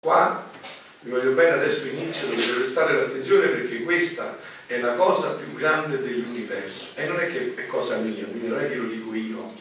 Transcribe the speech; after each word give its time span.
Qua 0.00 0.48
vi 1.00 1.10
voglio 1.10 1.32
bene 1.32 1.54
adesso 1.54 1.88
inizio, 1.88 2.28
dovete 2.28 2.52
prestare 2.52 2.94
l'attenzione 2.94 3.48
perché 3.48 3.82
questa 3.82 4.38
è 4.66 4.78
la 4.78 4.92
cosa 4.92 5.32
più 5.32 5.52
grande 5.54 5.98
dell'universo 5.98 6.92
e 6.94 7.06
non 7.06 7.18
è 7.18 7.26
che 7.26 7.54
è 7.56 7.66
cosa 7.66 7.96
mia, 7.96 8.24
quindi 8.26 8.46
non 8.46 8.60
è 8.60 8.68
che 8.68 8.76
lo 8.76 8.86
dico 8.86 9.12
io. 9.12 9.52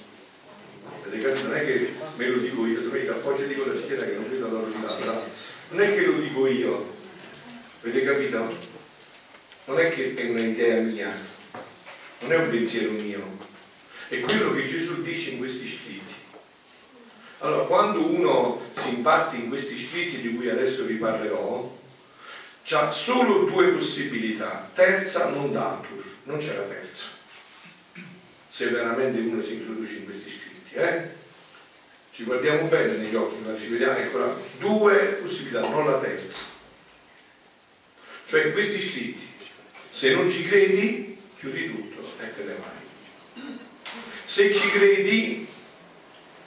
Non 1.06 1.56
è 1.56 1.66
che 1.66 1.92
me 2.18 2.28
lo 2.28 2.38
dico 2.38 2.68
io, 2.68 2.82
domenica 2.82 3.14
appoggia 3.14 3.46
dico 3.46 3.66
la 3.66 3.76
schiena 3.76 4.04
che 4.04 4.14
non 4.14 4.30
vedo 4.30 4.46
la 4.46 4.52
loro 4.52 4.70
Non 5.70 5.82
è 5.82 5.96
che 5.96 6.06
lo 6.06 6.20
dico 6.20 6.46
io, 6.46 6.96
avete 7.82 8.04
capito? 8.04 8.58
Non 9.66 9.80
è 9.80 9.90
che 9.90 10.14
è 10.14 10.30
un'idea 10.30 10.82
mia, 10.82 11.12
non 12.20 12.32
è 12.32 12.36
un 12.36 12.50
pensiero 12.52 12.92
mio, 12.92 13.38
è 14.10 14.20
quello 14.20 14.54
che 14.54 14.68
Gesù 14.68 15.02
dice 15.02 15.32
in 15.32 15.40
questi 15.40 15.68
scritti. 15.68 16.07
Allora, 17.40 17.66
quando 17.66 18.04
uno 18.04 18.62
si 18.76 18.96
imbatte 18.96 19.36
in 19.36 19.50
questi 19.50 19.78
scritti 19.78 20.22
di 20.22 20.36
cui 20.36 20.50
adesso 20.50 20.86
vi 20.86 20.96
parlerò, 20.96 21.76
c'ha 22.64 22.92
solo 22.92 23.44
due 23.44 23.68
possibilità, 23.70 24.70
terza 24.74 25.30
non 25.30 25.52
datur, 25.52 26.04
non 26.24 26.40
c'è 26.40 26.56
la 26.56 26.64
terza, 26.64 27.06
se 28.48 28.70
veramente 28.70 29.20
uno 29.20 29.44
si 29.44 29.54
introduce 29.54 29.98
in 29.98 30.06
questi 30.06 30.30
scritti. 30.32 30.76
Eh? 30.76 31.10
Ci 32.12 32.24
guardiamo 32.24 32.68
bene 32.68 32.98
negli 32.98 33.16
occhi, 33.16 33.44
ma 33.46 33.58
ci 33.58 33.68
vediamo 33.68 34.00
ancora 34.00 34.34
due 34.58 34.96
possibilità, 35.22 35.60
non 35.60 35.86
la 35.86 36.00
terza. 36.00 36.46
Cioè 38.26 38.46
in 38.46 38.52
questi 38.52 38.82
scritti, 38.82 39.28
se 39.90 40.16
non 40.16 40.28
ci 40.28 40.48
credi, 40.48 41.16
chiudi 41.38 41.68
tutto 41.68 42.02
e 42.20 42.36
te 42.36 42.44
ne 42.44 42.56
vai. 42.56 43.56
Se 44.24 44.54
ci 44.54 44.70
credi, 44.72 45.47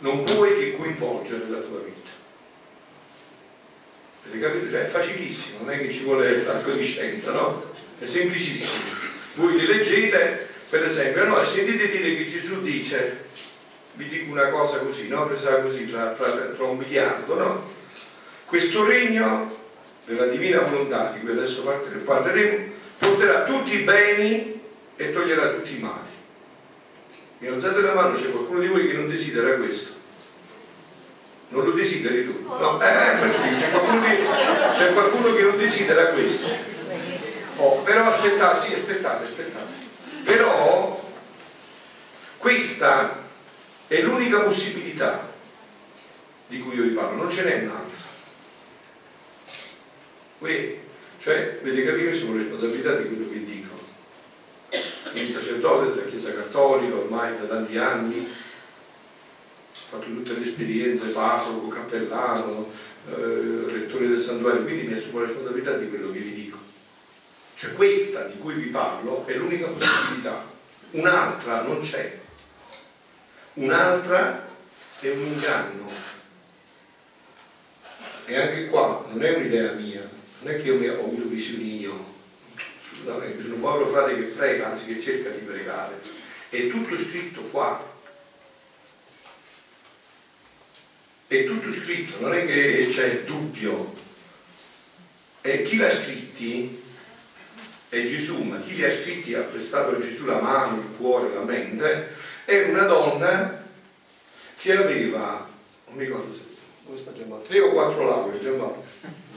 non 0.01 0.25
puoi 0.25 0.55
che 0.55 0.77
coinvolgere 0.77 1.49
la 1.49 1.59
tua 1.59 1.81
vita. 1.81 2.11
Avete 4.27 4.41
capito? 4.41 4.71
Cioè 4.71 4.83
è 4.83 4.87
facilissimo, 4.87 5.65
non 5.65 5.71
è 5.71 5.81
che 5.81 5.91
ci 5.91 6.05
vuole 6.05 6.45
tanto 6.45 6.73
di 6.73 6.83
scienza, 6.83 7.33
no? 7.33 7.73
È 7.99 8.05
semplicissimo. 8.05 8.99
Voi 9.35 9.59
li 9.59 9.67
leggete, 9.67 10.49
per 10.69 10.85
esempio, 10.85 11.25
no? 11.25 11.45
sentite 11.45 11.91
dire 11.91 12.17
che 12.17 12.27
Gesù 12.27 12.63
dice, 12.63 13.25
vi 13.95 14.09
dico 14.09 14.31
una 14.31 14.49
cosa 14.49 14.79
così, 14.79 15.09
no? 15.09 15.27
Presa 15.27 15.61
così 15.61 15.91
tra, 15.91 16.13
tra, 16.13 16.29
tra 16.29 16.65
un 16.65 16.79
miliardo, 16.79 17.35
no? 17.35 17.71
Questo 18.47 18.85
regno 18.85 19.59
della 20.07 20.27
divina 20.27 20.63
volontà, 20.63 21.13
di 21.13 21.21
cui 21.21 21.31
adesso 21.31 21.63
parleremo, 22.05 22.73
porterà 22.99 23.45
tutti 23.45 23.75
i 23.75 23.83
beni 23.83 24.61
e 24.97 25.13
toglierà 25.13 25.51
tutti 25.55 25.77
i 25.77 25.81
mali. 25.81 26.09
Mi 27.39 27.49
alzate 27.49 27.81
la 27.81 27.95
mano, 27.95 28.15
c'è 28.15 28.31
qualcuno 28.31 28.61
di 28.61 28.67
voi 28.67 28.87
che 28.87 28.93
non 28.93 29.09
desidera 29.09 29.57
questo? 29.57 30.00
Non 31.51 31.65
lo 31.65 31.73
desideri 31.73 32.25
tu? 32.25 32.45
No, 32.47 32.81
eh, 32.81 32.87
eh 32.87 33.31
c'è, 33.59 33.71
qualcuno 33.71 34.03
che, 34.03 34.19
c'è 34.77 34.93
qualcuno 34.93 35.35
che 35.35 35.43
non 35.43 35.57
desidera 35.57 36.07
questo. 36.07 36.47
Oh, 37.57 37.83
però 37.83 38.07
aspettate, 38.07 38.59
sì, 38.59 38.75
aspettate, 38.75 39.25
aspettate. 39.25 39.73
Però 40.25 41.13
questa 42.39 43.25
è 43.87 44.01
l'unica 44.03 44.41
possibilità 44.41 45.29
di 46.47 46.61
cui 46.61 46.75
io 46.75 46.83
vi 46.85 46.91
parlo, 46.91 47.17
non 47.17 47.31
ce 47.31 47.43
n'è 47.43 47.63
un'altra. 47.63 47.91
Cioè, 51.21 51.59
avete 51.61 51.85
capito, 51.85 52.15
sono 52.15 52.39
responsabilità 52.39 52.95
di 52.95 53.09
quello 53.09 53.31
che 53.31 53.45
dico 53.45 53.79
il 55.13 55.33
sacerdote 55.35 55.91
della 55.91 56.09
Chiesa 56.09 56.33
Cattolica 56.33 56.95
ormai 56.95 57.39
da 57.39 57.45
tanti 57.45 57.77
anni, 57.77 58.27
fatto 59.91 60.05
tutte 60.05 60.35
le 60.35 60.43
esperienze, 60.43 61.09
parroco, 61.09 61.67
cappellano, 61.67 62.71
eh, 63.09 63.65
rettore 63.67 64.07
del 64.07 64.19
santuario, 64.19 64.63
quindi 64.63 64.87
mi 64.87 64.95
assumo 64.95 65.21
responsabilità 65.21 65.77
di 65.77 65.89
quello 65.89 66.13
che 66.13 66.21
vi 66.21 66.33
dico. 66.33 66.59
Cioè 67.57 67.73
questa 67.73 68.25
di 68.27 68.39
cui 68.39 68.55
vi 68.55 68.69
parlo 68.69 69.27
è 69.27 69.35
l'unica 69.35 69.67
possibilità, 69.67 70.47
un'altra 70.93 71.63
non 71.63 71.81
c'è, 71.81 72.19
un'altra 73.55 74.47
è 75.01 75.11
un 75.11 75.27
inganno. 75.27 75.89
E 78.27 78.37
anche 78.41 78.69
qua 78.69 79.05
non 79.11 79.25
è 79.25 79.35
un'idea 79.35 79.73
mia, 79.73 80.09
non 80.43 80.55
è 80.55 80.63
che 80.63 80.69
io 80.69 80.77
mi 80.77 80.89
ho 80.89 80.93
avuto 80.95 81.27
visioni 81.27 81.81
io, 81.81 82.15
sono 83.03 83.55
un 83.55 83.61
povero 83.61 83.89
frate 83.89 84.15
che 84.15 84.23
prega, 84.23 84.71
anzi 84.71 84.87
che 84.87 85.01
cerca 85.01 85.31
di 85.31 85.45
pregare. 85.45 86.01
È 86.49 86.69
tutto 86.69 86.97
scritto 86.97 87.43
qua. 87.43 87.90
È 91.31 91.45
tutto 91.45 91.71
scritto, 91.71 92.19
non 92.19 92.35
è 92.35 92.45
che 92.45 92.89
c'è 92.91 93.23
dubbio. 93.23 93.95
E 95.43 95.63
chi 95.63 95.77
l'ha 95.77 95.89
scritti 95.89 96.83
è 97.89 98.05
Gesù, 98.05 98.43
ma 98.43 98.61
chi 98.61 98.75
li 98.75 98.85
ha 98.85 98.91
scritti 98.91 99.35
ha 99.35 99.43
prestato 99.43 99.95
a 99.95 100.01
Gesù 100.01 100.25
la 100.25 100.41
mano, 100.41 100.81
il 100.81 100.97
cuore, 100.97 101.33
la 101.33 101.45
mente, 101.45 102.09
è 102.45 102.65
una 102.65 102.83
donna 102.83 103.65
che 104.59 104.73
aveva, 104.73 105.49
non 105.87 105.97
mi 105.97 106.05
ricordo 106.05 106.35
se, 106.35 106.43
come 106.85 106.97
sta 106.97 107.13
Giammato, 107.13 107.45
tre 107.45 107.61
o 107.61 107.71
quattro 107.71 108.05
lauree, 108.05 108.41
Giammato, 108.41 108.85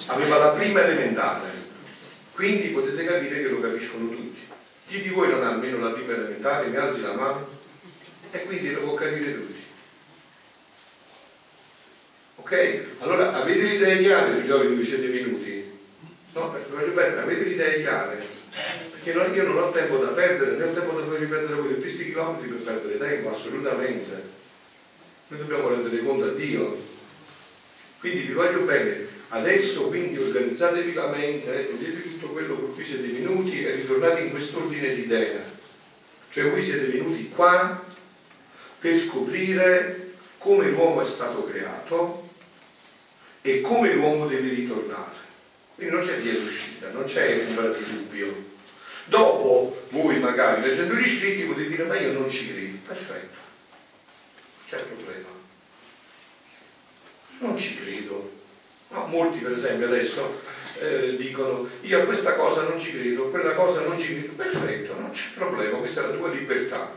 aveva 0.08 0.38
la 0.38 0.50
prima 0.50 0.84
elementare 0.84 1.64
quindi 2.34 2.70
potete 2.70 3.06
capire 3.06 3.44
che 3.44 3.48
lo 3.50 3.60
capiscono 3.60 4.10
tutti. 4.10 4.42
Chi 4.88 5.02
di 5.02 5.10
voi 5.10 5.30
non 5.30 5.44
ha 5.44 5.50
almeno 5.50 5.78
la 5.78 5.92
prima 5.92 6.14
elementare, 6.14 6.68
mi 6.68 6.76
alzi 6.76 7.02
la 7.02 7.14
mano 7.14 7.48
e 8.32 8.42
quindi 8.46 8.72
lo 8.72 8.82
può 8.82 8.94
capire 8.96 9.34
tutti. 9.34 9.53
Allora 13.00 13.34
avete 13.34 13.64
le 13.64 13.74
idee 13.76 14.00
chiare, 14.00 14.36
figlioli, 14.36 14.70
dove 14.70 14.84
siete 14.84 15.08
venuti? 15.08 15.72
No, 16.34 16.56
voglio 16.70 16.92
bene, 16.94 17.20
avete 17.20 17.44
le 17.44 17.54
idee 17.54 17.82
chiare? 17.82 18.24
Perché 18.92 19.14
non, 19.14 19.34
io 19.34 19.44
non 19.44 19.58
ho 19.58 19.72
tempo 19.72 19.98
da 19.98 20.10
perdere, 20.10 20.58
né 20.58 20.66
ho 20.66 20.74
tempo 20.74 21.00
da 21.00 21.06
farvi 21.06 21.26
perdere 21.26 21.56
voi 21.56 21.80
questi 21.80 22.06
chilometri 22.06 22.48
per 22.48 22.62
perdere 22.62 22.98
tempo, 22.98 23.34
assolutamente. 23.34 24.22
Noi 25.28 25.40
dobbiamo 25.40 25.70
rendere 25.70 25.98
conto 26.04 26.26
a 26.26 26.30
Dio. 26.30 26.92
Quindi 28.00 28.22
vi 28.22 28.34
voglio 28.34 28.62
bene, 28.62 29.08
Adesso 29.34 29.88
quindi 29.88 30.20
organizzatevi 30.20 30.94
la 30.94 31.08
mente, 31.08 31.52
vedete 31.52 32.04
tutto 32.04 32.28
quello 32.28 32.56
per 32.56 32.76
cui 32.76 32.86
siete 32.86 33.08
venuti 33.08 33.66
e 33.66 33.72
ritornate 33.72 34.22
in 34.22 34.30
quest'ordine 34.30 34.94
di 34.94 35.02
idea. 35.02 35.42
Cioè 36.30 36.52
voi 36.52 36.62
siete 36.62 36.86
venuti 36.86 37.30
qua 37.30 37.84
per 38.78 38.96
scoprire 38.96 40.12
come 40.38 40.70
l'uomo 40.70 41.02
è 41.02 41.06
stato 41.06 41.46
creato 41.46 42.23
e 43.44 43.62
come 43.62 43.94
l'uomo 43.94 44.26
deve 44.26 44.50
ritornare. 44.50 45.22
Quindi 45.76 45.94
non 45.94 46.04
c'è 46.04 46.18
via 46.18 46.34
d'uscita, 46.34 46.90
non 46.90 47.04
c'è 47.04 47.46
di 47.46 47.54
dubbio. 47.54 48.52
Dopo 49.06 49.86
voi 49.90 50.18
magari 50.18 50.62
leggendo 50.62 50.96
gli 50.96 51.08
scritti 51.08 51.44
potete 51.44 51.70
dire 51.70 51.84
ma 51.84 52.00
io 52.00 52.14
non 52.14 52.28
ci 52.28 52.52
credo. 52.52 52.78
Perfetto, 52.88 53.38
c'è 54.68 54.82
problema. 54.82 55.28
Non 57.40 57.58
ci 57.58 57.76
credo 57.76 58.42
No? 58.94 59.08
Molti 59.08 59.40
per 59.40 59.54
esempio 59.54 59.88
adesso 59.88 60.42
eh, 60.80 61.16
dicono 61.18 61.68
io 61.82 62.02
a 62.02 62.06
questa 62.06 62.36
cosa 62.36 62.62
non 62.62 62.80
ci 62.80 62.92
credo, 62.92 63.30
quella 63.30 63.54
cosa 63.54 63.82
non 63.82 64.00
ci 64.00 64.20
credo, 64.20 64.34
perfetto, 64.34 64.94
non 65.00 65.10
c'è 65.12 65.30
problema, 65.34 65.78
questa 65.80 66.04
è 66.04 66.08
la 66.08 66.16
tua 66.16 66.30
libertà. 66.30 66.96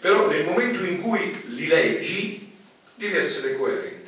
Però 0.00 0.26
nel 0.28 0.44
momento 0.44 0.82
in 0.82 1.00
cui 1.00 1.40
li 1.54 1.66
leggi 1.66 2.52
devi 2.96 3.16
essere 3.16 3.56
coerente. 3.56 3.99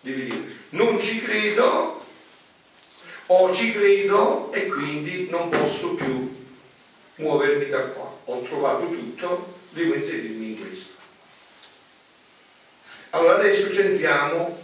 Devi 0.00 0.24
dire 0.24 0.56
non 0.70 1.00
ci 1.00 1.22
credo 1.22 2.04
o 3.26 3.52
ci 3.52 3.72
credo 3.72 4.52
e 4.52 4.66
quindi 4.66 5.28
non 5.30 5.48
posso 5.48 5.94
più 5.94 6.34
muovermi 7.16 7.68
da 7.68 7.80
qua. 7.88 8.16
Ho 8.26 8.42
trovato 8.42 8.90
tutto, 8.90 9.58
devo 9.70 9.94
inserirmi 9.94 10.48
in 10.50 10.60
questo. 10.60 10.92
Allora 13.10 13.36
adesso 13.36 13.72
centriamo 13.72 14.58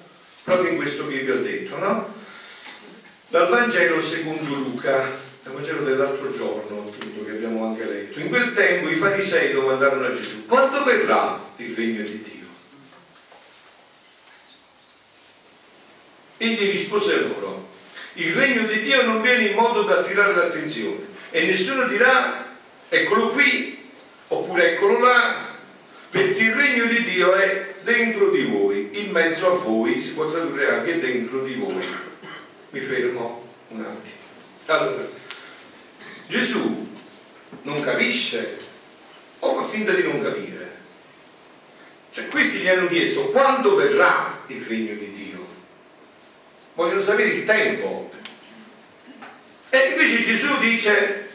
proprio 0.45 0.71
in 0.71 0.77
questo 0.77 1.07
che 1.07 1.21
vi 1.21 1.31
ho 1.31 1.41
detto, 1.41 1.79
no? 1.79 2.13
Dal 3.29 3.49
Vangelo 3.49 4.03
secondo 4.03 4.55
Luca, 4.55 5.11
dal 5.43 5.55
Vangelo 5.55 5.83
dell'altro 5.83 6.31
giorno, 6.31 6.85
appunto, 6.87 7.25
che 7.25 7.33
abbiamo 7.33 7.65
anche 7.65 7.85
letto. 7.85 8.21
In 8.21 8.29
quel 8.29 8.53
tempo 8.53 8.89
i 8.89 8.97
farisei 8.97 9.53
domandarono 9.53 10.07
a 10.07 10.13
Gesù, 10.13 10.47
quando 10.47 10.85
verrà 10.85 11.43
il 11.57 11.75
regno 11.75 12.03
di 12.03 12.23
Dio? 12.23 12.34
Egli 16.45 16.73
rispose 16.73 17.21
loro, 17.21 17.71
il 18.15 18.35
regno 18.35 18.67
di 18.67 18.83
Dio 18.83 19.03
non 19.03 19.23
viene 19.23 19.45
in 19.45 19.55
modo 19.55 19.83
da 19.83 20.01
attirare 20.01 20.35
l'attenzione 20.35 20.99
e 21.31 21.47
nessuno 21.47 21.87
dirà, 21.87 22.55
eccolo 22.89 23.31
qui, 23.31 23.79
oppure 24.29 24.73
eccolo 24.73 24.99
là, 25.01 25.57
perché 26.11 26.43
il 26.43 26.53
regno 26.53 26.85
di 26.85 27.03
Dio 27.03 27.33
è 27.33 27.75
dentro 27.83 28.31
di 28.31 28.45
voi, 28.45 28.91
in 28.93 29.11
mezzo 29.11 29.53
a 29.53 29.57
voi, 29.57 29.99
si 29.99 30.13
può 30.13 30.31
tradurre 30.31 30.71
anche 30.71 31.01
dentro 31.01 31.43
di 31.43 31.55
voi. 31.55 31.83
Mi 32.71 32.81
fermo 32.81 33.49
un 33.69 33.81
attimo. 33.81 34.23
Allora, 34.67 35.07
Gesù 36.29 36.93
non 37.63 37.81
capisce 37.83 38.59
o 39.39 39.55
fa 39.55 39.63
finta 39.67 39.93
di 39.93 40.03
non 40.03 40.23
capire. 40.23 40.77
Cioè, 42.13 42.29
questi 42.29 42.59
gli 42.59 42.69
hanno 42.69 42.87
chiesto 42.87 43.31
quando 43.31 43.75
verrà 43.75 44.39
il 44.49 44.65
regno 44.67 44.95
di 44.95 45.11
Dio. 45.11 45.14
Vogliono 46.75 47.01
sapere 47.01 47.31
il 47.31 47.45
tempo. 47.45 48.11
E 49.71 49.79
invece 49.91 50.25
Gesù 50.25 50.59
dice, 50.59 51.29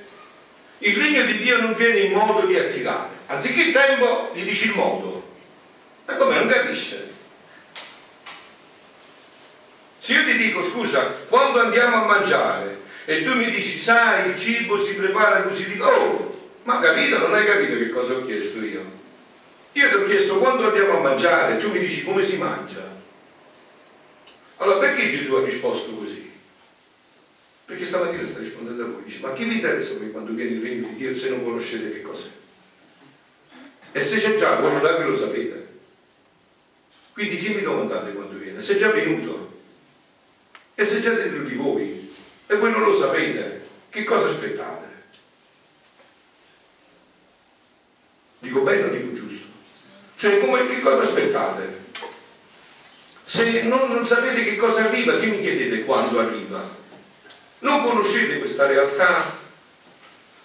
il 0.79 0.95
regno 0.95 1.23
di 1.23 1.39
Dio 1.39 1.59
non 1.59 1.73
viene 1.73 1.99
in 1.99 2.13
modo 2.13 2.45
di 2.45 2.57
attirare. 2.57 3.17
Anziché 3.27 3.63
il 3.63 3.71
tempo, 3.71 4.31
gli 4.33 4.43
dici 4.43 4.67
il 4.67 4.75
modo. 4.75 5.27
Ma 6.05 6.13
come 6.15 6.35
non 6.35 6.47
capisce? 6.47 7.07
Se 9.97 10.13
io 10.13 10.23
ti 10.23 10.37
dico, 10.37 10.63
scusa, 10.63 11.01
quando 11.27 11.59
andiamo 11.59 11.97
a 11.97 12.05
mangiare 12.05 12.79
e 13.05 13.23
tu 13.23 13.35
mi 13.35 13.51
dici, 13.51 13.77
sai, 13.77 14.29
il 14.29 14.39
cibo 14.39 14.81
si 14.81 14.95
prepara 14.95 15.41
così, 15.41 15.69
dico, 15.69 15.85
oh, 15.85 16.51
ma 16.63 16.79
capito, 16.79 17.19
non 17.19 17.33
hai 17.33 17.45
capito 17.45 17.77
che 17.77 17.89
cosa 17.89 18.13
ho 18.13 18.21
chiesto 18.21 18.63
io? 18.63 18.97
Io 19.73 19.89
ti 19.89 19.95
ho 19.95 20.03
chiesto 20.03 20.39
quando 20.39 20.67
andiamo 20.67 20.97
a 20.97 21.01
mangiare, 21.01 21.59
tu 21.59 21.69
mi 21.69 21.79
dici 21.79 22.03
come 22.03 22.23
si 22.23 22.37
mangia. 22.37 22.89
Allora 24.59 24.79
perché 24.79 25.07
Gesù 25.07 25.35
ha 25.35 25.43
risposto 25.43 25.91
così? 25.93 26.29
Perché 27.65 27.85
stamattina 27.85 28.25
sta 28.25 28.39
rispondendo 28.39 28.83
a 28.83 28.87
voi, 28.87 29.03
dice, 29.03 29.19
ma 29.21 29.31
che 29.33 29.45
vi 29.45 29.55
interessa 29.55 29.97
voi 29.99 30.11
quando 30.11 30.33
viene 30.33 30.51
il 30.51 30.61
regno 30.61 30.87
di 30.87 30.95
Dio 30.95 31.13
se 31.13 31.29
non 31.29 31.43
conoscete 31.43 31.91
che 31.91 32.01
cos'è? 32.01 32.29
E 33.91 34.01
se 34.01 34.19
c'è 34.19 34.35
già, 34.35 34.59
là 34.59 34.97
ve 34.97 35.03
lo 35.05 35.15
sapete. 35.15 35.67
Quindi 37.13 37.37
chi 37.37 37.53
mi 37.53 37.61
domandate 37.61 38.13
quando 38.13 38.37
viene? 38.37 38.59
Se 38.59 38.75
è 38.75 38.77
già 38.77 38.91
venuto. 38.91 39.61
E 40.75 40.85
se 40.85 41.01
già 41.01 41.13
dentro 41.13 41.43
di 41.43 41.55
voi 41.55 42.11
e 42.47 42.55
voi 42.55 42.71
non 42.71 42.81
lo 42.81 42.95
sapete, 42.95 43.61
che 43.89 44.03
cosa 44.03 44.27
aspettate? 44.27 44.87
Dico 48.39 48.61
bene 48.61 48.83
o 48.83 48.89
dico 48.89 49.13
giusto? 49.13 49.47
Cioè, 50.15 50.39
come, 50.39 50.65
che 50.65 50.79
cosa 50.81 51.01
aspettate? 51.01 51.78
Se 53.29 53.61
non, 53.61 53.89
non 53.89 54.07
sapete 54.07 54.43
che 54.43 54.55
cosa 54.55 54.85
arriva, 54.85 55.15
che 55.17 55.27
mi 55.27 55.39
chiedete 55.39 55.83
quando 55.83 56.19
arriva? 56.19 56.67
Non 57.59 57.83
conoscete 57.83 58.39
questa 58.39 58.65
realtà? 58.65 59.23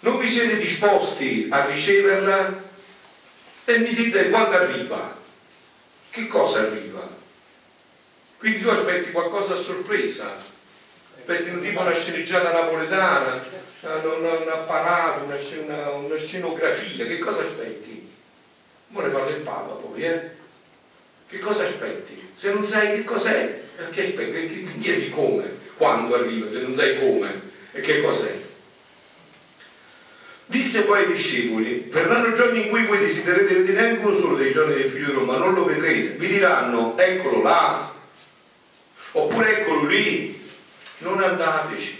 Non 0.00 0.19
vi 0.19 0.28
siete 0.28 0.58
disposti 0.58 1.46
a 1.48 1.64
riceverla? 1.64 2.62
E 3.64 3.78
mi 3.78 3.94
dite 3.94 4.28
quando 4.28 4.56
arriva? 4.56 5.16
Che 6.10 6.26
cosa 6.26 6.60
arriva? 6.60 7.08
Quindi 8.36 8.60
tu 8.60 8.69
aspetti 8.69 9.12
qualcosa 9.12 9.54
a 9.54 9.56
sorpresa, 9.56 10.37
aspetti 11.16 11.48
un 11.48 11.62
tipo 11.62 11.80
una 11.80 11.94
sceneggiata 11.94 12.52
napoletana, 12.52 13.42
un, 13.80 14.25
un 14.42 14.48
apparato, 14.52 15.25
una, 15.25 15.37
una, 15.64 15.90
una, 15.90 16.19
scenografia, 16.19 17.06
che 17.06 17.19
cosa 17.19 17.40
aspetti? 17.40 18.12
Ora 18.92 19.06
ne 19.06 19.12
parla 19.14 19.30
il 19.30 19.40
Papa 19.40 19.72
poi, 19.72 20.02
eh? 20.02 20.42
Che 21.34 21.40
cosa 21.40 21.64
aspetti? 21.64 22.31
Se 22.32 22.52
non 22.52 22.64
sai 22.64 22.94
che 22.94 23.04
cos'è, 23.04 23.60
che 23.90 24.02
aspetti? 24.02 24.64
Che 24.64 24.78
chiedi 24.78 25.10
come, 25.10 25.50
quando 25.76 26.14
arriva, 26.14 26.48
se 26.48 26.60
non 26.60 26.72
sai 26.72 26.96
come 26.96 27.28
e 27.72 27.81
che 27.81 28.00
cos'è. 28.02 28.40
Disse 30.46 30.84
poi 30.84 31.00
ai 31.00 31.12
discepoli, 31.12 31.88
verranno 31.90 32.32
giorni 32.34 32.62
in 32.62 32.69
cui 32.69 32.84
voi 32.84 32.98
desiderete 32.98 33.52
vedere 33.52 33.88
anche 33.88 34.06
uno 34.06 34.16
solo 34.16 34.36
dei 34.36 34.52
giorni 34.52 34.75
del 34.75 34.88
figlio 34.88 35.12
Roma, 35.12 35.38
non 35.38 35.54
lo 35.54 35.64
vedrete. 35.64 36.14
Vi 36.14 36.28
diranno, 36.28 36.96
eccolo 36.96 37.42
là, 37.42 37.92
Oppure 39.16 39.60
eccolo 39.60 39.87
lì, 39.87 40.40
non 40.98 41.20
andateci. 41.20 41.98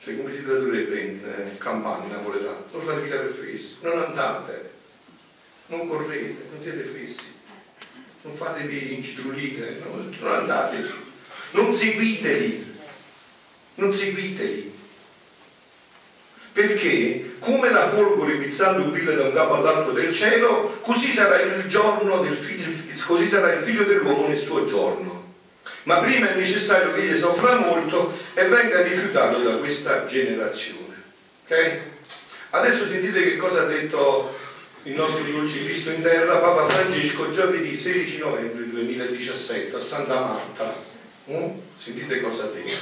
Cioè 0.00 0.16
come 0.16 0.32
si 0.32 0.44
tradurrebbe 0.44 0.98
in 0.98 1.24
eh, 1.24 1.58
campagna 1.58 2.16
napoletana? 2.16 2.62
Non 2.72 2.80
fatevi 2.80 3.08
per 3.08 3.28
fessi, 3.28 3.76
non 3.82 3.98
andate, 3.98 4.70
non 5.66 5.88
correte, 5.88 6.46
non 6.50 6.60
siete 6.60 6.82
fessi, 6.82 7.36
non 8.22 8.34
fatevi 8.34 8.94
incitruline, 8.94 9.76
non, 9.84 10.16
non 10.20 10.32
andateci, 10.32 10.92
non 11.52 11.72
seguiteli, 11.72 12.76
non 13.76 13.92
seguiteli. 13.92 14.76
Perché 16.52 17.36
come 17.38 17.70
la 17.70 17.86
folgore 17.88 18.36
guizzando 18.36 18.90
brilla 18.90 19.14
da 19.14 19.24
un 19.24 19.32
capo 19.32 19.54
all'altro 19.54 19.92
del 19.92 20.12
cielo, 20.12 20.78
così 20.82 21.12
sarà 21.12 21.40
il 21.40 21.66
giorno 21.68 22.20
del 22.20 22.36
figlio, 22.36 22.66
così 23.06 23.28
sarà 23.28 23.52
il 23.52 23.62
figlio 23.62 23.84
dell'uomo 23.84 24.26
nel 24.26 24.38
suo 24.38 24.64
giorno 24.64 25.18
ma 25.88 26.00
prima 26.00 26.30
è 26.30 26.36
necessario 26.36 26.92
che 26.92 27.00
egli 27.00 27.16
soffra 27.16 27.56
molto 27.56 28.12
e 28.34 28.44
venga 28.44 28.82
rifiutato 28.82 29.38
da 29.38 29.56
questa 29.56 30.04
generazione. 30.04 31.02
Ok? 31.44 31.78
Adesso 32.50 32.86
sentite 32.86 33.22
che 33.22 33.36
cosa 33.38 33.62
ha 33.62 33.64
detto 33.64 34.36
il 34.88 34.94
nostro 34.94 35.22
dolce 35.30 35.64
Cristo 35.64 35.90
in 35.90 36.00
terra, 36.00 36.38
Papa 36.38 36.64
Francesco, 36.64 37.30
giovedì 37.30 37.76
16 37.76 38.18
novembre 38.20 38.70
2017 38.70 39.76
a 39.76 39.80
Santa 39.80 40.14
Marta. 40.14 40.74
Mm? 41.30 41.50
Sentite 41.74 42.22
cosa 42.22 42.44
detto. 42.44 42.74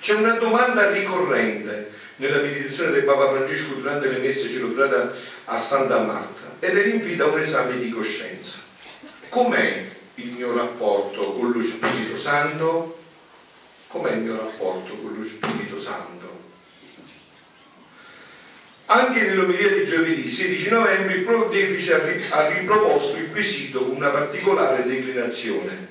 C'è 0.00 0.14
una 0.14 0.36
domanda 0.36 0.90
ricorrente 0.90 1.90
nella 2.16 2.40
meditazione 2.40 2.92
del 2.92 3.04
Papa 3.04 3.28
Francesco 3.28 3.74
durante 3.74 4.08
le 4.08 4.18
messe 4.18 4.48
celebrate 4.48 5.10
a 5.44 5.58
Santa 5.58 6.00
Marta 6.00 6.56
ed 6.58 6.76
è 6.76 6.86
l'invito 6.86 7.24
a 7.24 7.26
un 7.26 7.38
esame 7.38 7.78
di 7.78 7.90
coscienza. 7.90 8.58
Com'è 9.28 9.90
il 10.14 10.30
mio 10.32 10.56
rapporto 10.56 11.20
con 11.32 11.50
lo 11.50 11.60
Spirito 11.60 12.16
Santo? 12.16 12.98
Com'è 13.88 14.12
il 14.12 14.20
mio 14.20 14.36
rapporto 14.36 14.94
con 14.94 15.14
lo 15.18 15.24
Spirito 15.24 15.78
Santo? 15.78 16.21
Anche 18.92 19.22
nell'omelia 19.22 19.70
di 19.70 19.86
giovedì 19.86 20.28
16 20.28 20.68
novembre 20.68 21.14
il 21.14 21.24
Pontefice 21.24 22.28
ha 22.28 22.48
riproposto 22.48 23.16
il 23.16 23.30
quesito 23.30 23.80
con 23.80 23.96
una 23.96 24.10
particolare 24.10 24.84
declinazione. 24.84 25.88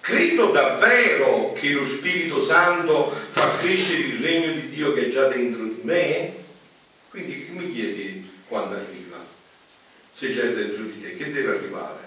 Credo 0.00 0.50
davvero 0.50 1.54
che 1.54 1.70
lo 1.70 1.86
Spirito 1.86 2.42
Santo 2.42 3.10
fa 3.30 3.56
crescere 3.56 4.02
il 4.02 4.22
regno 4.22 4.52
di 4.52 4.68
Dio 4.68 4.92
che 4.92 5.06
è 5.06 5.08
già 5.08 5.28
dentro 5.28 5.64
di 5.64 5.80
me? 5.80 6.34
Quindi 7.08 7.48
mi 7.52 7.72
chiedi 7.72 8.30
quando 8.48 8.74
arriva? 8.74 9.16
Se 10.12 10.30
già 10.30 10.42
è 10.42 10.52
dentro 10.52 10.82
di 10.82 11.00
te, 11.00 11.16
che 11.16 11.32
deve 11.32 11.56
arrivare? 11.56 12.00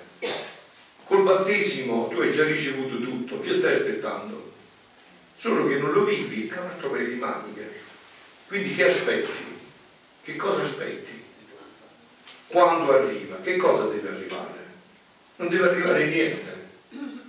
Col 1.05 1.23
battesimo 1.23 2.07
tu 2.09 2.19
hai 2.19 2.31
già 2.31 2.44
ricevuto 2.44 2.99
tutto, 2.99 3.39
che 3.39 3.51
stai 3.51 3.73
aspettando? 3.73 4.53
Solo 5.35 5.67
che 5.67 5.77
non 5.77 5.91
lo 5.91 6.03
vivi, 6.03 6.47
è 6.53 6.59
un 6.59 6.67
altro 6.67 6.91
paio 6.91 7.07
di 7.07 7.15
maniche. 7.15 7.79
Quindi 8.45 8.75
che 8.75 8.85
aspetti? 8.85 9.46
Che 10.27 10.35
cosa 10.35 10.62
aspetti? 10.62 11.24
Quando 12.47 12.91
arriva? 12.91 13.38
Che 13.41 13.56
cosa 13.56 13.85
deve 13.85 14.09
arrivare? 14.09 14.59
Non 15.38 15.47
deve 15.47 15.69
arrivare 15.69 16.06
niente. 16.07 16.68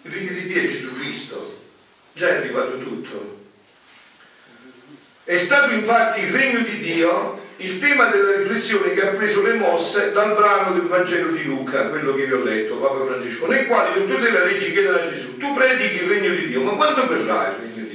Il 0.03 0.11
figlio 0.11 0.33
di 0.33 0.47
Dio 0.49 0.63
è 0.63 0.67
Gesù 0.67 0.99
Cristo. 0.99 1.63
Già 2.13 2.31
è 2.31 2.37
arrivato 2.39 2.77
tutto. 2.79 3.45
È 5.23 5.37
stato 5.37 5.75
infatti 5.75 6.23
il 6.23 6.33
regno 6.33 6.59
di 6.63 6.81
Dio 6.81 7.41
il 7.59 7.79
tema 7.79 8.07
della 8.07 8.37
riflessione 8.37 8.93
che 8.93 9.07
ha 9.07 9.13
preso 9.13 9.43
le 9.43 9.55
mosse 9.55 10.11
dal 10.11 10.35
brano 10.35 10.73
del 10.73 10.89
Vangelo 10.89 11.31
di 11.31 11.45
Luca, 11.45 11.91
quello 11.91 12.17
che 12.17 12.25
vi 12.25 12.33
ho 12.33 12.43
letto, 12.43 12.79
Papa 12.79 13.05
Francesco, 13.05 13.47
nel 13.47 13.67
quale 13.67 13.91
i 13.91 14.01
dottori 14.01 14.23
della 14.23 14.45
legge 14.45 14.73
chiedono 14.73 14.99
a 14.99 15.09
Gesù, 15.09 15.37
tu 15.37 15.55
predichi 15.55 16.03
il 16.03 16.09
regno 16.09 16.35
di 16.35 16.49
Dio, 16.49 16.63
ma 16.63 16.73
quando 16.73 17.07
verrà 17.07 17.49
il 17.49 17.55
regno 17.61 17.75
di 17.75 17.81
Dio? 17.83 17.88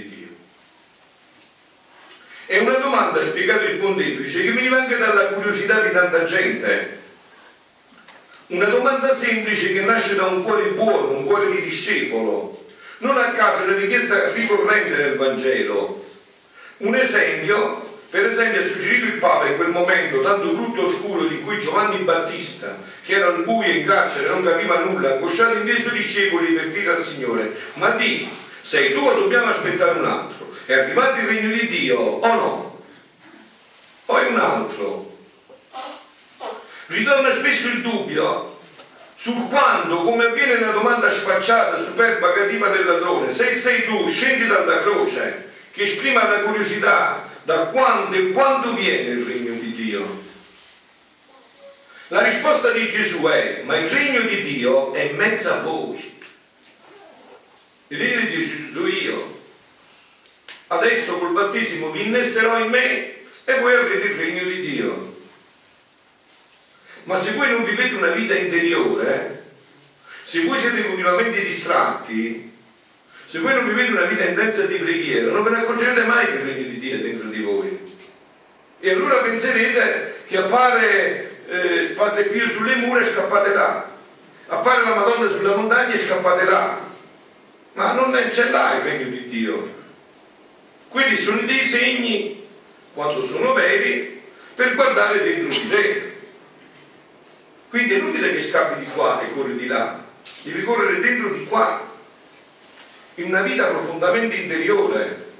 È 2.46 2.58
una 2.60 2.78
domanda, 2.78 3.20
ha 3.20 3.24
spiegato 3.24 3.64
il 3.64 3.78
pontefice, 3.78 4.44
che 4.44 4.52
veniva 4.52 4.82
anche 4.82 4.98
dalla 4.98 5.28
curiosità 5.28 5.80
di 5.82 5.92
tanta 5.92 6.24
gente. 6.26 7.02
Una 8.48 8.66
domanda 8.66 9.14
semplice 9.14 9.74
che 9.74 9.82
nasce 9.82 10.16
da 10.16 10.26
un 10.26 10.44
cuore 10.44 10.70
buono, 10.70 11.18
un 11.18 11.26
cuore 11.26 11.50
di 11.50 11.62
discepolo. 11.62 12.66
Non 13.00 13.18
a 13.18 13.32
caso 13.32 13.64
è 13.64 13.68
una 13.68 13.78
richiesta 13.78 14.32
ricorrente 14.32 14.96
nel 14.96 15.16
Vangelo 15.16 16.04
un 16.84 16.96
esempio, 16.96 18.00
per 18.10 18.26
esempio, 18.26 18.62
ha 18.62 18.66
suggerito 18.66 19.06
il 19.06 19.14
Papa 19.14 19.48
in 19.48 19.56
quel 19.56 19.70
momento 19.70 20.22
tanto 20.22 20.48
brutto 20.50 20.82
e 20.82 20.86
oscuro 20.86 21.24
di 21.24 21.40
cui 21.40 21.60
Giovanni 21.60 21.98
Battista, 22.00 22.78
che 23.06 23.14
era 23.14 23.28
al 23.28 23.44
buio 23.44 23.72
in 23.72 23.86
carcere, 23.86 24.28
non 24.28 24.44
capiva 24.44 24.80
nulla, 24.80 25.14
angosciato 25.14 25.60
in 25.60 25.68
i 25.68 25.80
suoi 25.80 25.94
discepoli 25.94 26.54
per 26.54 26.70
dire 26.70 26.92
al 26.92 27.02
Signore, 27.02 27.54
ma 27.76 27.92
di, 27.92 28.28
sei 28.60 28.92
tu 28.94 29.00
o 29.00 29.14
dobbiamo 29.14 29.50
aspettare 29.50 30.00
un 30.00 30.06
altro? 30.06 30.43
È 30.65 30.74
arrivato 30.74 31.20
il 31.20 31.27
regno 31.27 31.53
di 31.53 31.67
Dio 31.67 32.00
o 32.00 32.27
no? 32.27 32.84
Poi 34.05 34.27
un 34.27 34.39
altro. 34.39 35.17
Ritorna 36.88 37.32
spesso 37.32 37.67
il 37.67 37.82
dubbio 37.82 38.60
sul 39.15 39.48
quando, 39.50 40.03
come 40.03 40.25
avviene 40.25 40.55
nella 40.55 40.72
domanda 40.72 41.10
sfacciata, 41.10 41.82
superba, 41.82 42.34
cattiva 42.34 42.70
del 42.70 42.86
ladrone, 42.86 43.32
se 43.32 43.58
sei 43.58 43.86
tu, 43.86 44.08
scendi 44.10 44.48
dalla 44.48 44.82
croce 44.82 45.51
che 45.72 45.84
esprima 45.84 46.27
la 46.27 46.41
curiosità 46.41 47.27
da 47.43 47.65
quando 47.65 48.15
e 48.15 48.32
quando 48.32 48.74
viene 48.74 49.10
il 49.10 49.25
regno 49.25 49.53
di 49.53 49.74
Dio. 49.74 50.24
La 52.08 52.22
risposta 52.22 52.72
di 52.72 52.88
Gesù 52.89 53.24
è, 53.24 53.62
ma 53.63 53.77
il 53.77 53.89
regno 53.89 54.22
di 54.22 54.43
Dio 54.43 54.93
è 54.93 55.01
in 55.01 55.15
mezzo 55.15 55.51
a 55.51 55.62
voi. 55.62 56.20
Il 57.88 57.98
regno 57.98 58.29
di 58.29 58.70
sono 58.72 58.88
io. 58.88 59.43
Adesso 60.74 61.18
col 61.18 61.32
battesimo 61.32 61.92
vi 61.92 62.08
innesterò 62.08 62.60
in 62.60 62.70
me 62.70 63.13
e 63.44 63.60
voi 63.60 63.75
avrete 63.75 64.08
il 64.08 64.15
regno 64.15 64.44
di 64.44 64.62
Dio. 64.62 65.15
Ma 67.03 67.18
se 67.18 67.34
voi 67.34 67.51
non 67.51 67.63
vivete 67.63 67.96
una 67.96 68.12
vita 68.12 68.34
interiore, 68.34 69.44
se 70.24 70.46
voi 70.46 70.58
siete 70.58 70.86
continuamente 70.86 71.44
distratti, 71.44 72.51
Se 73.34 73.39
voi 73.39 73.56
non 73.56 73.68
vivete 73.68 73.92
una 73.92 74.06
vita 74.06 74.25
intensa 74.25 74.68
di 74.68 74.75
preghiera, 74.75 75.32
non 75.32 75.42
ve 75.42 75.50
ne 75.50 75.58
accorgerete 75.58 76.03
mai 76.03 76.27
che 76.27 76.34
il 76.34 76.46
regno 76.46 76.68
di 76.68 76.77
Dio 76.77 76.94
è 76.94 77.00
dentro 77.00 77.30
di 77.30 77.42
voi. 77.42 77.80
E 78.80 78.92
allora 78.92 79.24
penserete 79.24 80.22
che 80.27 80.38
appare 80.38 81.42
eh, 81.48 81.94
Padre 81.96 82.25
Pio 82.25 82.48
sulle 82.48 82.75
mura 82.75 83.01
e 83.01 83.06
scappate 83.06 83.53
là. 83.56 83.89
Appare 84.50 84.84
la 84.84 84.94
Madonna 84.94 85.32
sulla 85.32 85.56
montagna 85.56 85.94
e 85.96 85.98
scappate 85.98 86.44
là. 86.44 86.80
Ma 87.74 87.94
non 87.94 88.12
c'è 88.30 88.51
là 88.51 88.75
il 88.75 88.82
regno 88.84 89.10
di 89.10 89.27
Dio. 89.27 89.83
Quelli 90.94 91.16
sono 91.16 91.42
dei 91.42 91.64
segni, 91.64 92.46
quando 92.94 93.26
sono 93.26 93.54
veri, 93.54 94.22
per 94.54 94.76
guardare 94.76 95.24
dentro 95.24 95.50
di 95.50 95.68
te. 95.68 96.14
Quindi 97.68 97.96
è 97.96 97.98
inutile 97.98 98.32
che 98.32 98.44
scappi 98.44 98.80
di 98.80 98.86
qua 98.94 99.20
e 99.20 99.34
corri 99.34 99.56
di 99.56 99.66
là, 99.66 100.04
devi 100.44 100.64
correre 100.64 101.00
dentro 101.00 101.30
di 101.30 101.46
qua, 101.46 101.84
in 103.16 103.26
una 103.26 103.42
vita 103.42 103.66
profondamente 103.70 104.36
interiore. 104.36 105.32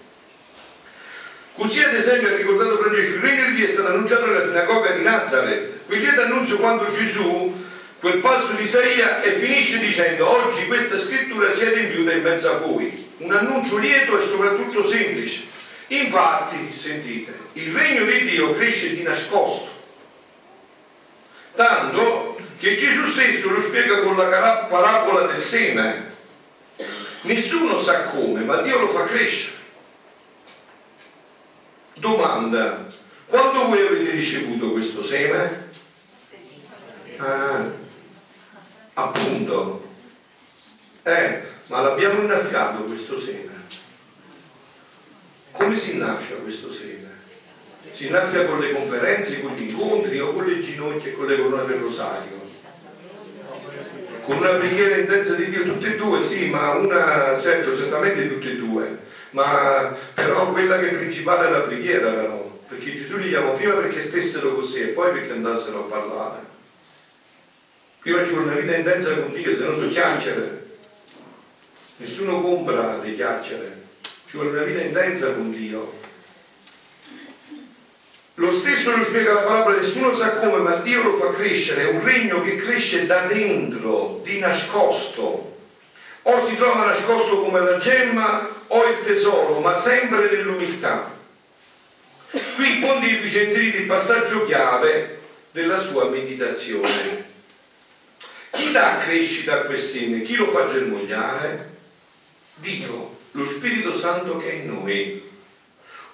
Così 1.53 1.83
ad 1.83 1.93
esempio 1.93 2.29
ha 2.29 2.36
ricordato 2.36 2.79
Francesco, 2.79 3.13
il 3.13 3.22
regno 3.22 3.45
di 3.45 3.53
Dio 3.53 3.67
è 3.67 3.69
stato 3.69 3.89
annunciato 3.89 4.25
nella 4.25 4.43
sinagoga 4.43 4.89
di 4.93 5.03
Nazareth. 5.03 5.86
Quel 5.86 6.00
lieto 6.00 6.22
annunzio 6.22 6.57
quando 6.57 6.91
Gesù, 6.91 7.62
quel 8.03 8.17
passo 8.17 8.51
di 8.51 8.63
Isaia, 8.63 9.22
e 9.22 9.31
finisce 9.31 9.79
dicendo 9.79 10.29
oggi 10.29 10.67
questa 10.67 11.00
scrittura 11.00 11.53
si 11.53 11.63
è 11.63 11.67
adempiuta 11.67 12.12
in 12.12 12.22
mezzo 12.22 12.50
a 12.50 12.57
voi. 12.57 13.12
Un 13.19 13.31
annuncio 13.31 13.77
lieto 13.77 14.19
e 14.19 14.25
soprattutto 14.25 14.86
semplice. 14.86 15.43
Infatti, 15.88 16.69
sentite, 16.74 17.33
il 17.53 17.74
regno 17.74 18.03
di 18.03 18.25
Dio 18.25 18.53
cresce 18.55 18.93
di 18.93 19.03
nascosto 19.03 19.72
tanto 21.55 22.36
che 22.57 22.75
Gesù 22.75 23.05
stesso 23.05 23.51
lo 23.51 23.62
spiega 23.62 24.01
con 24.01 24.17
la 24.17 24.67
parabola 24.69 25.27
del 25.27 25.39
seme. 25.39 26.12
Nessuno 27.22 27.79
sa 27.79 28.07
come, 28.07 28.41
ma 28.41 28.57
Dio 28.57 28.79
lo 28.79 28.89
fa 28.89 29.05
crescere. 29.05 29.55
Domanda, 31.93 32.86
quando 33.27 33.67
voi 33.67 33.79
avete 33.79 34.12
ricevuto 34.12 34.72
questo 34.72 35.01
seme? 35.01 35.69
Ah, 37.17 37.81
appunto. 38.93 39.91
Eh, 41.03 41.41
ma 41.67 41.81
l'abbiamo 41.81 42.21
innaffiato 42.21 42.83
questo 42.83 43.19
seme. 43.19 43.51
Come 45.51 45.77
si 45.77 45.93
innaffia 45.93 46.35
questo 46.38 46.71
seme? 46.71 47.03
si 47.93 48.07
innaffia 48.07 48.45
con 48.45 48.59
le 48.59 48.71
conferenze, 48.71 49.41
con 49.41 49.53
gli 49.53 49.69
incontri 49.69 50.19
o 50.19 50.33
con 50.33 50.45
le 50.45 50.59
ginocchia 50.59 51.12
e 51.12 51.13
con 51.13 51.27
le 51.27 51.38
corone 51.38 51.67
del 51.67 51.77
rosario. 51.77 52.41
Con 54.23 54.38
una 54.38 54.53
preghiera 54.53 54.97
intensa 54.97 55.35
di 55.35 55.50
Dio, 55.50 55.62
tutte 55.62 55.93
e 55.93 55.97
due, 55.97 56.23
sì, 56.23 56.50
ma 56.50 56.71
una, 56.71 57.39
certo, 57.39 57.75
certamente 57.75 58.27
tutte 58.29 58.51
e 58.51 58.55
due, 58.55 58.97
ma 59.31 59.95
però 60.15 60.51
quella 60.51 60.79
che 60.79 60.89
è 60.89 60.95
principale 60.95 61.50
è 61.50 61.51
la 61.51 61.59
preghiera 61.59 62.09
però, 62.09 62.59
perché 62.67 62.95
Gesù 62.95 63.17
li 63.17 63.29
chiamò 63.29 63.53
prima 63.53 63.75
perché 63.75 64.01
stessero 64.01 64.55
così 64.55 64.81
e 64.81 64.85
poi 64.88 65.12
perché 65.12 65.33
andassero 65.33 65.81
a 65.81 65.89
parlare. 65.89 66.52
Prima 68.03 68.22
ci 68.22 68.31
vuole 68.31 68.51
una 68.51 68.60
vita 68.60 68.75
intensa 68.75 69.13
con 69.13 69.31
Dio, 69.31 69.55
se 69.55 69.63
no 69.63 69.74
sono 69.75 69.88
chiacchiere. 69.88 70.62
Nessuno 71.95 72.41
compra 72.41 73.00
le 73.01 73.13
chiacchiere, 73.13 73.81
ci 74.25 74.36
vuole 74.36 74.50
una 74.50 74.63
vita 74.63 74.81
intensa 74.81 75.31
con 75.31 75.50
Dio. 75.51 76.00
Lo 78.33 78.53
stesso 78.53 78.98
lo 78.98 79.05
spiega 79.05 79.31
la 79.31 79.41
parola, 79.43 79.77
nessuno 79.77 80.13
sa 80.13 80.33
come, 80.33 80.57
ma 80.57 80.75
Dio 80.77 81.01
lo 81.01 81.13
fa 81.13 81.29
crescere, 81.31 81.83
è 81.83 81.93
un 81.93 82.03
regno 82.03 82.41
che 82.41 82.57
cresce 82.57 83.05
da 83.05 83.22
dentro, 83.22 84.19
di 84.22 84.38
nascosto. 84.39 85.60
O 86.24 86.45
si 86.45 86.57
trova 86.57 86.88
nascosto 86.88 87.39
come 87.39 87.62
la 87.62 87.77
gemma 87.77 88.50
o 88.67 88.83
il 88.86 89.00
tesoro, 89.05 89.62
ma 89.62 89.75
sempre 89.75 90.29
nell'umiltà. 90.29 91.10
Qui 92.31 92.67
il 92.69 92.79
pontefice 92.81 93.43
inserito 93.43 93.77
il 93.77 93.86
passaggio 93.86 94.43
chiave 94.43 95.22
della 95.51 95.77
sua 95.77 96.10
meditazione. 96.10 97.31
Chi 98.53 98.72
dà 98.72 99.00
crescita 99.03 99.53
a 99.53 99.62
quel 99.62 99.79
seme? 99.79 100.22
Chi 100.22 100.36
lo 100.36 100.48
fa 100.48 100.65
germogliare? 100.65 101.72
Dio, 102.55 103.17
lo 103.31 103.45
Spirito 103.48 103.95
Santo 103.95 104.38
che 104.38 104.51
è 104.51 104.53
in 104.53 104.67
noi 104.67 105.31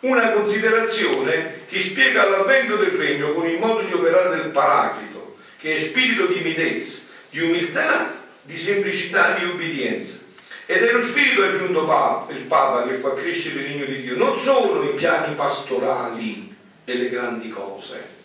una 0.01 0.31
considerazione 0.31 1.65
che 1.67 1.81
spiega 1.81 2.29
l'avvento 2.29 2.77
del 2.77 2.91
regno 2.91 3.33
con 3.33 3.45
il 3.45 3.59
modo 3.59 3.81
di 3.81 3.91
operare 3.91 4.37
del 4.37 4.51
Paraclito, 4.51 5.35
che 5.57 5.75
è 5.75 5.79
spirito 5.79 6.27
di 6.27 6.39
mitezza, 6.39 6.99
di 7.29 7.41
umiltà, 7.41 8.23
di 8.41 8.57
semplicità, 8.57 9.37
di 9.37 9.43
obbedienza. 9.43 10.19
Ed 10.65 10.83
è 10.83 10.93
lo 10.93 11.01
spirito 11.01 11.43
aggiunto 11.43 11.83
Papa, 11.83 12.31
il 12.31 12.43
Papa 12.43 12.87
che 12.87 12.93
fa 12.93 13.13
crescere 13.15 13.59
il 13.59 13.65
regno 13.65 13.85
di 13.85 14.01
Dio, 14.01 14.15
non 14.15 14.39
solo 14.39 14.89
i 14.89 14.93
piani 14.95 15.35
pastorali 15.35 16.55
e 16.85 16.95
le 16.95 17.09
grandi 17.09 17.49
cose. 17.49 18.18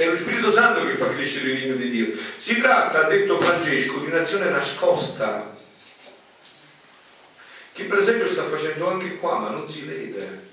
È 0.00 0.06
lo 0.06 0.16
Spirito 0.16 0.50
Santo 0.50 0.86
che 0.86 0.94
fa 0.94 1.10
crescere 1.10 1.50
il 1.50 1.60
regno 1.60 1.74
di 1.74 1.90
Dio. 1.90 2.18
Si 2.36 2.58
tratta, 2.58 3.04
ha 3.04 3.08
detto 3.08 3.38
Francesco, 3.38 3.98
di 3.98 4.06
un'azione 4.06 4.48
nascosta, 4.48 5.54
che 7.74 7.84
per 7.84 7.98
esempio 7.98 8.26
sta 8.26 8.44
facendo 8.44 8.88
anche 8.88 9.18
qua, 9.18 9.40
ma 9.40 9.50
non 9.50 9.68
si 9.68 9.82
vede. 9.82 10.48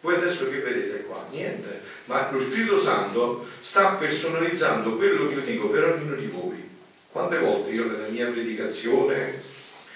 Voi 0.00 0.16
adesso 0.16 0.50
che 0.50 0.58
vedete 0.58 1.04
qua? 1.04 1.24
Niente, 1.30 1.82
ma 2.06 2.28
lo 2.32 2.40
Spirito 2.40 2.80
Santo 2.80 3.46
sta 3.60 3.90
personalizzando 3.92 4.96
quello 4.96 5.26
che 5.26 5.34
io 5.34 5.40
dico 5.42 5.68
per 5.68 5.84
ognuno 5.84 6.16
di 6.16 6.26
voi. 6.26 6.68
Quante 7.12 7.38
volte 7.38 7.70
io 7.70 7.84
nella 7.84 8.08
mia 8.08 8.26
predicazione 8.26 9.40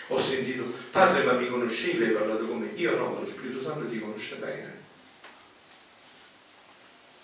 ho 0.07 0.21
sentito, 0.21 0.73
padre 0.93 1.25
ma 1.25 1.33
mi 1.33 1.49
conoscevi, 1.49 2.05
hai 2.05 2.11
parlato 2.11 2.45
con 2.45 2.61
me? 2.61 2.69
Io 2.77 2.97
no, 2.97 3.09
ma 3.09 3.19
lo 3.19 3.27
Spirito 3.27 3.61
Santo 3.61 3.89
ti 3.89 3.99
conosce 3.99 4.37
bene. 4.37 4.74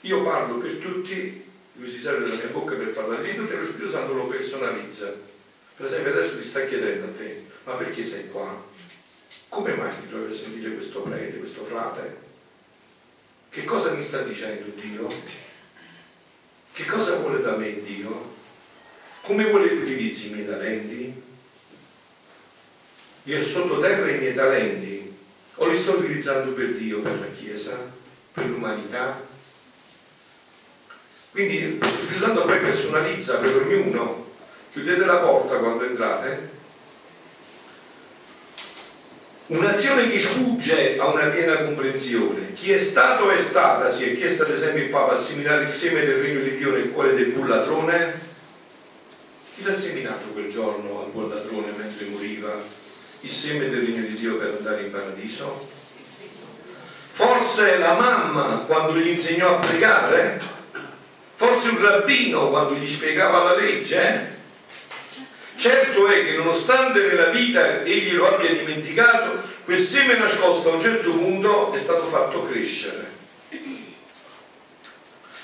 Io 0.03 0.23
parlo 0.23 0.57
per 0.57 0.77
tutti, 0.77 1.45
lui 1.75 1.91
si 1.91 2.01
serve 2.01 2.25
della 2.25 2.37
mia 2.37 2.47
bocca 2.47 2.75
per 2.75 2.91
parlare 2.93 3.23
di 3.23 3.37
tutti 3.37 3.53
e 3.53 3.59
lo 3.59 3.67
Spirito 3.67 3.91
Santo 3.91 4.15
lo 4.15 4.27
personalizza. 4.27 5.15
Per 5.77 5.87
esempio 5.87 6.13
adesso 6.13 6.39
ti 6.39 6.45
sta 6.45 6.65
chiedendo 6.65 7.07
a 7.07 7.17
te, 7.17 7.45
ma 7.65 7.75
perché 7.75 8.03
sei 8.03 8.31
qua? 8.31 8.69
Come 9.51 9.75
mai 9.75 9.91
ti 10.01 10.09
trovi 10.09 10.31
a 10.31 10.35
sentire 10.35 10.73
questo 10.73 11.03
prete, 11.03 11.39
questo 11.39 11.65
frate? 11.65 12.17
Che 13.51 13.65
cosa 13.65 13.93
mi 13.93 14.03
sta 14.03 14.23
dicendo 14.23 14.73
Dio? 14.81 15.07
Che 16.73 16.85
cosa 16.87 17.17
vuole 17.17 17.43
da 17.43 17.57
me 17.57 17.83
Dio? 17.83 18.37
Come 19.23 19.51
vuole 19.51 19.69
che 19.69 19.75
utilizzi 19.75 20.29
i 20.29 20.35
miei 20.35 20.47
talenti? 20.47 21.23
Io 23.25 23.45
sottoterra 23.45 24.11
i 24.11 24.19
miei 24.19 24.35
talenti 24.35 25.15
o 25.57 25.69
li 25.69 25.79
sto 25.79 25.99
utilizzando 25.99 26.53
per 26.53 26.75
Dio, 26.75 27.01
per 27.01 27.21
la 27.21 27.31
Chiesa, 27.31 27.79
per 28.33 28.47
l'umanità? 28.49 29.29
Quindi 31.31 31.81
Santo 32.19 32.45
poi 32.45 32.59
personalizza 32.59 33.37
per 33.37 33.57
ognuno. 33.57 34.29
Chiudete 34.73 35.05
la 35.05 35.17
porta 35.17 35.57
quando 35.57 35.85
entrate 35.85 36.59
Un'azione 39.51 40.09
che 40.09 40.17
sfugge 40.17 40.97
a 40.97 41.07
una 41.09 41.27
piena 41.27 41.57
comprensione. 41.57 42.53
Chi 42.53 42.71
è 42.71 42.79
stato 42.79 43.31
è 43.31 43.39
stata, 43.39 43.91
si 43.91 44.05
è 44.05 44.15
chiesto 44.15 44.45
ad 44.45 44.51
esempio 44.51 44.85
il 44.85 44.91
Papa, 44.91 45.15
assimilare 45.15 45.65
il 45.65 45.69
seme 45.69 46.05
del 46.05 46.23
regno 46.23 46.39
di 46.39 46.57
Dio 46.57 46.71
nel 46.71 46.93
cuore 46.93 47.15
del 47.15 47.31
buon 47.31 47.49
Chi 49.57 49.65
l'ha 49.65 49.73
seminato 49.73 50.29
quel 50.33 50.49
giorno 50.49 51.03
al 51.03 51.11
buon 51.11 51.33
mentre 51.77 52.07
moriva 52.07 52.55
il 53.23 53.31
seme 53.31 53.69
del 53.69 53.85
regno 53.85 54.03
di 54.03 54.15
Dio 54.15 54.37
per 54.37 54.55
andare 54.57 54.83
in 54.83 54.93
paradiso? 54.93 55.69
Forse 57.11 57.79
la 57.79 57.95
mamma 57.95 58.63
quando 58.69 58.97
gli 59.01 59.09
insegnò 59.09 59.57
a 59.57 59.67
pregare? 59.67 60.60
Forse 61.41 61.71
un 61.71 61.81
rabbino 61.81 62.51
quando 62.51 62.75
gli 62.75 62.87
spiegava 62.87 63.43
la 63.43 63.57
legge? 63.57 64.37
Certo 65.57 66.07
è 66.07 66.23
che 66.23 66.37
nonostante 66.37 67.07
nella 67.07 67.31
vita 67.31 67.83
egli 67.83 68.13
lo 68.13 68.29
abbia 68.29 68.51
dimenticato, 68.51 69.41
quel 69.65 69.81
seme 69.81 70.19
nascosto 70.19 70.71
a 70.71 70.75
un 70.75 70.83
certo 70.83 71.11
punto 71.13 71.73
è 71.73 71.79
stato 71.79 72.05
fatto 72.05 72.45
crescere. 72.45 73.09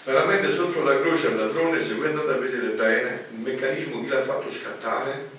Veramente 0.04 0.52
sotto 0.52 0.82
la 0.82 1.00
croce 1.00 1.28
al 1.28 1.38
ladrone, 1.38 1.82
se 1.82 1.94
voi 1.94 2.08
andate 2.08 2.30
a 2.30 2.36
vedere 2.36 2.66
bene, 2.74 3.28
il 3.30 3.38
meccanismo 3.38 4.02
chi 4.02 4.08
l'ha 4.08 4.22
fatto 4.22 4.50
scattare? 4.50 5.30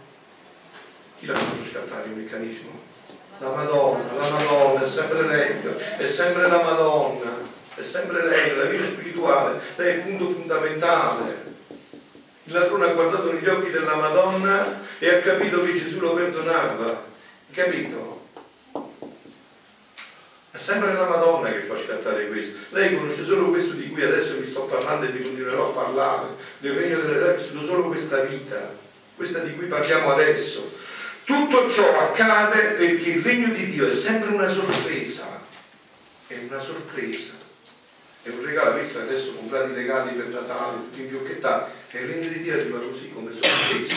Chi 1.20 1.28
l'ha 1.28 1.36
fatto 1.36 1.64
scattare 1.64 2.08
il 2.08 2.14
meccanismo? 2.14 2.82
La 3.38 3.52
Madonna, 3.52 4.12
la 4.12 4.28
Madonna, 4.28 4.82
è 4.82 4.88
sempre 4.88 5.22
lei, 5.22 5.56
è 5.98 6.06
sempre 6.08 6.48
la 6.48 6.64
Madonna, 6.64 7.56
è 7.78 7.84
sempre 7.84 8.28
lei, 8.28 8.58
la 8.58 8.66
vita 8.66 8.86
spirituale, 8.86 9.60
lei 9.76 9.94
è 9.94 9.96
il 9.98 10.02
punto 10.02 10.30
fondamentale 10.30 11.48
il 12.48 12.54
ladrone 12.54 12.86
ha 12.86 12.94
guardato 12.94 13.34
negli 13.34 13.48
occhi 13.48 13.72
della 13.72 13.96
Madonna 13.96 14.82
e 15.00 15.10
ha 15.10 15.20
capito 15.20 15.62
che 15.64 15.74
Gesù 15.74 16.00
lo 16.00 16.14
perdonava. 16.14 17.06
Capito? 17.52 18.30
È 20.52 20.58
sempre 20.58 20.94
la 20.94 21.10
Madonna 21.10 21.52
che 21.52 21.60
fa 21.60 21.78
scattare 21.78 22.28
questo. 22.30 22.60
Lei 22.70 22.96
conosce 22.96 23.26
solo 23.26 23.50
questo 23.50 23.74
di 23.74 23.90
cui 23.90 24.02
adesso 24.02 24.38
vi 24.38 24.48
sto 24.48 24.62
parlando 24.62 25.06
e 25.06 25.10
vi 25.10 25.24
continuerò 25.24 25.70
a 25.70 25.74
parlare. 25.74 26.28
Del 26.60 26.72
regno 26.72 27.02
delle 27.02 27.20
terre 27.20 27.38
solo 27.42 27.88
questa 27.88 28.22
vita, 28.22 28.74
questa 29.18 29.40
di 29.40 29.54
cui 29.54 29.66
parliamo 29.66 30.14
adesso. 30.14 30.74
Tutto 31.26 31.70
ciò 31.70 32.00
accade 32.00 32.76
perché 32.78 33.10
il 33.10 33.24
regno 33.24 33.54
di 33.54 33.70
Dio 33.72 33.88
è 33.88 33.92
sempre 33.92 34.34
una 34.34 34.48
sorpresa, 34.48 35.42
è 36.28 36.40
una 36.48 36.62
sorpresa, 36.62 37.34
è 38.28 38.34
un 38.34 38.44
regalo, 38.44 38.78
visto 38.78 39.00
adesso 39.00 39.36
comprate 39.36 39.72
i 39.72 39.76
regali 39.76 40.14
per 40.14 40.28
Natale, 40.28 40.78
tutti 40.78 41.02
infiocchettati, 41.02 41.72
e 41.92 42.02
il 42.02 42.08
regno 42.08 42.28
di 42.28 42.42
Dio 42.42 42.54
arriva 42.54 42.80
così 42.80 43.12
come 43.12 43.32
sorpresa. 43.34 43.96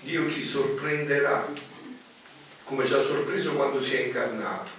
Dio 0.00 0.28
ci 0.28 0.44
sorprenderà, 0.44 1.46
come 2.64 2.84
ci 2.84 2.94
ha 2.94 3.02
sorpreso 3.02 3.54
quando 3.54 3.80
si 3.80 3.96
è 3.96 4.00
incarnato. 4.06 4.70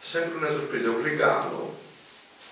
Sempre 0.00 0.38
una 0.38 0.50
sorpresa, 0.50 0.90
un 0.90 1.02
regalo, 1.02 1.76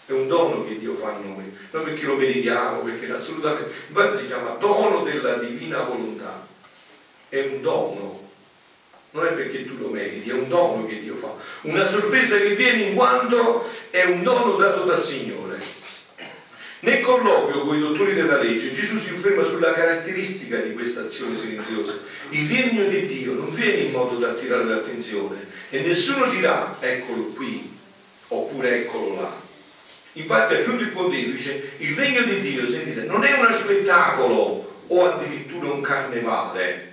è 0.07 0.13
un 0.13 0.29
dono 0.29 0.65
che 0.65 0.79
Dio 0.79 0.95
fa 0.95 1.09
a 1.09 1.19
noi, 1.19 1.57
non 1.73 1.85
perché 1.85 2.07
lo 2.07 2.15
meritiamo, 2.15 2.83
perché 2.83 3.11
assolutamente, 3.11 3.73
infatti 3.89 4.19
si 4.19 4.27
chiama 4.27 4.51
dono 4.51 5.03
della 5.03 5.35
divina 5.35 5.81
volontà, 5.81 6.47
è 7.29 7.41
un 7.41 7.61
dono 7.61 8.25
non 9.17 9.27
è 9.27 9.31
perché 9.31 9.65
tu 9.65 9.79
lo 9.79 9.89
meriti, 9.89 10.29
è 10.29 10.35
un 10.35 10.47
dono 10.47 10.87
che 10.87 11.01
Dio 11.01 11.17
fa, 11.17 11.35
una 11.63 11.87
sorpresa 11.87 12.37
che 12.37 12.55
viene 12.55 12.83
in 12.83 12.95
quanto 12.95 13.67
è 13.91 14.05
un 14.05 14.23
dono 14.23 14.57
dato 14.57 14.85
dal 14.85 15.01
Signore. 15.01 15.46
Nel 16.81 17.01
colloquio 17.01 17.61
con 17.65 17.77
i 17.77 17.81
dottori 17.81 18.15
della 18.15 18.41
legge 18.41 18.75
Gesù 18.75 18.99
si 18.99 19.11
ferma 19.11 19.45
sulla 19.45 19.73
caratteristica 19.73 20.59
di 20.59 20.75
questa 20.75 21.03
azione 21.03 21.37
silenziosa. 21.37 21.99
Il 22.31 22.49
regno 22.49 22.89
di 22.89 23.07
Dio 23.07 23.33
non 23.33 23.55
viene 23.55 23.79
in 23.79 23.93
modo 23.93 24.17
da 24.17 24.31
attirare 24.31 24.65
l'attenzione 24.65 25.37
e 25.71 25.81
nessuno 25.81 26.27
dirà 26.29 26.77
eccolo 26.81 27.25
qui 27.35 27.79
oppure 28.29 28.83
eccolo 28.83 29.21
là. 29.21 29.45
Infatti 30.13 30.55
aggiunto 30.55 30.83
il 30.83 30.91
pontefice, 30.91 31.73
il 31.79 31.95
regno 31.95 32.23
di 32.23 32.41
Dio, 32.41 32.69
sentite, 32.69 33.03
non 33.03 33.25
è 33.25 33.39
uno 33.39 33.53
spettacolo 33.53 34.83
o 34.87 35.05
addirittura 35.05 35.73
un 35.73 35.81
carnevale, 35.83 36.87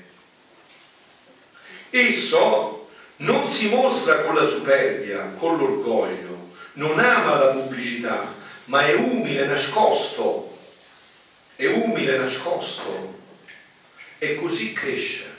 Esso 1.96 2.88
non 3.18 3.48
si 3.48 3.70
mostra 3.70 4.24
con 4.24 4.34
la 4.34 4.48
superbia, 4.48 5.32
con 5.38 5.58
l'orgoglio, 5.58 6.50
non 6.74 6.98
ama 6.98 7.36
la 7.36 7.52
pubblicità, 7.52 8.34
ma 8.65 8.86
è 8.86 8.93
umile, 8.93 9.46
nascosto, 9.46 10.58
è 11.55 11.65
umile, 11.67 12.17
nascosto 12.17 13.22
e 14.17 14.36
così 14.36 14.74
cresce. 14.74 15.32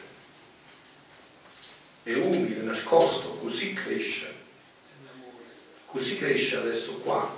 È 2.02 2.12
umile, 2.14 2.60
nascosto, 2.60 3.30
così 3.40 3.72
cresce. 3.72 4.42
Così 5.86 6.18
cresce 6.18 6.56
adesso 6.56 6.98
qua, 6.98 7.34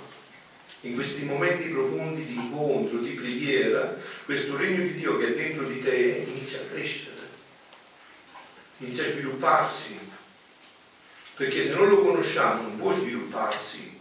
in 0.81 0.95
questi 0.95 1.25
momenti 1.25 1.69
profondi 1.69 2.25
di 2.25 2.33
incontro, 2.33 2.99
di 2.99 3.11
preghiera, 3.11 3.95
questo 4.25 4.57
regno 4.57 4.83
di 4.83 4.95
Dio 4.95 5.17
che 5.17 5.27
è 5.27 5.35
dentro 5.35 5.65
di 5.65 5.79
te 5.79 6.25
inizia 6.27 6.59
a 6.59 6.65
crescere 6.65 7.17
inizia 8.79 9.05
a 9.05 9.09
svilupparsi, 9.09 9.97
perché 11.35 11.63
se 11.63 11.75
non 11.75 11.89
lo 11.89 12.01
conosciamo 12.01 12.63
non 12.63 12.77
può 12.77 12.91
svilupparsi. 12.93 13.96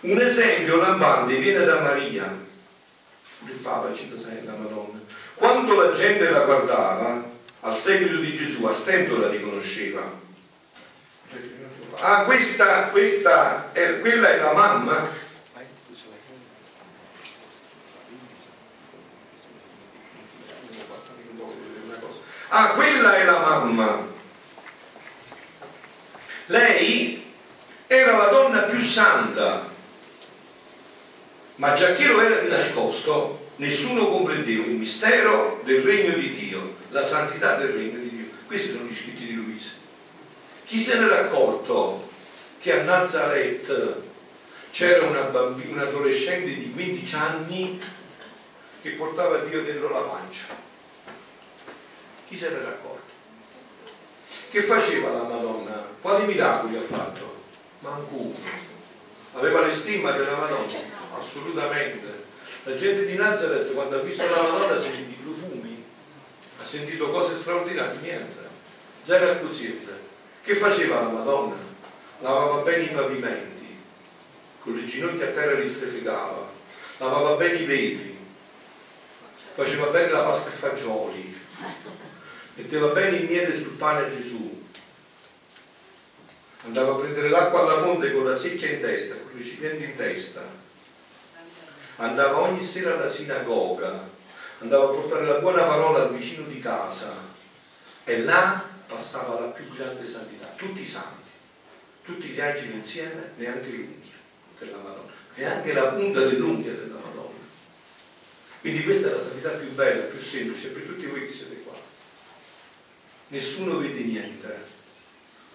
Un 0.00 0.20
esempio 0.20 0.76
lampante 0.76 1.36
viene 1.36 1.64
da 1.64 1.80
Maria, 1.80 2.24
il 3.46 3.52
Papa 3.62 3.92
cita 3.92 4.16
sempre 4.16 4.46
la 4.46 4.52
Madonna. 4.52 5.00
Quando 5.34 5.80
la 5.80 5.92
gente 5.92 6.30
la 6.30 6.40
guardava, 6.40 7.24
al 7.60 7.76
seguito 7.76 8.16
di 8.16 8.32
Gesù, 8.32 8.64
a 8.66 8.74
stento 8.74 9.18
la 9.18 9.28
riconosceva. 9.28 10.26
Ah, 12.00 12.24
questa, 12.24 12.84
questa 12.90 13.72
è, 13.72 14.00
quella 14.00 14.28
è 14.30 14.38
la 14.38 14.52
mamma 14.52 15.26
Ah, 22.50 22.68
quella 22.68 23.16
è 23.16 23.24
la 23.24 23.38
mamma. 23.40 24.06
Lei 26.46 27.34
era 27.86 28.16
la 28.16 28.26
donna 28.28 28.60
più 28.62 28.80
santa, 28.80 29.67
ma 31.58 31.72
già 31.72 31.92
che 31.92 32.06
lo 32.06 32.20
era 32.20 32.38
di 32.38 32.48
nascosto, 32.48 33.50
nessuno 33.56 34.08
comprendeva 34.08 34.64
il 34.64 34.72
mistero 34.72 35.60
del 35.64 35.82
regno 35.82 36.16
di 36.16 36.32
Dio, 36.32 36.76
la 36.90 37.04
santità 37.04 37.56
del 37.56 37.70
regno 37.70 37.98
di 37.98 38.10
Dio. 38.10 38.26
Questi 38.46 38.70
sono 38.70 38.84
gli 38.84 38.94
scritti 38.94 39.26
di 39.26 39.34
Luisa. 39.34 39.72
Chi 40.64 40.80
se 40.80 40.98
n'era 40.98 41.20
accorto 41.20 42.08
che 42.60 42.78
a 42.78 42.82
Nazareth 42.82 43.96
c'era 44.70 45.06
una 45.06 45.22
bambina, 45.22 45.72
un 45.72 45.88
adolescente 45.88 46.54
di 46.54 46.70
15 46.72 47.14
anni 47.16 47.80
che 48.80 48.90
portava 48.90 49.38
Dio 49.38 49.62
dentro 49.62 49.88
la 49.90 50.00
pancia? 50.00 50.44
Chi 52.28 52.36
se 52.36 52.50
ne 52.50 52.58
era 52.60 52.68
accorto? 52.68 53.06
Che 54.50 54.62
faceva 54.62 55.10
la 55.10 55.22
Madonna? 55.24 55.88
Quali 56.00 56.26
miracoli 56.26 56.76
ha 56.76 56.80
fatto? 56.80 57.42
Manco 57.80 58.14
uno. 58.14 58.36
Aveva 59.34 59.66
le 59.66 59.74
stima 59.74 60.12
della 60.12 60.36
Madonna? 60.36 60.97
Assolutamente. 61.14 62.26
La 62.64 62.76
gente 62.76 63.06
di 63.06 63.14
Nazareth 63.14 63.72
quando 63.72 63.96
ha 63.96 64.02
visto 64.02 64.22
la 64.24 64.42
Madonna 64.42 64.74
ha 64.74 64.78
sentito 64.78 65.10
i 65.10 65.22
profumi, 65.22 65.84
ha 66.60 66.64
sentito 66.64 67.10
cose 67.10 67.36
straordinarie, 67.36 68.00
niente. 68.00 68.46
Zero 69.02 69.30
accusiette. 69.30 70.06
Che 70.42 70.54
faceva 70.54 71.02
la 71.02 71.08
Madonna? 71.08 71.56
Lavava 72.20 72.62
bene 72.62 72.84
i 72.84 72.88
pavimenti, 72.88 73.78
con 74.60 74.72
le 74.72 74.84
ginocchia 74.84 75.28
a 75.28 75.30
terra 75.30 75.58
li 75.58 75.68
strefigava, 75.68 76.50
lavava 76.98 77.36
bene 77.36 77.58
i 77.58 77.64
vetri, 77.64 78.18
faceva 79.52 79.86
bene 79.86 80.10
la 80.10 80.24
pasta 80.24 80.50
e 80.50 80.52
fagioli, 80.52 81.40
metteva 82.54 82.88
bene 82.88 83.18
il 83.18 83.28
miele 83.28 83.56
sul 83.56 83.76
pane 83.76 84.06
a 84.06 84.10
Gesù, 84.10 84.64
andava 86.64 86.92
a 86.92 86.96
prendere 86.96 87.28
l'acqua 87.28 87.60
alla 87.60 87.80
fonte 87.80 88.12
con 88.12 88.24
la 88.24 88.36
secchia 88.36 88.70
in 88.70 88.80
testa, 88.80 89.14
con 89.14 89.30
il 89.32 89.44
recipiente 89.44 89.84
in 89.84 89.96
testa, 89.96 90.57
andava 91.98 92.40
ogni 92.40 92.62
sera 92.62 92.94
alla 92.94 93.08
sinagoga, 93.08 94.08
andava 94.60 94.84
a 94.84 94.88
portare 94.88 95.26
la 95.26 95.38
buona 95.38 95.62
parola 95.62 96.02
al 96.02 96.14
vicino 96.14 96.46
di 96.46 96.60
casa. 96.60 97.14
E 98.04 98.22
là 98.22 98.64
passava 98.86 99.38
la 99.38 99.46
più 99.48 99.68
grande 99.74 100.06
santità, 100.06 100.46
tutti 100.56 100.80
i 100.80 100.86
santi, 100.86 101.30
tutti 102.04 102.28
gli 102.28 102.40
angeli 102.40 102.74
insieme, 102.74 103.32
neanche 103.36 103.68
l'unghia 103.68 104.16
della 104.58 104.78
Madonna, 104.78 105.12
neanche 105.34 105.72
la 105.72 105.88
punta 105.88 106.20
dell'unghia 106.20 106.72
della 106.72 106.98
Madonna. 107.04 107.36
Quindi 108.60 108.82
questa 108.84 109.08
è 109.08 109.14
la 109.14 109.20
santità 109.20 109.50
più 109.50 109.70
bella, 109.72 110.04
più 110.04 110.18
semplice 110.18 110.68
per 110.68 110.82
tutti 110.82 111.06
voi 111.06 111.26
che 111.26 111.32
siete 111.32 111.62
qua. 111.62 111.76
Nessuno 113.28 113.78
vede 113.78 114.00
niente, 114.00 114.64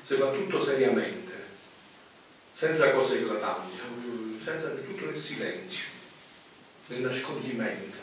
si 0.01 0.15
fa 0.15 0.29
tutto 0.29 0.62
seriamente, 0.62 1.34
senza 2.51 2.91
cose 2.91 3.19
eclatanti, 3.19 3.79
senza 4.43 4.69
tutto 4.69 5.06
nel 5.06 5.17
silenzio, 5.17 5.86
nel 6.87 7.01
nascondimento. 7.01 7.97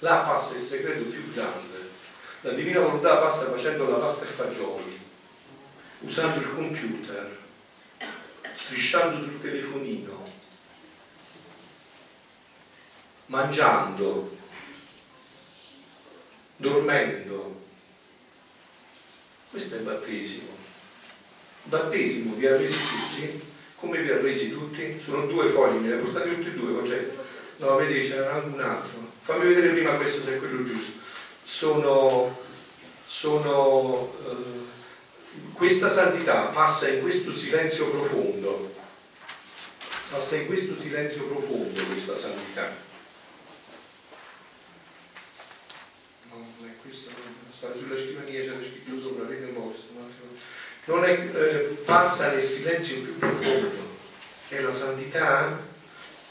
Là 0.00 0.18
passa 0.18 0.54
il 0.54 0.62
segreto 0.62 1.04
più 1.04 1.32
grande. 1.32 1.88
La 2.42 2.52
divina 2.52 2.80
volontà 2.80 3.16
passa 3.16 3.50
facendo 3.50 3.88
la 3.88 3.98
pasta 3.98 4.24
e 4.24 4.28
fagioli, 4.28 5.00
usando 6.00 6.40
il 6.40 6.54
computer, 6.54 7.38
strisciando 8.54 9.22
sul 9.22 9.42
telefonino, 9.42 10.24
mangiando, 13.26 14.38
dormendo, 16.56 17.60
questo 19.50 19.74
è 19.74 19.78
il 19.78 19.84
battesimo. 19.84 20.48
Il 21.64 21.70
battesimo 21.70 22.34
vi 22.36 22.46
ha 22.46 22.56
resi 22.56 22.78
tutti? 22.78 23.42
Come 23.80 24.02
vi 24.02 24.10
ha 24.10 24.20
resi 24.20 24.52
tutti? 24.52 25.00
Sono 25.00 25.24
due 25.24 25.48
fogli, 25.48 25.78
me 25.78 25.88
ne 25.88 25.94
ha 25.94 25.98
portati 26.04 26.34
tutti 26.34 26.48
e 26.48 26.52
due, 26.52 26.74
Concetto. 26.74 27.24
No, 27.56 27.76
vedi, 27.76 28.06
c'era 28.06 28.36
un 28.36 28.60
altro. 28.60 29.10
Fammi 29.22 29.46
vedere 29.46 29.70
prima 29.70 29.94
questo 29.94 30.20
se 30.20 30.34
è 30.34 30.38
quello 30.38 30.62
giusto. 30.64 31.00
Sono, 31.42 32.38
sono 33.06 34.14
eh, 34.28 34.68
questa 35.54 35.90
santità 35.90 36.46
passa 36.46 36.88
in 36.88 37.00
questo 37.00 37.32
silenzio 37.32 37.88
profondo. 37.88 38.70
Passa 40.10 40.36
in 40.36 40.46
questo 40.46 40.78
silenzio 40.78 41.24
profondo 41.24 41.82
questa 41.84 42.18
santità. 42.18 42.76
No, 46.30 46.46
non 46.58 46.68
è 46.68 46.72
questa, 46.82 47.12
sta 47.50 47.74
sulla 47.74 47.96
scrivania, 47.96 48.40
c'era 48.40 48.62
scritto 48.62 49.00
sopra, 49.00 49.24
vedi 49.24 49.44
un 49.44 49.54
po', 49.54 49.74
non 50.90 51.04
è, 51.04 51.10
eh, 51.12 51.76
passa 51.84 52.32
nel 52.32 52.42
silenzio 52.42 53.02
più 53.02 53.16
profondo, 53.16 53.70
è 54.48 54.60
la 54.60 54.72
santità 54.72 55.56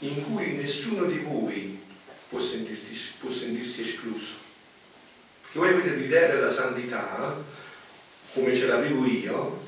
in 0.00 0.22
cui 0.22 0.52
nessuno 0.52 1.06
di 1.06 1.18
voi 1.18 1.82
può 2.28 2.38
sentirsi, 2.38 3.14
può 3.18 3.30
sentirsi 3.30 3.80
escluso. 3.80 4.34
Perché 5.42 5.58
voi 5.58 5.68
avete 5.70 5.96
l'idea 5.96 6.34
della 6.34 6.50
santità, 6.50 7.42
come 8.34 8.54
ce 8.54 8.66
l'avevo 8.66 9.06
io, 9.06 9.64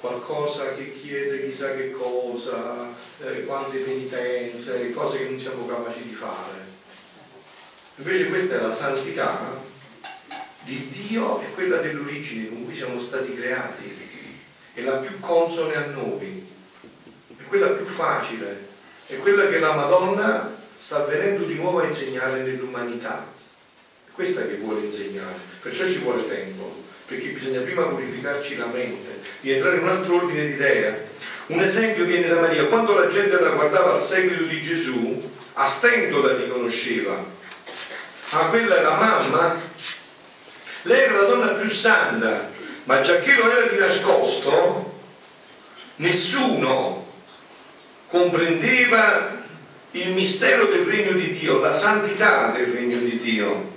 qualcosa 0.00 0.72
che 0.72 0.90
chiede 0.90 1.48
chissà 1.48 1.74
che 1.74 1.90
cosa, 1.90 2.94
eh, 3.22 3.44
quante 3.44 3.78
penitenze, 3.78 4.90
cose 4.92 5.18
che 5.18 5.28
non 5.28 5.38
siamo 5.38 5.66
capaci 5.66 6.02
di 6.02 6.14
fare. 6.14 6.72
Invece 7.96 8.28
questa 8.28 8.56
è 8.56 8.60
la 8.60 8.74
santità 8.74 9.62
di 10.64 10.88
Dio 10.90 11.40
è 11.40 11.52
quella 11.52 11.76
dell'origine 11.76 12.48
con 12.48 12.64
cui 12.64 12.74
siamo 12.74 12.98
stati 13.00 13.34
creati, 13.34 14.03
è 14.74 14.80
la 14.82 14.96
più 14.96 15.20
consone 15.20 15.76
a 15.76 15.86
noi, 15.86 16.46
è 17.28 17.42
quella 17.48 17.68
più 17.68 17.86
facile, 17.86 18.66
è 19.06 19.16
quella 19.18 19.46
che 19.46 19.60
la 19.60 19.72
Madonna 19.72 20.52
sta 20.76 21.04
venendo 21.04 21.44
di 21.44 21.54
nuovo 21.54 21.80
a 21.80 21.86
insegnare 21.86 22.42
nell'umanità. 22.42 23.24
Questa 24.12 24.46
che 24.46 24.56
vuole 24.56 24.80
insegnare, 24.80 25.36
perciò 25.60 25.86
ci 25.86 25.98
vuole 25.98 26.28
tempo, 26.28 26.82
perché 27.06 27.28
bisogna 27.28 27.60
prima 27.60 27.82
purificarci 27.84 28.56
la 28.56 28.66
mente, 28.66 29.20
di 29.40 29.52
entrare 29.52 29.76
in 29.76 29.82
un 29.82 29.88
altro 29.88 30.16
ordine 30.16 30.46
di 30.46 30.52
idea. 30.52 30.96
Un 31.46 31.60
esempio 31.60 32.04
viene 32.04 32.28
da 32.28 32.40
Maria, 32.40 32.66
quando 32.66 32.98
la 32.98 33.06
gente 33.06 33.38
la 33.38 33.50
guardava 33.50 33.92
al 33.92 34.00
seguito 34.00 34.44
di 34.44 34.60
Gesù, 34.60 35.32
a 35.54 35.66
stento 35.66 36.22
la 36.22 36.36
riconosceva, 36.36 37.24
ma 38.30 38.38
quella 38.46 38.76
era 38.76 38.96
mamma, 38.96 39.60
lei 40.82 41.02
era 41.02 41.22
la 41.22 41.28
donna 41.28 41.48
più 41.52 41.68
santa, 41.68 42.50
ma 42.84 43.00
già 43.00 43.18
che 43.20 43.34
lo 43.34 43.50
era 43.50 43.66
di 43.66 43.78
nascosto, 43.78 44.92
nessuno 45.96 47.06
comprendeva 48.08 49.42
il 49.92 50.10
mistero 50.10 50.66
del 50.66 50.84
regno 50.84 51.12
di 51.12 51.32
Dio, 51.32 51.60
la 51.60 51.72
santità 51.72 52.50
del 52.50 52.66
regno 52.66 52.98
di 52.98 53.18
Dio, 53.18 53.72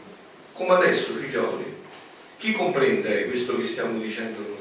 come 0.54 0.74
adesso, 0.74 1.14
figlioli. 1.14 1.76
Chi 2.38 2.54
comprende 2.54 3.28
questo 3.28 3.58
che 3.58 3.66
stiamo 3.66 4.00
dicendo 4.00 4.42
noi? 4.42 4.56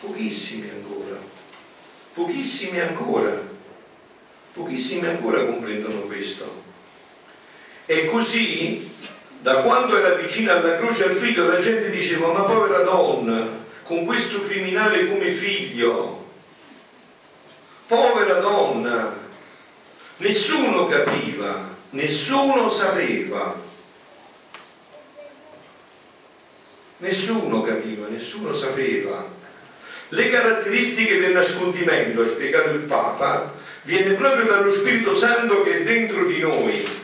Pochissimi 0.00 0.68
ancora, 0.70 1.16
pochissimi 2.14 2.80
ancora, 2.80 3.40
pochissimi 4.52 5.06
ancora 5.06 5.44
comprendono 5.44 6.00
questo. 6.00 6.62
E 7.86 8.06
così, 8.06 8.90
da 9.40 9.56
quando 9.56 9.96
era 9.96 10.14
vicina 10.14 10.56
alla 10.56 10.76
croce 10.76 11.04
al 11.04 11.14
figlio, 11.16 11.46
la 11.46 11.58
gente 11.58 11.90
diceva, 11.90 12.32
ma 12.32 12.42
povera 12.42 12.80
donna, 12.80 13.63
con 13.84 14.04
questo 14.06 14.46
criminale 14.46 15.08
come 15.08 15.30
figlio, 15.30 16.24
povera 17.86 18.40
donna, 18.40 19.14
nessuno 20.18 20.86
capiva, 20.86 21.68
nessuno 21.90 22.70
sapeva, 22.70 23.54
nessuno 26.98 27.62
capiva, 27.62 28.08
nessuno 28.08 28.54
sapeva. 28.54 29.42
Le 30.08 30.30
caratteristiche 30.30 31.20
del 31.20 31.32
nascondimento, 31.32 32.22
ha 32.22 32.26
spiegato 32.26 32.70
il 32.70 32.80
Papa, 32.80 33.52
viene 33.82 34.14
proprio 34.14 34.46
dallo 34.46 34.72
Spirito 34.72 35.14
Santo 35.14 35.62
che 35.62 35.80
è 35.80 35.82
dentro 35.82 36.24
di 36.24 36.38
noi 36.38 37.02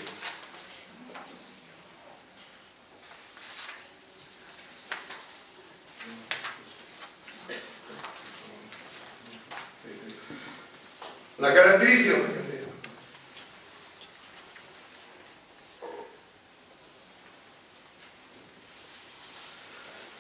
La 11.40 11.53
caratteristica... 11.55 12.38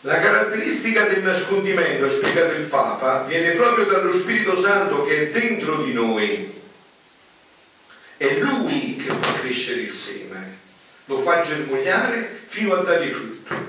La 0.02 0.18
caratteristica 0.92 1.04
del 1.04 1.22
nascondimento, 1.22 2.04
ha 2.04 2.10
spiegato 2.10 2.54
il 2.54 2.66
Papa, 2.66 3.22
viene 3.22 3.52
proprio 3.52 3.84
dallo 3.84 4.12
Spirito 4.12 4.56
Santo 4.56 5.04
che 5.04 5.28
è 5.28 5.30
dentro 5.30 5.82
di 5.82 5.92
noi. 5.92 6.58
È 8.16 8.38
Lui 8.38 8.96
che 8.96 9.12
fa 9.12 9.40
crescere 9.40 9.82
il 9.82 9.92
seme, 9.92 10.56
lo 11.06 11.18
fa 11.20 11.40
germogliare 11.40 12.42
fino 12.44 12.74
a 12.74 12.82
dare 12.82 13.08
frutto. 13.08 13.68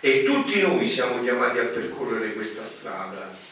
E 0.00 0.22
tutti 0.24 0.60
noi 0.60 0.86
siamo 0.86 1.22
chiamati 1.22 1.58
a 1.58 1.64
percorrere 1.64 2.32
questa 2.34 2.64
strada 2.64 3.44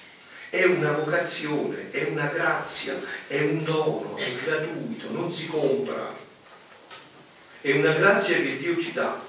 è 0.51 0.65
una 0.67 0.93
vocazione, 0.93 1.91
è 1.91 2.07
una 2.09 2.29
grazia, 2.29 2.95
è 3.27 3.41
un 3.41 3.65
dono, 3.65 4.17
è 4.17 4.25
gratuito, 4.45 5.11
non 5.11 5.33
si 5.33 5.49
compra. 5.49 6.15
È 7.61 7.73
una 7.73 7.91
grazia 7.91 8.37
che 8.37 8.59
Dio 8.59 8.79
ci 8.79 8.93
dà. 8.93 9.21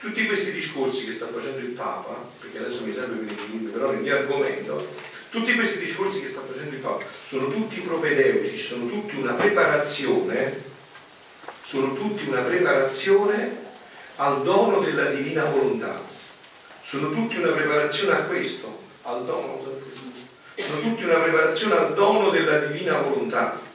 Tutti 0.00 0.26
questi 0.26 0.52
discorsi 0.52 1.04
che 1.04 1.12
sta 1.12 1.26
facendo 1.26 1.58
il 1.58 1.72
Papa, 1.72 2.26
perché 2.40 2.56
adesso 2.56 2.84
mi 2.84 2.92
serve 2.94 3.22
per 3.22 3.36
il 3.52 3.68
però 3.68 3.90
nel 3.90 4.00
mio 4.00 4.16
argomento, 4.16 4.88
tutti 5.28 5.54
questi 5.54 5.78
discorsi 5.78 6.22
che 6.22 6.28
sta 6.30 6.40
facendo 6.40 6.74
il 6.74 6.80
Papa 6.80 7.04
sono 7.28 7.48
tutti 7.48 7.80
propedeutici, 7.80 8.56
sono 8.56 8.88
tutti 8.88 9.16
una 9.16 9.34
preparazione, 9.34 10.58
sono 11.62 11.92
tutti 11.92 12.26
una 12.28 12.40
preparazione 12.40 13.68
al 14.16 14.42
dono 14.42 14.80
della 14.80 15.10
divina 15.10 15.44
volontà, 15.44 16.02
sono 16.82 17.10
tutti 17.10 17.36
una 17.36 17.52
preparazione 17.52 18.16
a 18.16 18.22
questo, 18.22 18.80
al 19.02 19.26
dono, 19.26 19.62
sono 20.56 20.80
tutti 20.80 21.04
una 21.04 21.20
preparazione 21.20 21.74
al 21.76 21.92
dono 21.92 22.30
della 22.30 22.58
divina 22.60 22.96
volontà. 23.00 23.68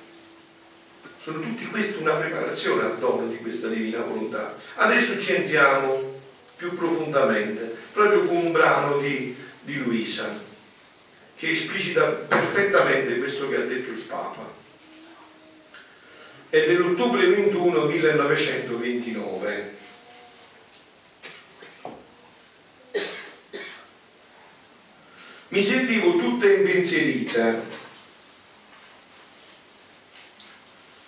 Sono 1.18 1.40
tutti 1.40 1.66
questi 1.68 2.02
una 2.02 2.14
preparazione 2.14 2.84
al 2.84 2.98
dono 2.98 3.28
di 3.28 3.38
questa 3.38 3.68
divina 3.68 4.02
volontà. 4.02 4.56
Adesso 4.76 5.20
ci 5.20 5.34
entriamo 5.34 6.15
più 6.56 6.76
profondamente, 6.76 7.76
proprio 7.92 8.26
con 8.26 8.38
un 8.38 8.52
brano 8.52 8.98
di, 9.00 9.36
di 9.62 9.78
Luisa, 9.78 10.42
che 11.36 11.52
esplicita 11.52 12.06
perfettamente 12.06 13.18
questo 13.18 13.50
che 13.50 13.56
ha 13.58 13.66
detto 13.66 13.92
il 13.92 14.00
Papa. 14.00 14.54
È 16.50 16.66
dell'ottobre 16.68 17.28
21 17.28 17.86
1929 17.86 19.84
mi 25.56 25.64
sentivo 25.64 26.18
tutta 26.18 26.48
impensierita 26.48 27.62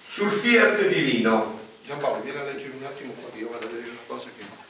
sul 0.05 0.31
fiat 0.31 0.87
divino. 0.87 1.59
Giampaolo, 1.83 2.21
vieni 2.21 2.39
a 2.39 2.43
leggere 2.43 2.73
un 2.77 2.85
attimo 2.85 3.11
qua, 3.11 3.29
io 3.37 3.49
vado 3.49 3.65
a 3.65 3.69
vedere 3.69 3.89
una 3.89 3.99
cosa 4.07 4.29
che... 4.37 4.66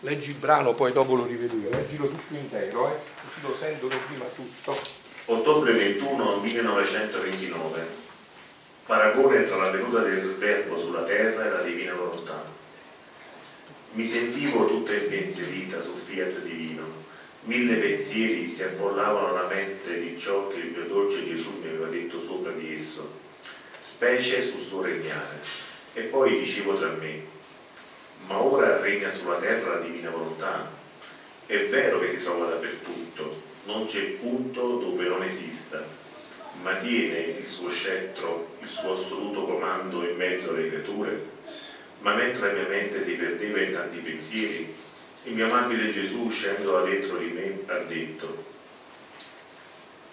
Leggi 0.00 0.30
il 0.30 0.36
brano, 0.36 0.72
poi 0.72 0.92
dopo 0.92 1.14
lo 1.14 1.24
rivedo 1.24 1.56
io, 1.56 1.70
leggilo 1.70 2.08
tutto 2.08 2.34
intero, 2.34 2.88
eh? 2.88 2.98
così 3.22 3.40
lo 3.42 3.56
sentono 3.58 3.94
prima 4.06 4.24
tutto. 4.26 4.78
Ottobre 5.26 5.72
21 5.72 6.40
1929. 6.40 7.86
Paragone 8.86 9.46
tra 9.46 9.56
la 9.56 9.70
venuta 9.70 10.00
del 10.00 10.34
Verbo 10.34 10.78
sulla 10.78 11.04
terra 11.04 11.46
e 11.46 11.50
la 11.50 11.62
divina 11.62 11.94
volontà. 11.94 12.44
Mi 13.92 14.04
sentivo 14.04 14.66
tutta 14.66 14.92
impensierita 14.92 15.80
sul 15.80 15.98
fiat 15.98 16.40
divino 16.40 17.04
Mille 17.46 17.74
pensieri 17.76 18.48
si 18.48 18.62
avvollavano 18.62 19.28
alla 19.28 19.46
mente 19.46 20.00
di 20.00 20.18
ciò 20.18 20.48
che 20.48 20.60
il 20.60 20.70
mio 20.70 20.86
dolce 20.86 21.26
Gesù 21.26 21.58
mi 21.60 21.68
aveva 21.68 21.88
detto 21.88 22.18
sopra 22.22 22.50
di 22.52 22.72
esso, 22.74 23.06
specie 23.82 24.42
sul 24.42 24.60
suo 24.60 24.80
regnare. 24.80 25.40
E 25.92 26.02
poi 26.04 26.38
dicevo 26.38 26.78
tra 26.78 26.88
me, 26.98 27.20
ma 28.26 28.40
ora 28.40 28.80
regna 28.80 29.10
sulla 29.10 29.36
terra 29.36 29.74
la 29.74 29.80
divina 29.80 30.10
volontà. 30.10 30.68
È 31.46 31.58
vero 31.66 32.00
che 32.00 32.10
si 32.10 32.22
trova 32.22 32.48
dappertutto, 32.48 33.42
non 33.64 33.84
c'è 33.86 34.02
punto 34.12 34.78
dove 34.78 35.06
non 35.06 35.22
esista, 35.22 35.82
ma 36.62 36.74
tiene 36.76 37.18
il 37.38 37.44
suo 37.44 37.68
scettro, 37.68 38.56
il 38.60 38.68
suo 38.68 38.94
assoluto 38.94 39.44
comando 39.44 40.08
in 40.08 40.16
mezzo 40.16 40.50
alle 40.50 40.68
creature. 40.68 41.32
Ma 42.00 42.14
mentre 42.14 42.48
la 42.48 42.52
mia 42.52 42.68
mente 42.68 43.02
si 43.02 43.12
perdeva 43.12 43.60
in 43.60 43.72
tanti 43.72 43.98
pensieri, 43.98 44.74
il 45.24 45.34
mio 45.34 45.46
amabile 45.46 45.90
Gesù, 45.90 46.24
uscendo 46.24 46.72
da 46.72 46.82
dentro 46.82 47.16
di 47.16 47.26
me, 47.28 47.58
ha 47.66 47.78
detto, 47.78 48.44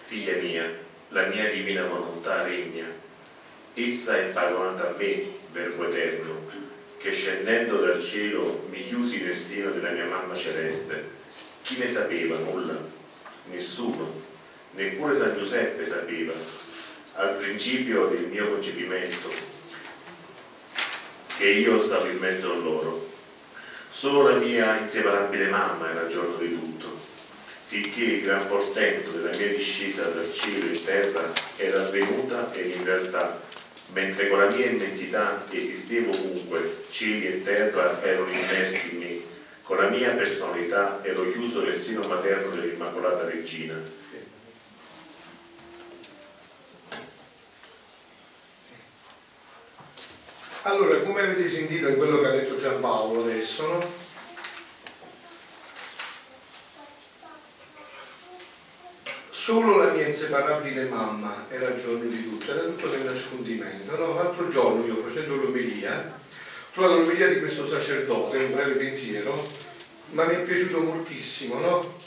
figlia 0.06 0.36
mia, 0.40 0.70
la 1.08 1.26
mia 1.26 1.50
divina 1.50 1.84
volontà 1.84 2.42
regna, 2.42 2.86
essa 3.74 4.16
è 4.16 4.24
paragonata 4.26 4.88
a 4.88 4.94
me, 4.96 5.24
verbo 5.52 5.86
eterno, 5.86 6.61
che 7.02 7.12
scendendo 7.12 7.76
dal 7.76 8.00
cielo 8.00 8.66
mi 8.70 8.86
chiusi 8.86 9.22
nel 9.22 9.36
seno 9.36 9.72
della 9.72 9.90
mia 9.90 10.06
mamma 10.06 10.34
celeste. 10.34 11.10
Chi 11.62 11.76
ne 11.78 11.88
sapeva 11.88 12.38
nulla? 12.38 12.78
Nessuno, 13.50 14.10
neppure 14.70 15.18
San 15.18 15.34
Giuseppe 15.34 15.86
sapeva, 15.86 16.32
al 17.16 17.34
principio 17.34 18.06
del 18.06 18.26
mio 18.26 18.48
concepimento, 18.48 19.28
che 21.36 21.48
io 21.48 21.80
stavo 21.80 22.06
in 22.06 22.18
mezzo 22.18 22.52
a 22.52 22.56
loro 22.56 23.10
Solo 24.02 24.28
la 24.28 24.36
mia 24.36 24.78
inseparabile 24.78 25.48
mamma 25.48 25.88
era 25.88 26.08
giorno 26.08 26.34
di 26.36 26.58
tutto, 26.58 26.98
sicché 27.60 28.02
il 28.02 28.22
gran 28.22 28.48
portento 28.48 29.10
della 29.10 29.30
mia 29.36 29.54
discesa 29.54 30.08
dal 30.08 30.32
cielo 30.32 30.72
e 30.72 30.82
terra 30.82 31.32
era 31.58 31.82
avvenuta 31.82 32.52
ed 32.52 32.74
in 32.74 32.84
realtà, 32.84 33.40
mentre 33.92 34.28
con 34.28 34.38
la 34.38 34.54
mia 34.54 34.66
immensità 34.66 35.44
esistevo 35.50 36.10
ovunque, 36.10 36.84
cieli 36.90 37.26
e 37.26 37.42
terra 37.42 38.02
erano 38.02 38.30
immersi 38.30 38.94
in 38.94 38.98
me, 38.98 39.20
con 39.62 39.76
la 39.76 39.88
mia 39.88 40.10
personalità 40.10 41.00
ero 41.02 41.30
chiuso 41.30 41.62
nel 41.62 41.78
seno 41.78 42.06
materno 42.08 42.54
dell'Immacolata 42.54 43.24
Regina. 43.24 43.80
Allora, 50.64 50.96
come 51.00 51.22
avete 51.22 51.48
sentito 51.48 51.88
in 51.88 51.96
quello 51.96 52.20
che 52.20 52.26
ha 52.26 52.30
detto 52.30 52.56
Giampaolo 52.56 53.20
adesso, 53.20 53.66
no? 53.66 54.01
Solo 59.42 59.76
la 59.76 59.90
mia 59.90 60.06
inseparabile 60.06 60.84
mamma 60.84 61.46
era 61.48 61.66
il 61.66 61.82
giorno 61.82 62.08
di 62.08 62.30
tutto, 62.30 62.52
era 62.52 62.62
tutto 62.62 62.88
nel 62.88 63.00
nascondimento. 63.00 63.96
No? 63.96 64.14
L'altro 64.14 64.46
giorno 64.46 64.86
io 64.86 65.02
facendo 65.04 65.34
l'omelia, 65.34 65.98
ho 65.98 66.72
trovato 66.72 67.00
l'omelia 67.00 67.26
di 67.26 67.40
questo 67.40 67.66
sacerdote, 67.66 68.36
un 68.36 68.54
breve 68.54 68.74
pensiero, 68.74 69.44
ma 70.10 70.26
mi 70.26 70.34
è 70.34 70.42
piaciuto 70.42 70.78
moltissimo, 70.78 71.58
no? 71.58 71.98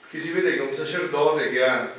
Perché 0.00 0.18
si 0.18 0.32
vede 0.32 0.54
che 0.54 0.58
è 0.58 0.66
un 0.66 0.74
sacerdote 0.74 1.50
che 1.50 1.64
ha, 1.64 1.92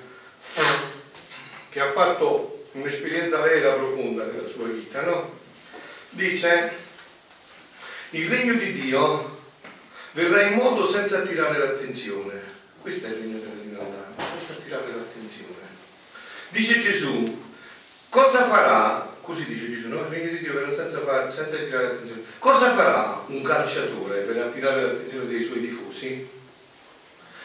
che 1.70 1.80
ha 1.80 1.92
fatto 1.92 2.68
un'esperienza 2.74 3.40
vera, 3.40 3.76
profonda 3.76 4.26
nella 4.26 4.46
sua 4.46 4.68
vita, 4.68 5.02
no? 5.04 5.40
Dice, 6.10 6.72
il 8.10 8.28
regno 8.28 8.56
di 8.56 8.74
Dio 8.74 9.40
verrà 10.12 10.42
in 10.42 10.56
modo 10.56 10.86
senza 10.86 11.20
attirare 11.20 11.58
l'attenzione. 11.58 12.52
Questo 12.82 13.08
è 13.08 13.12
il 13.12 13.16
regno 13.16 13.40
della 13.40 13.52
divinità, 13.52 13.63
senza 14.44 14.60
attirare 14.60 14.94
l'attenzione. 14.94 15.82
Dice 16.50 16.82
Gesù, 16.82 17.42
cosa 18.10 18.46
farà, 18.46 19.10
così 19.22 19.46
dice 19.46 19.72
Gesù, 19.72 19.88
no? 19.88 20.06
il 20.12 20.30
di 20.30 20.40
Dio 20.40 20.54
verrà 20.54 20.74
senza, 20.74 21.00
senza 21.30 21.56
attirare 21.56 21.88
l'attenzione. 21.88 22.24
Cosa 22.40 22.76
farà 22.76 23.24
un 23.28 23.42
calciatore 23.42 24.20
per 24.22 24.38
attirare 24.38 24.82
l'attenzione 24.82 25.28
dei 25.28 25.42
suoi 25.42 25.62
tifosi? 25.62 26.30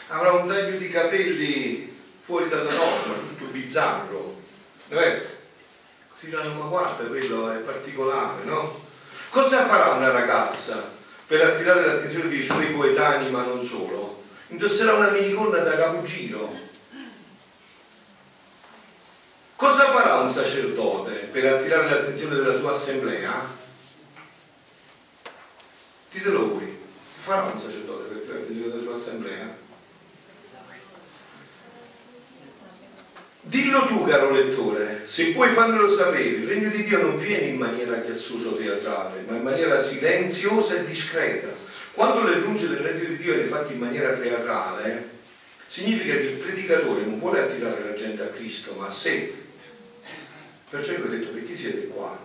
Avrà 0.09 0.33
un 0.33 0.47
taglio 0.47 0.77
di 0.77 0.89
capelli 0.89 1.97
fuori 2.21 2.49
dalla 2.49 2.71
norma, 2.71 3.13
tutto 3.13 3.45
bizzarro. 3.45 4.37
Così 4.89 6.25
diranno, 6.25 6.53
ma 6.55 6.65
guarda, 6.65 7.05
quello 7.05 7.51
è 7.51 7.57
particolare, 7.57 8.43
no? 8.43 8.87
Cosa 9.29 9.65
farà 9.65 9.93
una 9.93 10.09
ragazza 10.09 10.97
per 11.25 11.45
attirare 11.45 11.85
l'attenzione 11.85 12.29
dei 12.29 12.43
suoi 12.43 12.73
coetanei, 12.73 13.31
ma 13.31 13.43
non 13.43 13.63
solo? 13.63 14.23
Indosserà 14.47 14.93
una 14.93 15.11
minigonna 15.11 15.59
da 15.59 15.75
capogiro. 15.75 16.68
Cosa 19.59 19.91
farà 19.91 20.19
un 20.19 20.31
sacerdote 20.31 21.11
per 21.33 21.45
attirare 21.45 21.89
l'attenzione 21.89 22.35
della 22.35 22.55
sua 22.55 22.71
assemblea? 22.71 23.45
Ditelo 26.13 26.47
voi, 26.47 26.77
farà 27.23 27.51
un 27.51 27.59
sacerdote 27.59 28.05
per 28.05 28.19
attirare 28.19 28.39
l'attenzione 28.39 28.71
della 28.71 28.81
sua 28.81 28.93
assemblea? 28.93 29.57
Dillo 33.41 33.85
tu, 33.87 34.05
caro 34.05 34.31
lettore, 34.31 35.01
se 35.03 35.31
puoi 35.31 35.51
farmelo 35.51 35.89
sapere, 35.89 36.23
il 36.23 36.47
regno 36.47 36.69
di 36.69 36.85
Dio 36.85 37.01
non 37.01 37.17
viene 37.17 37.47
in 37.47 37.57
maniera 37.57 37.99
chiassosa 37.99 38.47
o 38.47 38.55
teatrale, 38.55 39.25
ma 39.27 39.35
in 39.35 39.43
maniera 39.43 39.77
silenziosa 39.77 40.75
e 40.75 40.85
discreta. 40.85 41.49
Quando 41.91 42.23
l'annuncio 42.23 42.67
del 42.67 42.77
regno 42.77 43.09
di 43.09 43.17
Dio 43.17 43.33
è 43.33 43.43
fatto 43.43 43.73
in 43.73 43.79
maniera 43.79 44.13
teatrale, 44.13 45.09
significa 45.67 46.13
che 46.13 46.21
il 46.21 46.37
predicatore 46.37 47.01
non 47.01 47.19
vuole 47.19 47.41
attirare 47.41 47.83
la 47.83 47.93
gente 47.93 48.23
a 48.23 48.27
Cristo, 48.27 48.75
ma 48.79 48.85
a 48.85 48.89
sé. 48.89 49.47
Perciò 50.69 50.91
io 50.93 51.05
ho 51.05 51.07
detto, 51.07 51.29
perché 51.29 51.57
siete 51.57 51.87
qua? 51.87 52.15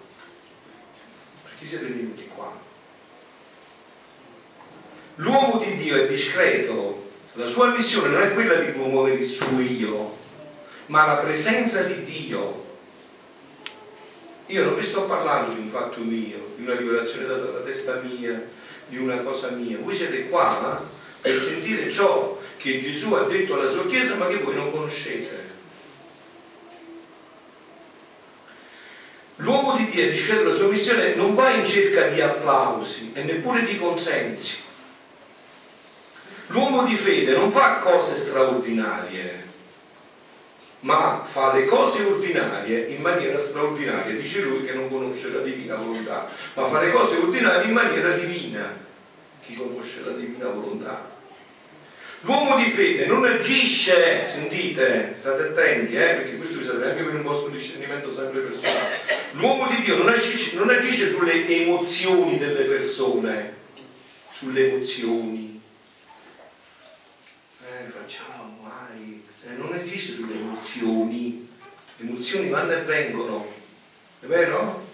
Perché 1.44 1.66
siete 1.66 1.86
venuti 1.86 2.28
qua? 2.34 2.52
L'uomo 5.16 5.58
di 5.64 5.76
Dio 5.76 5.96
è 5.96 6.06
discreto, 6.06 7.10
la 7.34 7.46
sua 7.46 7.68
missione 7.68 8.08
non 8.08 8.22
è 8.22 8.34
quella 8.34 8.56
di 8.56 8.72
promuovere 8.72 9.16
il 9.16 9.26
suo 9.26 9.60
io, 9.60 10.16
ma 10.86 11.06
la 11.06 11.16
presenza 11.16 11.84
di 11.84 12.04
Dio. 12.04 12.62
Io 14.46 14.64
non 14.64 14.74
vi 14.74 14.82
sto 14.82 15.04
parlando 15.04 15.54
di 15.54 15.60
un 15.60 15.68
fatto 15.68 16.00
mio, 16.00 16.52
di 16.56 16.64
una 16.64 16.76
rivelazione 16.76 17.26
data 17.26 17.44
dalla 17.44 17.64
testa 17.64 18.02
mia, 18.02 18.46
di 18.88 18.98
una 18.98 19.16
cosa 19.18 19.50
mia. 19.50 19.78
Voi 19.78 19.94
siete 19.94 20.28
qua 20.28 20.86
per 21.22 21.40
sentire 21.40 21.90
ciò 21.90 22.38
che 22.58 22.78
Gesù 22.78 23.14
ha 23.14 23.22
detto 23.22 23.54
alla 23.54 23.70
sua 23.70 23.86
Chiesa, 23.86 24.16
ma 24.16 24.26
che 24.26 24.38
voi 24.38 24.54
non 24.54 24.70
conoscete. 24.70 25.43
L'uomo 29.36 29.76
di 29.76 29.88
Dio, 29.88 30.10
dice 30.10 30.42
la 30.42 30.54
sua 30.54 30.68
missione, 30.68 31.14
non 31.14 31.34
va 31.34 31.50
in 31.50 31.66
cerca 31.66 32.06
di 32.06 32.20
applausi 32.20 33.10
e 33.14 33.22
neppure 33.24 33.64
di 33.64 33.78
consensi. 33.78 34.62
L'uomo 36.48 36.84
di 36.84 36.94
fede 36.94 37.32
non 37.32 37.50
fa 37.50 37.78
cose 37.78 38.16
straordinarie, 38.16 39.42
ma 40.80 41.24
fa 41.24 41.52
le 41.52 41.64
cose 41.64 42.04
ordinarie 42.04 42.86
in 42.88 43.00
maniera 43.00 43.38
straordinaria, 43.38 44.14
dice 44.14 44.42
lui 44.42 44.64
che 44.64 44.74
non 44.74 44.88
conosce 44.88 45.32
la 45.32 45.40
divina 45.40 45.74
volontà, 45.74 46.28
ma 46.52 46.66
fa 46.66 46.80
le 46.82 46.92
cose 46.92 47.16
ordinarie 47.16 47.66
in 47.66 47.72
maniera 47.72 48.10
divina, 48.10 48.76
chi 49.40 49.56
conosce 49.56 50.02
la 50.04 50.12
divina 50.12 50.46
volontà. 50.48 51.12
L'uomo 52.20 52.56
di 52.56 52.70
fede 52.70 53.06
non 53.06 53.24
agisce, 53.24 54.24
sentite, 54.24 55.14
state 55.14 55.42
attenti, 55.42 55.94
eh, 55.94 56.14
perché 56.14 56.36
questo 56.36 56.58
vi 56.58 56.64
serve 56.64 56.90
anche 56.90 57.02
per 57.02 57.14
un 57.14 57.22
vostro 57.22 57.50
discernimento 57.50 58.10
sempre 58.10 58.40
personale. 58.40 59.23
L'uomo 59.36 59.66
di 59.68 59.82
Dio 59.82 59.96
non 59.96 60.08
agisce, 60.08 60.56
non 60.56 60.70
agisce 60.70 61.10
sulle 61.10 61.46
emozioni 61.48 62.38
delle 62.38 62.64
persone, 62.64 63.54
sulle 64.30 64.72
emozioni. 64.72 65.60
Eh, 67.60 67.90
facciamo 67.90 68.58
mai, 68.62 69.24
eh, 69.42 69.52
non 69.56 69.74
esiste 69.74 70.14
sulle 70.14 70.34
emozioni, 70.34 71.48
le 71.96 72.08
emozioni 72.08 72.48
vanno 72.48 72.72
e 72.72 72.82
vengono, 72.82 73.52
è 74.20 74.26
vero? 74.26 74.86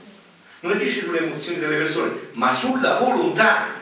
Non 0.61 0.73
agisce 0.73 1.01
sulle 1.01 1.19
emozioni 1.19 1.59
delle 1.59 1.77
persone, 1.77 2.29
ma 2.33 2.53
sulla 2.53 2.99
volontà 2.99 3.79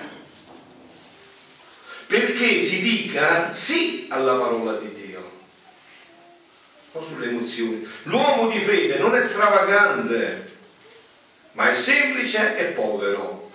perché 2.09 2.59
si 2.59 2.81
dica 2.81 3.53
sì 3.53 4.07
alla 4.09 4.35
parola 4.35 4.73
di 4.79 4.91
Dio, 4.95 5.31
sulle 7.07 7.29
emozioni. 7.29 7.87
L'uomo 8.05 8.49
di 8.49 8.59
fede 8.59 8.99
non 8.99 9.15
è 9.15 9.21
stravagante, 9.21 10.48
ma 11.53 11.71
è 11.71 11.75
semplice 11.75 12.57
e 12.57 12.65
povero. 12.73 13.51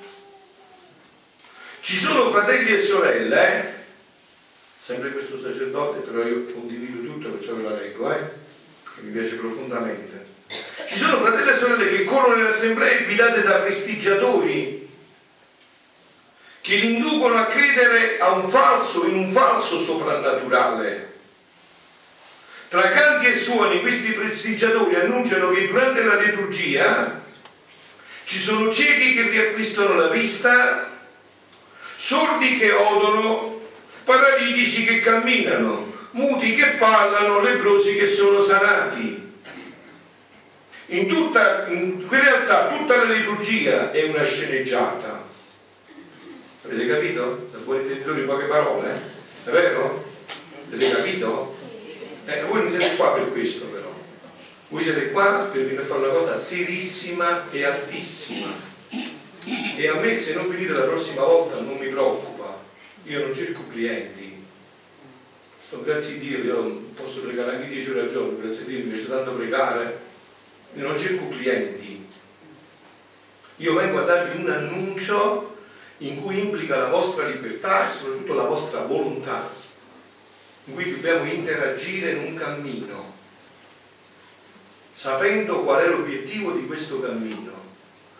Ci 1.82 1.98
sono 1.98 2.30
fratelli 2.30 2.74
e 2.74 2.80
sorelle, 2.80 3.48
eh? 3.48 3.74
sempre 4.80 5.12
questo 5.12 5.40
sacerdote, 5.40 6.00
però 6.00 6.26
io 6.26 6.46
condivido 6.46 7.06
tutto, 7.06 7.30
perciò 7.30 7.56
ve 7.56 7.64
la 7.64 7.76
leggo, 7.76 8.12
eh? 8.12 8.20
che 8.96 9.02
mi 9.02 9.12
piace 9.12 9.36
profondamente. 9.36 10.26
Ci 10.88 10.98
sono 10.98 11.20
fratelli 11.20 11.50
e 11.50 11.56
sorelle 11.58 11.90
che 11.90 12.04
corrono 12.06 12.36
nelle 12.36 12.50
assemblee 12.50 13.06
guidate 13.06 13.42
da 13.42 13.56
prestigiatori 13.56 14.90
che 16.62 16.76
li 16.76 16.96
inducono 16.96 17.36
a 17.36 17.48
credere 17.48 18.20
a 18.20 18.32
un 18.32 18.48
falso, 18.48 19.06
in 19.06 19.16
un 19.16 19.30
falso 19.30 19.82
soprannaturale. 19.82 21.12
Tra 22.70 22.90
canti 22.90 23.28
e 23.28 23.36
suoni 23.36 23.82
questi 23.82 24.14
prestigiatori 24.14 24.96
annunciano 24.96 25.52
che 25.52 25.68
durante 25.68 26.04
la 26.04 26.16
liturgia 26.16 27.23
ci 28.26 28.40
sono 28.40 28.72
ciechi 28.72 29.14
che 29.14 29.30
riacquistano 29.30 29.96
la 29.96 30.08
vista, 30.08 30.90
sordi 31.96 32.58
che 32.58 32.72
odono, 32.72 33.62
paralitici 34.04 34.86
che 34.86 35.00
camminano, 35.00 35.92
muti 36.12 36.56
che 36.56 36.76
parlano, 36.80 37.42
leprosi 37.42 37.96
che 37.96 38.08
sono 38.08 38.42
sanati. 38.42 39.22
In, 40.88 41.08
tutta, 41.08 41.68
in 41.70 42.06
realtà 42.10 42.68
tutta 42.68 42.98
la 42.98 43.12
liturgia 43.12 43.92
è 43.92 44.04
una 44.04 44.24
sceneggiata 44.24 45.32
Avete 46.66 46.88
capito? 46.88 47.50
Da 47.52 47.58
buon 47.58 47.82
intenditore 47.82 48.22
in 48.22 48.26
poche 48.26 48.46
parole? 48.46 48.90
È 49.44 49.50
vero? 49.50 50.02
Avete 50.72 50.96
capito? 50.96 51.54
Eh, 52.26 52.44
voi 52.44 52.62
non 52.62 52.70
siete 52.70 52.96
qua 52.96 53.12
per 53.12 53.34
questo 53.34 53.66
però. 53.66 53.83
Voi 54.74 54.82
siete 54.82 55.12
qua 55.12 55.48
per 55.52 55.66
venire 55.66 55.84
a 55.84 55.86
fare 55.86 56.00
una 56.00 56.14
cosa 56.14 56.36
serissima 56.36 57.48
e 57.52 57.64
altissima. 57.64 58.48
E 59.78 59.88
a 59.88 59.94
me 60.00 60.18
se 60.18 60.34
non 60.34 60.50
venite 60.50 60.72
la 60.72 60.86
prossima 60.86 61.22
volta 61.22 61.60
non 61.60 61.78
mi 61.78 61.90
preoccupa. 61.90 62.58
Io 63.04 63.20
non 63.20 63.36
cerco 63.36 63.68
clienti. 63.72 64.44
Sto 65.64 65.84
grazie 65.84 66.16
a 66.16 66.18
Dio, 66.18 66.38
io 66.40 66.64
posso 66.96 67.22
pregare 67.22 67.58
anche 67.58 67.68
10 67.68 67.90
ore 67.92 68.00
al 68.00 68.10
giorno, 68.10 68.40
grazie 68.42 68.64
a 68.64 68.66
Dio 68.66 68.80
mi 68.80 68.86
piace 68.86 69.10
tanto 69.10 69.34
pregare. 69.34 70.00
Io 70.74 70.88
non 70.88 70.98
cerco 70.98 71.30
clienti. 71.30 72.08
Io 73.58 73.76
vengo 73.76 74.00
a 74.00 74.06
darvi 74.06 74.42
un 74.42 74.50
annuncio 74.50 75.56
in 76.00 76.20
cui 76.20 76.40
implica 76.40 76.78
la 76.78 76.90
vostra 76.90 77.28
libertà 77.28 77.86
e 77.86 77.90
soprattutto 77.92 78.34
la 78.34 78.46
vostra 78.46 78.82
volontà, 78.82 79.48
in 80.64 80.74
cui 80.74 80.90
dobbiamo 80.96 81.32
interagire 81.32 82.14
in 82.14 82.24
un 82.24 82.34
cammino, 82.34 83.13
sapendo 85.04 85.64
qual 85.64 85.84
è 85.84 85.88
l'obiettivo 85.90 86.52
di 86.52 86.66
questo 86.66 87.02
cammino, 87.02 87.52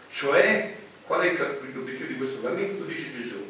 cioè 0.10 0.76
qual 1.08 1.22
è 1.22 1.34
l'obiettivo 1.74 2.08
di 2.10 2.18
questo 2.18 2.42
cammino, 2.42 2.84
dice 2.84 3.10
Gesù. 3.14 3.42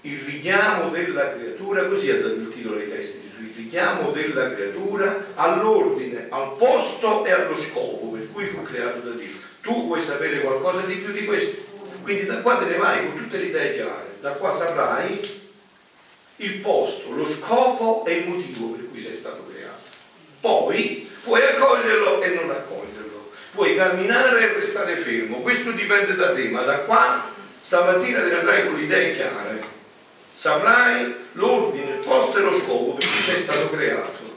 Il 0.00 0.18
richiamo 0.18 0.90
della 0.90 1.34
creatura, 1.34 1.86
così 1.86 2.10
ha 2.10 2.20
dato 2.20 2.34
il 2.34 2.52
titolo 2.52 2.80
ai 2.80 2.88
testi 2.88 3.20
Gesù, 3.20 3.42
il 3.42 3.52
richiamo 3.54 4.10
della 4.10 4.52
creatura 4.52 5.26
all'ordine, 5.34 6.26
al 6.28 6.56
posto 6.56 7.24
e 7.24 7.30
allo 7.30 7.56
scopo 7.56 8.08
per 8.08 8.28
cui 8.32 8.46
fu 8.46 8.64
creato 8.64 8.98
da 8.98 9.14
Dio. 9.14 9.36
Tu 9.60 9.86
vuoi 9.86 10.02
sapere 10.02 10.40
qualcosa 10.40 10.80
di 10.86 10.94
più 10.94 11.12
di 11.12 11.24
questo? 11.26 11.62
Quindi 12.02 12.26
da 12.26 12.40
qua 12.40 12.56
te 12.56 12.64
ne 12.64 12.78
vai 12.78 13.06
con 13.06 13.16
tutte 13.16 13.38
le 13.38 13.44
idee 13.44 13.74
chiare, 13.74 14.16
da 14.20 14.32
qua 14.32 14.52
saprai 14.52 15.20
il 16.38 16.54
posto, 16.54 17.14
lo 17.14 17.28
scopo 17.28 18.04
e 18.06 18.14
il 18.14 18.28
motivo 18.28 18.70
per 18.70 18.88
cui 18.90 18.98
sei 18.98 19.14
stato 19.14 19.36
creato. 19.36 19.49
Poi 20.40 21.10
puoi 21.22 21.42
accoglierlo 21.42 22.22
e 22.22 22.28
non 22.28 22.50
accoglierlo, 22.50 23.30
puoi 23.52 23.76
camminare 23.76 24.40
e 24.40 24.54
restare 24.54 24.96
fermo, 24.96 25.38
questo 25.38 25.70
dipende 25.72 26.14
da 26.14 26.32
te, 26.32 26.48
ma 26.48 26.62
da 26.62 26.78
qua 26.78 27.30
stamattina 27.60 28.20
te 28.20 28.28
ne 28.28 28.38
andrai 28.38 28.66
con 28.66 28.76
le 28.76 28.82
idee 28.82 29.14
chiare, 29.14 29.60
saprai 30.32 31.14
l'ordine, 31.32 31.90
il 31.92 32.04
posto 32.04 32.38
e 32.38 32.40
lo 32.40 32.54
scopo 32.54 32.94
per 32.94 33.06
cui 33.06 33.22
sei 33.22 33.40
stato 33.40 33.70
creato. 33.70 34.28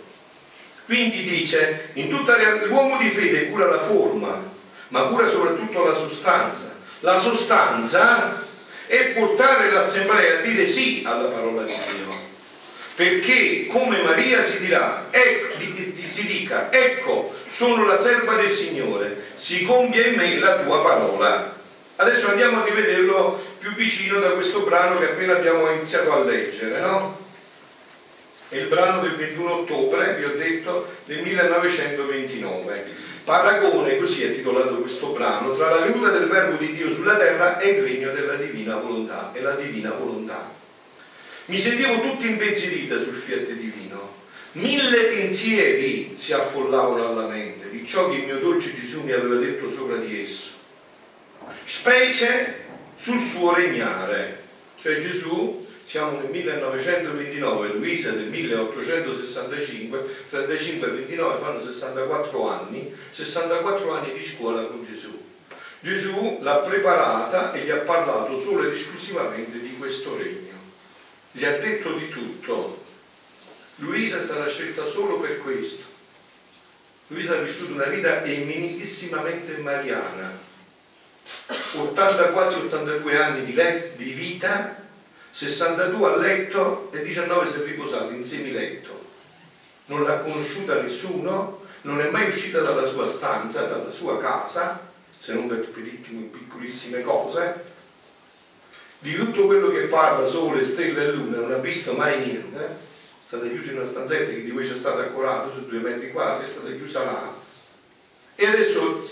Quindi 0.85 1.23
dice, 1.23 1.91
in 1.93 2.09
tutta 2.09 2.35
realtà 2.35 2.65
l'uomo 2.65 2.97
di 2.97 3.09
fede 3.09 3.49
cura 3.49 3.67
la 3.67 3.79
forma, 3.79 4.43
ma 4.89 5.01
cura 5.03 5.29
soprattutto 5.29 5.85
la 5.85 5.95
sostanza. 5.95 6.75
La 6.99 7.17
sostanza 7.17 8.43
è 8.85 9.05
portare 9.07 9.71
l'assemblea 9.71 10.39
a 10.39 10.41
dire 10.41 10.67
sì 10.67 11.03
alla 11.05 11.29
parola 11.29 11.63
di 11.63 11.73
Dio. 11.73 12.12
Perché 12.95 13.65
come 13.67 14.03
Maria 14.03 14.43
si 14.43 14.59
dirà, 14.59 15.07
ecco, 15.09 15.51
si 16.05 16.27
dica, 16.27 16.71
ecco, 16.71 17.33
sono 17.47 17.87
la 17.87 17.97
serva 17.97 18.35
del 18.35 18.51
Signore, 18.51 19.31
si 19.33 19.65
compia 19.65 20.05
in 20.05 20.13
me 20.15 20.37
la 20.37 20.59
tua 20.59 20.83
parola. 20.83 21.55
Adesso 21.95 22.29
andiamo 22.29 22.61
a 22.61 22.65
rivederlo 22.65 23.41
più 23.57 23.73
vicino 23.73 24.19
da 24.19 24.29
questo 24.29 24.59
brano 24.59 24.99
che 24.99 25.05
appena 25.05 25.33
abbiamo 25.33 25.71
iniziato 25.71 26.11
a 26.11 26.23
leggere, 26.23 26.79
no? 26.81 27.17
È 28.49 28.57
il 28.57 28.67
brano 28.67 29.01
del 29.01 29.15
21 29.15 29.51
ottobre, 29.51 30.15
vi 30.15 30.25
ho 30.25 30.35
detto, 30.35 30.87
del 31.05 31.21
1929. 31.21 32.85
Paragone, 33.23 33.97
così 33.97 34.25
è 34.25 34.35
titolato 34.35 34.75
questo 34.75 35.07
brano, 35.07 35.55
tra 35.55 35.69
la 35.69 35.85
venuta 35.85 36.09
del 36.09 36.27
verbo 36.27 36.57
di 36.57 36.73
Dio 36.73 36.93
sulla 36.93 37.15
terra 37.15 37.57
e 37.57 37.69
il 37.69 37.83
regno 37.83 38.11
della 38.11 38.35
divina 38.35 38.75
volontà. 38.75 39.31
E 39.33 39.41
la 39.41 39.55
divina 39.55 39.91
volontà. 39.97 40.52
Mi 41.45 41.57
sentivo 41.57 41.99
tutta 41.99 42.25
impensierita 42.25 42.97
sul 43.01 43.15
fiat 43.15 43.51
divino. 43.51 44.21
Mille 44.53 45.03
pensieri 45.05 46.15
si 46.15 46.31
affollavano 46.31 47.05
alla 47.05 47.27
mente 47.27 47.69
di 47.69 47.85
ciò 47.85 48.09
che 48.09 48.17
il 48.17 48.25
mio 48.25 48.39
dolce 48.39 48.73
Gesù 48.73 49.01
mi 49.01 49.11
aveva 49.11 49.35
detto 49.35 49.69
sopra 49.69 49.97
di 49.97 50.21
esso, 50.21 50.51
specie 51.65 52.63
sul 52.95 53.19
suo 53.19 53.53
regnare. 53.53 54.41
Cioè 54.79 54.99
Gesù 54.99 55.67
siamo 55.83 56.19
nel 56.19 56.29
1929, 56.29 57.73
Luisa 57.73 58.11
del 58.11 58.27
1865, 58.27 60.05
35 60.29 60.87
e 60.87 60.91
29 60.91 61.39
fanno 61.41 61.59
64 61.59 62.49
anni, 62.49 62.95
64 63.09 63.91
anni 63.91 64.13
di 64.13 64.23
scuola 64.23 64.63
con 64.63 64.85
Gesù. 64.85 65.21
Gesù 65.81 66.37
l'ha 66.41 66.59
preparata 66.59 67.51
e 67.51 67.65
gli 67.65 67.69
ha 67.69 67.77
parlato 67.77 68.39
solo 68.39 68.63
ed 68.65 68.71
esclusivamente 68.71 69.59
di 69.59 69.75
questo 69.77 70.15
regno. 70.15 70.42
Gli 71.35 71.45
ha 71.45 71.57
detto 71.57 71.93
di 71.93 72.09
tutto. 72.09 72.85
Luisa 73.77 74.17
è 74.17 74.21
stata 74.21 74.47
scelta 74.47 74.85
solo 74.85 75.19
per 75.19 75.39
questo. 75.39 75.83
Luisa 77.07 77.33
ha 77.33 77.41
vissuto 77.41 77.73
una 77.73 77.85
vita 77.85 78.23
eminentissimamente 78.23 79.57
mariana, 79.57 80.31
80, 81.75 82.23
quasi 82.29 82.55
82 82.55 83.17
anni 83.17 83.45
di, 83.45 83.53
di 83.95 84.11
vita 84.11 84.81
62 85.31 86.07
a 86.07 86.17
letto 86.17 86.91
e 86.93 87.01
19 87.01 87.47
si 87.47 87.61
è 87.61 87.63
riposato 87.63 88.13
in 88.13 88.23
semiletto. 88.23 89.09
Non 89.85 90.03
l'ha 90.03 90.19
conosciuta 90.19 90.79
nessuno, 90.79 91.65
non 91.81 91.99
è 92.01 92.09
mai 92.11 92.27
uscita 92.27 92.59
dalla 92.59 92.85
sua 92.85 93.07
stanza, 93.07 93.63
dalla 93.63 93.89
sua 93.89 94.19
casa, 94.19 94.79
se 95.09 95.33
non 95.33 95.47
per 95.47 95.67
piccolissime 95.67 97.01
cose. 97.01 97.63
Di 99.03 99.15
tutto 99.15 99.47
quello 99.47 99.69
che 99.69 99.81
parla, 99.87 100.25
sole, 100.25 100.63
stelle 100.63 101.03
e 101.03 101.11
luna, 101.11 101.39
non 101.39 101.51
ha 101.51 101.57
visto 101.57 101.91
mai 101.91 102.19
niente. 102.19 102.57
È 102.57 102.69
stata 103.19 103.45
chiusa 103.49 103.71
in 103.71 103.79
una 103.79 103.85
stanzetta 103.85 104.31
che 104.31 104.43
di 104.43 104.49
cui 104.49 104.65
c'è 104.65 104.73
stato 104.73 104.99
accorato 104.99 105.51
su 105.51 105.67
due 105.67 105.79
metri 105.79 106.09
quadri, 106.09 106.45
è 106.45 106.47
stata 106.47 106.69
chiusa 106.69 107.03
là. 107.03 107.35
E 108.35 108.45
adesso 108.45 109.05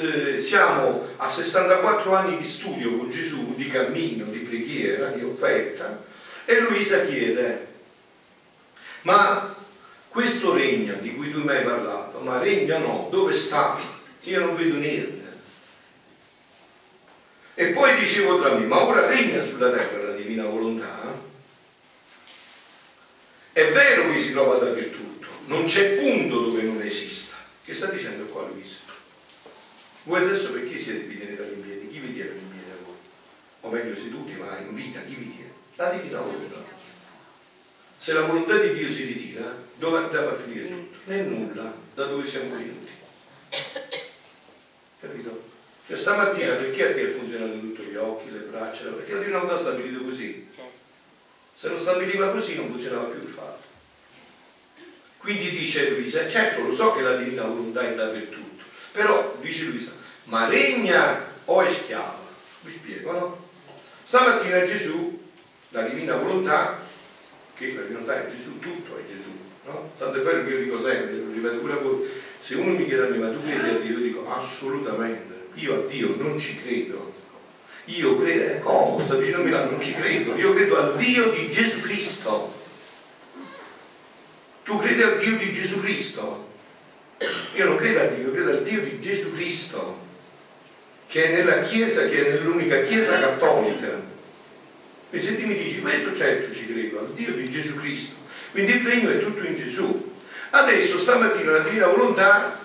eh, 0.00 0.38
siamo 0.38 1.08
a 1.16 1.28
64 1.28 2.14
anni 2.14 2.36
di 2.36 2.44
studio 2.44 2.96
con 2.96 3.10
Gesù, 3.10 3.56
di 3.56 3.66
cammino, 3.66 4.26
di 4.26 4.38
preghiera, 4.38 5.08
di 5.08 5.24
offerta, 5.24 6.04
e 6.44 6.60
Luisa 6.60 7.04
chiede, 7.04 7.66
ma 9.00 9.56
questo 10.06 10.54
regno 10.54 10.94
di 11.00 11.16
cui 11.16 11.32
tu 11.32 11.42
mi 11.42 11.50
hai 11.50 11.64
parlato, 11.64 12.20
ma 12.20 12.38
regno 12.38 12.78
no, 12.78 13.08
dove 13.10 13.32
sta? 13.32 13.76
Io 14.20 14.38
non 14.38 14.54
vedo 14.54 14.76
niente. 14.76 15.21
E 17.54 17.66
poi 17.66 17.98
dicevo 17.98 18.40
tra 18.40 18.54
me, 18.54 18.64
ma 18.64 18.82
ora 18.82 19.06
regna 19.06 19.42
sulla 19.42 19.70
terra 19.70 20.08
la 20.08 20.14
divina 20.14 20.44
volontà? 20.44 21.20
È 23.52 23.70
vero 23.72 24.10
che 24.10 24.18
si 24.18 24.32
trova 24.32 24.56
dappertutto, 24.56 25.26
non 25.46 25.64
c'è 25.66 25.96
punto 25.96 26.40
dove 26.40 26.62
non 26.62 26.80
esista. 26.80 27.36
Che 27.62 27.74
sta 27.74 27.90
dicendo 27.90 28.24
qua 28.24 28.48
Luisa? 28.48 28.80
Voi 30.04 30.22
adesso 30.22 30.52
perché 30.52 30.78
siete 30.78 31.04
qui 31.04 31.18
tenete 31.18 31.42
in 31.54 31.62
piedi? 31.62 31.88
Chi 31.88 31.98
vi 31.98 32.14
tiene 32.14 32.30
in 32.30 32.50
piedi 32.50 32.70
a 32.70 32.84
voi? 32.84 32.96
O 33.60 33.68
meglio 33.70 33.94
seduti, 33.94 34.32
ma 34.32 34.58
in 34.58 34.74
vita, 34.74 35.00
chi 35.02 35.14
vi 35.14 35.36
tiene? 35.36 35.52
La 35.76 35.90
divina 35.90 36.20
volontà. 36.20 36.64
Se 37.96 38.12
la 38.14 38.26
volontà 38.26 38.56
di 38.56 38.72
Dio 38.72 38.90
si 38.90 39.04
ritira, 39.04 39.54
dove 39.74 39.98
andiamo 39.98 40.30
a 40.30 40.34
finire 40.34 40.68
tutto? 40.68 40.98
Nel 41.04 41.26
nulla, 41.26 41.72
da 41.94 42.06
dove 42.06 42.26
siamo 42.26 42.56
venuti. 42.56 42.90
Capito? 45.00 45.51
Cioè 45.86 45.96
stamattina 45.96 46.54
perché 46.54 46.90
a 46.90 46.94
te 46.94 47.06
funzionano 47.08 47.58
tutti 47.58 47.82
gli 47.82 47.96
occhi, 47.96 48.30
le 48.30 48.38
braccia? 48.38 48.84
Perché 48.84 49.12
la 49.12 49.18
divina 49.18 49.38
volontà 49.38 49.60
ha 49.60 49.62
stabilito 49.64 50.04
così. 50.04 50.48
Se 51.54 51.68
non 51.68 51.78
stabiliva 51.78 52.30
così 52.30 52.56
non 52.56 52.68
funzionava 52.68 53.04
più 53.04 53.20
il 53.20 53.28
fatto. 53.28 53.70
Quindi 55.18 55.50
dice 55.50 55.90
Luisa, 55.90 56.28
certo 56.28 56.62
lo 56.62 56.74
so 56.74 56.92
che 56.92 57.02
la 57.02 57.16
divina 57.16 57.42
volontà 57.42 57.82
è 57.82 57.94
dappertutto 57.94 58.52
però, 58.92 59.34
dice 59.40 59.64
Luisa, 59.64 59.92
ma 60.24 60.48
regna 60.48 61.18
o 61.46 61.62
è 61.62 61.72
schiava? 61.72 62.12
Vi 62.60 62.70
spiego, 62.70 63.12
no? 63.12 63.48
Stamattina 64.04 64.62
Gesù, 64.64 65.18
la 65.70 65.82
divina 65.82 66.16
volontà, 66.16 66.78
che 67.54 67.72
la 67.74 67.80
divina 67.80 68.00
volontà 68.00 68.26
è 68.26 68.30
Gesù, 68.30 68.58
tutto 68.58 68.98
è 68.98 69.02
Gesù, 69.10 69.30
no? 69.64 69.92
Tanto 69.96 70.18
è 70.18 70.22
vero 70.22 70.44
che 70.44 70.50
io 70.50 70.58
dico 70.64 70.80
sempre, 70.80 71.16
lo 71.16 71.32
ripeto 71.32 71.56
pure 71.56 71.72
a 71.72 71.76
voi, 71.76 72.10
se 72.38 72.56
uno 72.56 72.72
mi 72.72 72.84
chiede 72.84 73.06
a 73.06 73.08
me, 73.08 73.16
ma 73.16 73.30
tu 73.30 73.42
credi 73.42 73.70
a 73.70 73.78
Dio? 73.78 73.98
Io 73.98 74.04
dico 74.04 74.30
assolutamente, 74.30 75.31
io 75.54 75.74
a 75.74 75.86
Dio 75.88 76.14
non 76.18 76.38
ci 76.38 76.60
credo. 76.62 77.12
Io 77.86 78.20
credo, 78.20 78.44
eh, 78.44 78.60
come 78.60 79.02
sta 79.02 79.16
vicino 79.16 79.38
a 79.38 79.40
Milano, 79.40 79.70
non 79.72 79.80
ci 79.80 79.92
credo, 79.94 80.36
io 80.36 80.54
credo 80.54 80.78
al 80.78 80.96
Dio 80.96 81.30
di 81.30 81.50
Gesù 81.50 81.80
Cristo. 81.80 82.60
Tu 84.62 84.78
credi 84.78 85.02
al 85.02 85.18
Dio 85.18 85.36
di 85.36 85.50
Gesù 85.50 85.80
Cristo? 85.80 86.50
Io 87.54 87.64
non 87.66 87.76
credo 87.76 88.00
a 88.00 88.06
Dio, 88.06 88.30
credo 88.30 88.50
al 88.50 88.62
Dio 88.62 88.82
di 88.82 89.00
Gesù 89.00 89.32
Cristo, 89.34 90.00
che 91.08 91.24
è 91.24 91.36
nella 91.36 91.60
Chiesa, 91.60 92.08
che 92.08 92.26
è 92.26 92.30
nell'unica 92.30 92.82
Chiesa 92.82 93.18
cattolica. 93.18 94.00
E 95.10 95.20
se 95.20 95.36
ti 95.36 95.44
mi 95.44 95.56
dici 95.56 95.80
questo, 95.80 96.14
certo 96.14 96.54
ci 96.54 96.72
credo, 96.72 97.00
al 97.00 97.12
Dio 97.14 97.32
di 97.32 97.50
Gesù 97.50 97.74
Cristo. 97.74 98.16
Quindi 98.52 98.72
il 98.76 98.86
regno 98.86 99.10
è 99.10 99.20
tutto 99.20 99.44
in 99.44 99.56
Gesù. 99.56 100.10
Adesso 100.50 100.98
stamattina 100.98 101.52
la 101.52 101.58
divina 101.58 101.86
volontà 101.88 102.60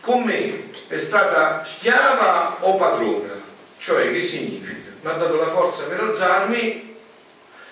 con 0.00 0.22
me 0.22 0.70
è 0.88 0.96
stata 0.96 1.64
schiava 1.64 2.56
o 2.60 2.76
padrona? 2.76 3.34
Cioè 3.78 4.12
che 4.12 4.20
significa? 4.20 4.90
Mi 5.00 5.10
ha 5.10 5.14
dato 5.14 5.36
la 5.36 5.48
forza 5.48 5.84
per 5.84 6.00
alzarmi 6.00 6.96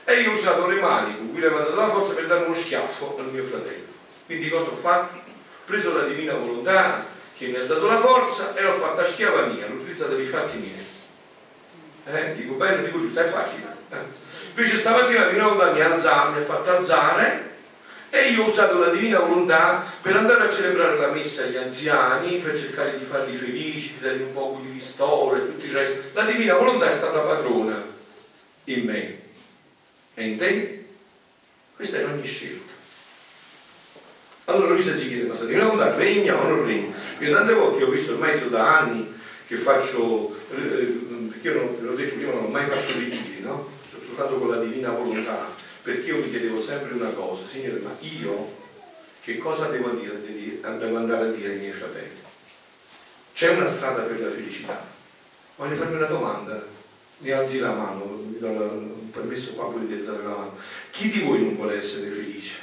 e 0.04 0.20
io 0.20 0.30
ho 0.30 0.34
usato 0.34 0.66
le 0.66 0.80
mani 0.80 1.16
con 1.16 1.30
cui 1.30 1.40
le 1.40 1.48
ha 1.48 1.50
dato 1.50 1.74
la 1.74 1.88
forza 1.88 2.14
per 2.14 2.26
dare 2.26 2.44
uno 2.44 2.54
schiaffo 2.54 3.16
al 3.18 3.26
mio 3.26 3.44
fratello. 3.44 3.86
Quindi 4.26 4.48
cosa 4.48 4.70
ho 4.70 4.76
fatto? 4.76 5.16
Ho 5.16 5.66
preso 5.66 5.94
la 5.96 6.04
divina 6.04 6.34
volontà 6.34 7.04
che 7.36 7.46
mi 7.46 7.56
ha 7.56 7.64
dato 7.64 7.86
la 7.86 7.98
forza 7.98 8.54
e 8.54 8.62
l'ho 8.62 8.72
fatta 8.72 9.04
schiava 9.04 9.46
mia, 9.46 9.66
l'ho 9.66 9.74
utilizzata 9.74 10.14
per 10.14 10.24
i 10.24 10.26
fatti 10.26 10.56
miei. 10.56 10.86
Eh, 12.06 12.34
dico 12.34 12.54
bene, 12.54 12.84
dico 12.84 12.98
giusto, 13.00 13.20
è 13.20 13.24
facile. 13.24 13.76
Eh. 13.90 13.96
Invece 14.54 14.76
stamattina 14.76 15.26
divina 15.26 15.48
volontà 15.48 15.72
mi 15.72 15.80
ha 15.80 15.92
alzato, 15.92 16.30
mi 16.32 16.38
ha 16.38 16.44
fatto 16.44 16.70
alzare 16.70 17.47
e 18.10 18.30
io 18.30 18.44
ho 18.44 18.48
usato 18.48 18.78
la 18.78 18.88
divina 18.88 19.20
volontà 19.20 19.84
per 20.00 20.16
andare 20.16 20.44
a 20.44 20.50
celebrare 20.50 20.96
la 20.96 21.10
messa 21.10 21.44
agli 21.44 21.56
anziani, 21.56 22.38
per 22.38 22.58
cercare 22.58 22.98
di 22.98 23.04
farli 23.04 23.36
felici, 23.36 23.94
di 23.94 24.00
dargli 24.00 24.22
un 24.22 24.32
po' 24.32 24.60
di 24.62 24.72
ristoro 24.72 25.36
e 25.36 25.46
tutto 25.46 25.64
il 25.64 25.72
resto. 25.72 26.00
La 26.12 26.24
divina 26.24 26.54
volontà 26.54 26.88
è 26.88 26.92
stata 26.92 27.20
padrona 27.20 27.82
in 28.64 28.84
me 28.84 29.18
e 30.14 30.26
in 30.26 30.38
te. 30.38 30.84
Questa 31.76 31.98
è 31.98 32.04
ogni 32.06 32.24
scelta. 32.24 32.72
Allora 34.46 34.70
Luisa 34.70 34.94
si 34.94 35.08
chiede, 35.08 35.28
ma 35.28 35.36
se 35.36 35.46
divina 35.46 35.64
volontà 35.64 35.94
regna 35.94 36.34
o 36.34 36.48
non 36.48 36.64
regna? 36.64 36.94
Perché 37.18 37.32
tante 37.32 37.52
volte 37.52 37.80
io 37.80 37.86
ho 37.86 37.90
visto 37.90 38.12
ormai 38.12 38.36
sono 38.36 38.50
da 38.50 38.78
anni 38.78 39.12
che 39.46 39.56
faccio, 39.56 40.34
eh, 40.50 40.98
perché 41.30 41.48
io 41.48 41.54
non, 41.54 41.76
l'ho 41.80 41.94
detto 41.94 42.14
prima, 42.14 42.32
non 42.32 42.44
ho 42.44 42.48
mai 42.48 42.64
fatto 42.64 42.98
ritiri, 42.98 43.40
no? 43.42 43.68
Sono 43.90 44.02
soltanto 44.04 44.36
con 44.36 44.48
la 44.50 44.62
divina 44.62 44.90
volontà, 44.90 45.46
perché 45.88 46.10
io 46.10 46.18
mi 46.18 46.28
chiedevo 46.28 46.60
sempre 46.60 46.92
una 46.92 47.08
cosa, 47.12 47.46
Signore, 47.46 47.78
ma 47.78 47.96
io 48.00 48.56
che 49.22 49.38
cosa 49.38 49.68
devo, 49.68 49.88
dire, 49.92 50.20
devo 50.60 50.96
andare 50.98 51.28
a 51.28 51.30
dire 51.30 51.52
ai 51.52 51.58
miei 51.60 51.72
fratelli? 51.72 52.20
C'è 53.32 53.56
una 53.56 53.66
strada 53.66 54.02
per 54.02 54.20
la 54.20 54.30
felicità? 54.30 54.86
Voglio 55.56 55.74
farmi 55.76 55.96
una 55.96 56.04
domanda, 56.04 56.62
mi 57.20 57.30
alzi 57.30 57.60
la 57.60 57.72
mano, 57.72 58.04
mi 58.04 58.38
do 58.38 58.48
un 58.48 59.10
permesso 59.10 59.54
qua 59.54 59.72
di 59.78 59.94
alzare 59.94 60.24
la 60.24 60.28
mano. 60.28 60.58
Chi 60.90 61.10
di 61.10 61.20
voi 61.20 61.42
non 61.42 61.56
vuole 61.56 61.76
essere 61.76 62.10
felice? 62.10 62.56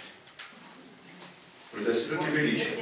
essere 1.83 2.17
tutti 2.17 2.29
felici. 2.29 2.75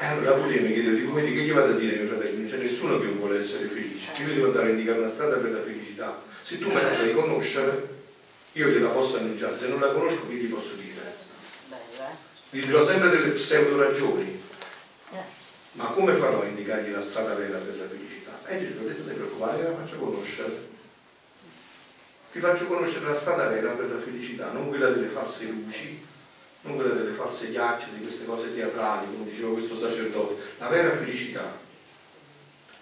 E 0.00 0.04
allora 0.04 0.32
pure 0.32 0.60
mi 0.60 0.74
chiedo, 0.74 0.90
dico, 0.90 1.14
che 1.14 1.22
gli 1.22 1.52
vado 1.52 1.72
a 1.72 1.76
dire 1.76 1.92
ai 1.92 1.98
miei 2.00 2.08
fratelli? 2.08 2.40
Non 2.42 2.50
c'è 2.50 2.58
nessuno 2.58 3.00
che 3.00 3.06
vuole 3.06 3.38
essere 3.38 3.68
felice. 3.68 4.22
Io 4.22 4.34
devo 4.34 4.46
andare 4.48 4.66
a 4.66 4.70
indicare 4.72 4.98
una 4.98 5.08
strada 5.08 5.36
per 5.38 5.50
la 5.50 5.62
felicità. 5.62 6.22
Se 6.42 6.58
tu 6.58 6.68
me 6.70 6.82
la 6.82 6.92
fai 6.92 7.14
conoscere, 7.14 7.96
io 8.58 8.68
gliela 8.68 8.88
posso 8.88 9.18
annunciare. 9.18 9.56
Se 9.56 9.68
non 9.68 9.78
la 9.78 9.92
conosco, 9.92 10.26
che 10.26 10.34
gli 10.34 10.52
posso 10.52 10.74
dire? 10.74 11.16
Gli 12.50 12.64
dirò 12.64 12.84
sempre 12.84 13.10
delle 13.10 13.30
pseudo 13.30 13.78
ragioni. 13.78 14.42
Ma 15.72 15.84
come 15.86 16.14
farò 16.14 16.42
a 16.42 16.46
indicargli 16.46 16.90
la 16.90 17.00
strada 17.00 17.34
vera 17.34 17.58
per 17.58 17.78
la 17.78 17.86
felicità? 17.86 18.40
E 18.46 18.58
Gesù 18.58 18.78
ha 18.78 18.88
detto, 18.88 19.04
non 19.04 19.14
preoccupare, 19.14 19.62
la 19.62 19.76
faccio 19.76 19.98
conoscere. 19.98 20.66
Ti 22.32 22.40
faccio 22.40 22.66
conoscere 22.66 23.06
la 23.06 23.14
strada 23.14 23.46
vera 23.46 23.70
per 23.70 23.92
la 23.92 24.00
felicità, 24.00 24.50
non 24.50 24.68
quella 24.68 24.88
delle 24.88 25.06
false 25.06 25.46
luci, 25.46 26.04
non 26.62 26.74
quella 26.74 26.94
delle 26.94 27.14
false 27.14 27.50
chiacchiere, 27.50 27.96
di 27.96 28.02
queste 28.02 28.24
cose 28.24 28.54
teatrali, 28.54 29.06
come 29.06 29.30
diceva 29.30 29.52
questo 29.52 29.78
sacerdote, 29.78 30.42
la 30.58 30.68
vera 30.68 30.96
felicità, 30.96 31.56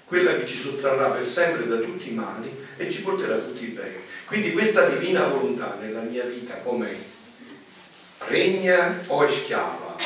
quella 0.07 0.37
che 0.37 0.47
ci 0.47 0.59
sottrarrà 0.59 1.11
per 1.11 1.27
sempre 1.27 1.67
da 1.67 1.77
tutti 1.77 2.11
i 2.11 2.15
mali 2.15 2.51
e 2.77 2.91
ci 2.91 3.03
porterà 3.03 3.37
tutti 3.37 3.65
i 3.65 3.69
beni. 3.69 4.06
Quindi 4.27 4.53
questa 4.53 4.87
divina 4.87 5.25
volontà 5.25 5.77
nella 5.81 6.01
mia 6.01 6.25
vita 6.25 6.57
com'è? 6.57 6.95
Regna 8.27 9.01
o 9.07 9.25
è 9.25 9.31
schiava? 9.31 9.97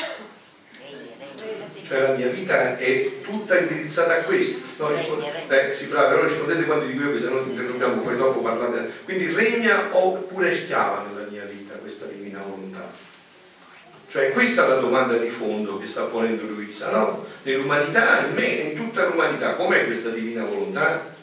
Cioè 1.83 2.01
la 2.03 2.13
mia 2.15 2.29
vita 2.29 2.77
è 2.77 3.21
tutta 3.23 3.59
indirizzata 3.59 4.19
a 4.19 4.23
questo. 4.23 4.61
No, 4.77 4.91
risponde, 4.91 5.49
eh, 5.49 5.71
sì, 5.73 5.87
bravo, 5.87 6.09
però 6.09 6.23
rispondete 6.25 6.65
quando 6.65 6.85
dico 6.85 7.03
io 7.03 7.13
che 7.13 7.21
se 7.21 7.29
no 7.31 7.41
interrompiamo, 7.41 8.03
poi 8.03 8.17
dopo 8.17 8.41
parlate. 8.41 8.91
Quindi 9.05 9.33
regna 9.33 9.89
oppure 9.91 10.51
è 10.51 10.55
schiava 10.55 11.07
nella 11.09 11.27
mia 11.29 11.45
vita 11.45 11.75
questa 11.75 12.05
divina 12.07 12.41
volontà? 12.41 12.93
Cioè 14.07 14.33
questa 14.33 14.67
è 14.67 14.69
la 14.69 14.77
domanda 14.77 15.17
di 15.17 15.29
fondo 15.29 15.79
che 15.79 15.87
sta 15.87 16.03
ponendo 16.03 16.45
Luisa, 16.45 16.91
no? 16.91 17.27
Nell'umanità, 17.43 18.27
in 18.27 18.35
me, 18.35 18.47
in 18.47 18.77
tutta 18.77 19.07
l'umanità, 19.07 19.55
com'è 19.55 19.87
questa 19.87 20.11
divina 20.11 20.45
volontà? 20.45 21.19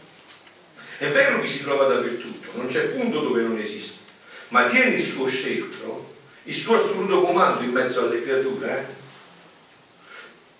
È 0.99 1.07
vero 1.09 1.39
che 1.41 1.47
si 1.47 1.61
trova 1.61 1.85
dappertutto, 1.85 2.57
non 2.57 2.65
c'è 2.65 2.87
punto 2.87 3.19
dove 3.19 3.43
non 3.43 3.59
esiste, 3.59 4.05
ma 4.47 4.65
tiene 4.65 4.95
il 4.95 5.03
suo 5.03 5.27
sceltro, 5.27 6.15
il 6.43 6.53
suo 6.55 6.77
assoluto 6.77 7.21
comando 7.21 7.63
in 7.63 7.69
mezzo 7.69 8.01
alle 8.01 8.23
creature. 8.23 8.79
Eh? 8.79 8.83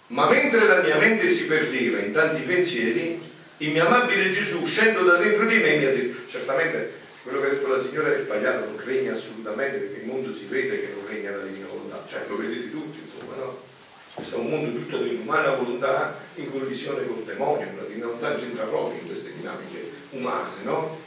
Ma 0.08 0.30
mentre 0.30 0.68
la 0.68 0.82
mia 0.84 0.98
mente 0.98 1.28
si 1.28 1.48
perdeva 1.48 1.98
in 2.00 2.12
tanti 2.12 2.44
pensieri, 2.44 3.20
il 3.58 3.72
mio 3.72 3.88
amabile 3.88 4.30
Gesù, 4.30 4.62
uscendo 4.62 5.02
da 5.02 5.18
dentro 5.18 5.48
di 5.48 5.58
me, 5.58 5.78
mi 5.78 5.86
ha 5.86 5.92
detto, 5.92 6.30
certamente 6.30 6.94
quello 7.24 7.42
che 7.42 7.48
ha 7.48 7.50
detto 7.50 7.68
la 7.70 7.82
signora 7.82 8.14
è 8.14 8.20
sbagliato, 8.20 8.66
non 8.66 8.80
regna 8.86 9.14
assolutamente, 9.14 9.80
perché 9.80 10.02
il 10.02 10.06
mondo 10.06 10.36
si 10.36 10.46
vede 10.46 10.80
che 10.80 10.94
non 10.94 11.08
regna 11.08 11.32
la 11.36 11.44
divina 11.44 11.66
volontà, 11.66 12.06
cioè 12.08 12.26
lo 12.28 12.38
vedete 12.38 12.70
tutti, 12.70 13.00
insomma, 13.04 13.36
no? 13.38 13.66
Questo 14.14 14.36
è 14.36 14.40
un 14.40 14.50
mondo 14.50 14.80
tutto 14.80 14.98
di 14.98 15.20
umana 15.20 15.56
volontà 15.56 16.16
in 16.36 16.52
collisione 16.52 17.08
col 17.08 17.24
demonio, 17.24 17.66
la 17.76 17.88
divina 17.88 18.06
volontà 18.06 18.36
c'entra 18.36 18.66
proprio 18.66 19.02
in 19.02 19.08
queste 19.08 19.34
dinamiche 19.36 19.87
umane, 20.12 20.64
no? 20.64 21.00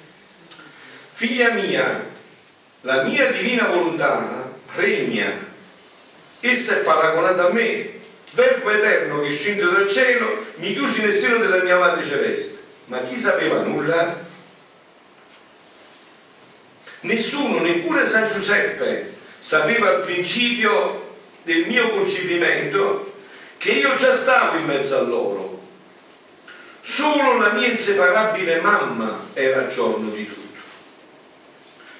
Figlia 1.12 1.50
mia, 1.50 2.06
la 2.82 3.02
mia 3.02 3.30
divina 3.30 3.66
volontà 3.66 4.50
regna, 4.74 5.30
essa 6.40 6.78
è 6.78 6.82
paragonata 6.82 7.46
a 7.46 7.52
me, 7.52 7.98
verbo 8.32 8.70
eterno 8.70 9.20
che 9.20 9.32
scende 9.32 9.64
dal 9.64 9.90
cielo, 9.90 10.46
mi 10.56 10.72
chiusi 10.72 11.02
nel 11.02 11.14
seno 11.14 11.38
della 11.38 11.62
mia 11.62 11.78
madre 11.78 12.06
celeste. 12.06 12.58
Ma 12.86 13.02
chi 13.02 13.16
sapeva 13.18 13.62
nulla? 13.62 14.28
Nessuno, 17.00 17.60
neppure 17.60 18.06
San 18.06 18.30
Giuseppe, 18.32 19.12
sapeva 19.38 19.88
al 19.88 20.02
principio 20.02 21.16
del 21.42 21.66
mio 21.66 21.90
concepimento 21.90 23.14
che 23.58 23.72
io 23.72 23.94
già 23.96 24.14
stavo 24.14 24.58
in 24.58 24.64
mezzo 24.64 24.98
a 24.98 25.02
loro. 25.02 25.49
Solo 26.90 27.38
la 27.38 27.52
mia 27.52 27.68
inseparabile 27.68 28.60
mamma 28.60 29.28
era 29.34 29.68
giorno 29.68 30.10
di 30.10 30.26
tutto. 30.26 30.58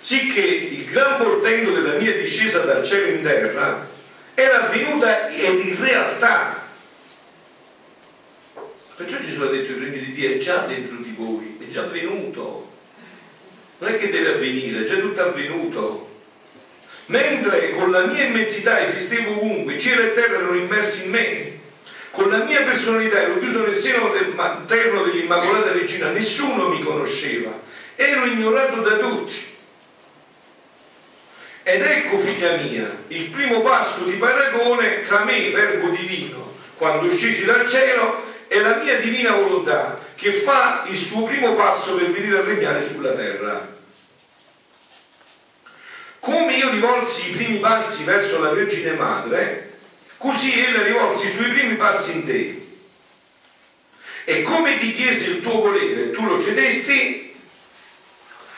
Sicché 0.00 0.40
il 0.40 0.84
gran 0.86 1.16
portento 1.16 1.72
della 1.72 1.96
mia 1.98 2.12
discesa 2.14 2.60
dal 2.60 2.84
cielo 2.84 3.12
in 3.12 3.22
terra 3.22 3.88
era 4.34 4.66
avvenuta 4.66 5.28
in 5.28 5.76
realtà. 5.78 6.66
Perciò 8.96 9.20
Gesù 9.20 9.42
ha 9.42 9.50
detto 9.50 9.70
il 9.70 9.78
regno 9.78 9.98
di 10.04 10.12
Dio 10.12 10.32
è 10.32 10.36
già 10.38 10.66
dentro 10.66 10.96
di 10.96 11.14
voi, 11.16 11.58
è 11.60 11.70
già 11.70 11.82
avvenuto 11.82 12.70
non 13.78 13.92
è 13.92 13.96
che 13.96 14.10
deve 14.10 14.34
avvenire, 14.34 14.80
è 14.80 14.84
già 14.84 14.96
tutto 14.96 15.22
avvenuto. 15.22 16.08
Mentre 17.06 17.70
con 17.70 17.90
la 17.90 18.06
mia 18.06 18.24
immensità 18.24 18.80
esistevo 18.80 19.32
ovunque, 19.32 19.78
cielo 19.78 20.02
e 20.02 20.12
terra 20.12 20.34
erano 20.34 20.54
immersi 20.54 21.04
in 21.04 21.10
me, 21.10 21.59
con 22.10 22.30
la 22.30 22.38
mia 22.38 22.62
personalità 22.62 23.20
ero 23.20 23.38
chiuso 23.38 23.64
nel 23.64 23.74
seno 23.74 24.12
interno 24.14 25.02
dell'Immacolata 25.04 25.72
Regina, 25.72 26.10
nessuno 26.10 26.68
mi 26.68 26.82
conosceva, 26.82 27.52
ero 27.94 28.24
ignorato 28.24 28.80
da 28.80 28.96
tutti. 28.96 29.48
Ed 31.62 31.82
ecco, 31.82 32.18
figlia 32.18 32.56
mia, 32.56 32.90
il 33.08 33.26
primo 33.26 33.60
passo 33.60 34.04
di 34.04 34.12
paragone 34.12 35.00
tra 35.00 35.24
me, 35.24 35.50
verbo 35.50 35.90
divino, 35.90 36.54
quando 36.76 37.06
uscisi 37.06 37.44
dal 37.44 37.68
cielo, 37.68 38.28
e 38.48 38.60
la 38.60 38.76
mia 38.76 38.98
divina 38.98 39.32
volontà, 39.32 39.96
che 40.16 40.32
fa 40.32 40.84
il 40.88 40.98
suo 40.98 41.26
primo 41.26 41.54
passo 41.54 41.94
per 41.94 42.10
venire 42.10 42.38
a 42.38 42.42
regnare 42.42 42.84
sulla 42.84 43.12
terra. 43.12 43.78
Come 46.18 46.56
io 46.56 46.70
rivolsi 46.70 47.30
i 47.30 47.32
primi 47.34 47.58
passi 47.58 48.02
verso 48.02 48.40
la 48.40 48.50
Vergine 48.50 48.92
Madre, 48.92 49.78
così 50.16 50.64
ella 50.64 50.82
rivolse 51.10 51.26
i 51.26 51.50
primi 51.50 51.74
passi 51.74 52.12
in 52.16 52.24
te. 52.24 52.66
E 54.24 54.42
come 54.42 54.78
ti 54.78 54.94
chiese 54.94 55.30
il 55.30 55.42
tuo 55.42 55.60
volere 55.60 56.10
tu 56.12 56.24
lo 56.24 56.42
cedesti, 56.42 57.34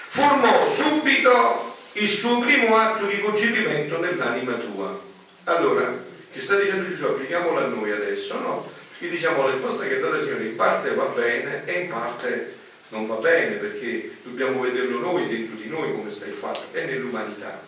formò 0.09 0.71
subito 0.71 1.77
il 1.93 2.09
suo 2.09 2.41
primo 2.41 2.77
atto 2.77 3.07
di 3.07 3.21
concepimento 3.21 3.99
nell'anima 3.99 4.53
tua. 4.55 5.01
Allora, 5.45 6.05
che 6.31 6.41
sta 6.41 6.59
dicendo 6.59 6.89
Gesù? 6.89 7.05
Applichiamolo 7.05 7.59
a 7.59 7.67
noi 7.67 7.91
adesso, 7.91 8.39
no? 8.41 8.71
Qui 8.99 9.09
diciamo 9.09 9.47
la 9.47 9.55
risposta 9.55 9.87
che 9.87 9.99
dà 9.99 10.09
il 10.09 10.23
Signore 10.23 10.45
in 10.45 10.57
parte 10.57 10.95
va 10.95 11.07
bene 11.07 11.65
e 11.65 11.81
in 11.81 11.89
parte 11.89 12.59
non 12.89 13.07
va 13.07 13.17
bene 13.17 13.57
perché 13.57 14.17
dobbiamo 14.23 14.61
vederlo 14.61 14.99
noi 14.99 15.27
dentro 15.27 15.57
di 15.57 15.69
noi 15.69 15.93
come 15.93 16.11
stai 16.11 16.31
fatto, 16.31 16.73
è 16.73 16.85
nell'umanità. 16.85 17.63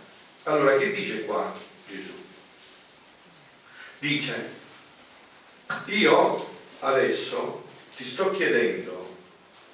Allora 0.44 0.76
che 0.76 0.92
dice 0.92 1.24
qua 1.24 1.52
Gesù? 1.88 2.12
Dice, 3.98 4.62
io 5.86 6.52
adesso 6.80 7.64
ti 7.96 8.04
sto 8.04 8.30
chiedendo 8.30 9.16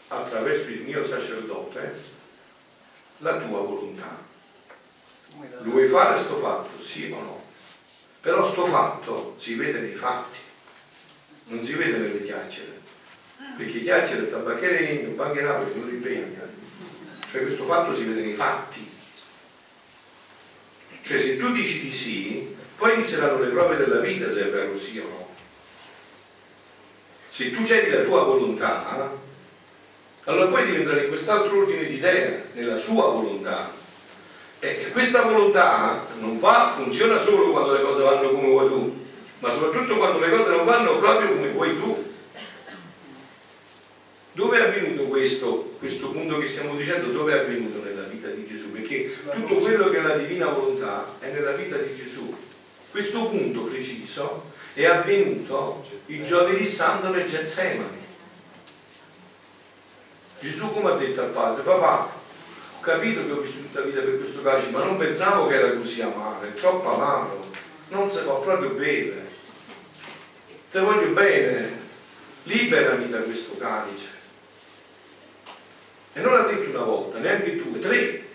attraverso 0.09 0.69
il 0.69 0.83
mio 0.83 1.07
sacerdote 1.07 2.19
la 3.19 3.37
tua 3.37 3.61
volontà. 3.61 4.29
Lo 5.63 5.71
vuoi 5.71 5.87
fare 5.87 6.19
sto 6.19 6.37
fatto? 6.37 6.81
Sì 6.81 7.11
o 7.11 7.21
no? 7.21 7.43
Però 8.21 8.45
sto 8.51 8.65
fatto 8.65 9.35
si 9.39 9.55
vede 9.55 9.81
nei 9.81 9.95
fatti 9.95 10.49
non 11.51 11.65
si 11.65 11.75
vede 11.75 11.99
nelle 11.99 12.25
chiacchiere, 12.25 12.81
perché 13.57 13.83
chiacchiere, 13.83 14.31
tabacchiere, 14.31 14.95
bancherà 15.15 15.59
non 15.59 15.89
li 15.89 15.97
impegna. 15.97 16.49
Cioè 17.29 17.43
questo 17.43 17.65
fatto 17.65 17.95
si 17.95 18.05
vede 18.05 18.23
nei 18.23 18.35
fatti. 18.35 18.89
Cioè 21.03 21.19
se 21.19 21.37
tu 21.39 21.51
dici 21.53 21.81
di 21.81 21.93
sì, 21.93 22.57
poi 22.77 22.95
inizieranno 22.95 23.41
le 23.41 23.49
prove 23.49 23.77
della 23.77 24.01
vita 24.01 24.31
se 24.31 24.47
è 24.47 24.51
vero 24.51 24.79
sì 24.79 24.99
o 24.99 25.09
no. 25.09 25.29
Se 27.31 27.55
tu 27.55 27.65
cedi 27.65 27.91
la 27.91 28.03
tua 28.03 28.25
volontà, 28.25 29.13
allora 30.25 30.47
poi 30.49 30.67
diventerai 30.67 31.05
in 31.05 31.09
quest'altro 31.09 31.59
ordine 31.59 31.87
di 31.87 31.95
idee, 31.95 32.49
nella 32.55 32.77
sua 32.77 33.05
volontà. 33.07 33.71
E 34.59 34.91
questa 34.91 35.23
volontà 35.23 36.07
non 36.19 36.41
va, 36.41 36.75
funziona 36.77 37.21
solo 37.21 37.51
quando 37.51 37.73
le 37.73 37.83
cose 37.83 38.03
vanno 38.03 38.31
come 38.31 38.49
vuoi 38.49 38.69
tu, 38.69 39.07
ma 39.39 39.51
soprattutto 39.51 39.97
quando 39.97 40.19
le 40.19 40.31
cose 40.31 40.51
non 40.51 40.65
vanno 40.65 40.99
proprio 40.99 41.29
come 41.29 41.49
vuoi 41.51 41.79
tu. 41.79 42.09
Dove 44.33 44.59
è 44.59 44.69
avvenuto 44.69 45.05
questo, 45.05 45.75
questo 45.79 46.11
punto 46.11 46.39
che 46.39 46.47
stiamo 46.47 46.75
dicendo? 46.77 47.13
Dove 47.13 47.33
è 47.33 47.39
avvenuto 47.39 47.83
nella 47.83 48.03
vita 48.03 48.29
di 48.29 48.45
Gesù? 48.45 48.73
Perché 48.73 49.11
tutto 49.33 49.55
quello 49.57 49.89
che 49.89 49.99
è 49.99 50.03
la 50.03 50.17
divina 50.17 50.47
volontà 50.49 51.15
è 51.21 51.31
nella 51.31 51.53
vita 51.53 51.77
di 51.77 51.95
Gesù. 51.95 52.37
Questo 52.91 53.27
punto 53.27 53.63
preciso 53.63 54.50
è 54.75 54.87
avvenuto 54.87 55.85
il 56.07 56.25
giovedì 56.25 56.65
santo 56.65 57.09
nel 57.09 57.27
Getsemani. 57.27 58.09
Gesù 60.41 60.73
come 60.73 60.93
ha 60.93 60.97
detto 60.97 61.21
al 61.21 61.29
padre, 61.29 61.63
papà, 61.63 62.11
ho 62.79 62.81
capito 62.81 63.27
che 63.27 63.33
ho 63.33 63.41
vissuto 63.41 63.79
la 63.79 63.85
vita 63.85 64.01
per 64.01 64.19
questo 64.19 64.43
calcio, 64.43 64.71
ma 64.71 64.85
non 64.85 64.97
pensavo 64.97 65.47
che 65.47 65.55
era 65.55 65.73
così 65.73 66.01
amaro, 66.01 66.43
è 66.43 66.55
troppo 66.55 66.95
amaro, 66.95 67.51
non 67.89 68.09
si 68.09 68.21
può 68.23 68.41
proprio 68.41 68.71
bere 68.71 69.29
te 70.71 70.79
voglio 70.79 71.09
bene, 71.09 71.79
liberami 72.45 73.09
da 73.09 73.19
questo 73.19 73.57
calice. 73.57 74.09
E 76.13 76.21
non 76.21 76.33
l'ha 76.33 76.43
detto 76.43 76.71
una 76.71 76.85
volta, 76.85 77.19
neanche 77.19 77.61
due, 77.61 77.79
tre. 77.81 78.29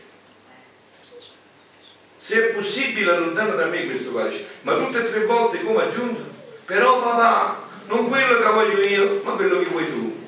Se 2.26 2.50
è 2.50 2.54
possibile 2.56 3.12
allontana 3.12 3.54
da 3.54 3.68
me 3.68 3.86
questo 3.86 4.12
calice, 4.12 4.48
ma 4.62 4.76
tutte 4.76 4.98
e 4.98 5.12
tre 5.12 5.26
volte 5.26 5.64
come 5.64 5.84
aggiunto, 5.84 6.24
però 6.66 7.00
papà, 7.00 7.62
non 7.86 8.10
quello 8.10 8.40
che 8.40 8.50
voglio 8.50 8.80
io, 8.80 9.22
ma 9.24 9.34
quello 9.34 9.60
che 9.60 9.66
vuoi 9.66 9.88
tu. 9.88 10.28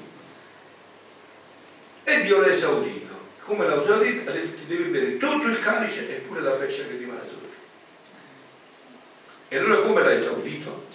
E 2.03 2.21
Dio 2.21 2.39
l'ha 2.39 2.51
esaudito. 2.51 3.15
Come 3.41 3.65
l'ha 3.65 3.81
esaudito? 3.81 4.29
Ha 4.29 4.33
detto 4.33 4.57
ti 4.57 4.67
devi 4.67 4.83
bere 4.91 5.17
tutto 5.17 5.47
il 5.47 5.59
calice 5.59 6.07
e 6.07 6.19
pure 6.19 6.41
la 6.41 6.55
freccia 6.55 6.83
che 6.83 6.97
rimane 6.97 7.27
sopra. 7.27 7.47
E 9.47 9.57
allora 9.57 9.81
come 9.81 10.03
l'ha 10.03 10.13
esaudito? 10.13 10.85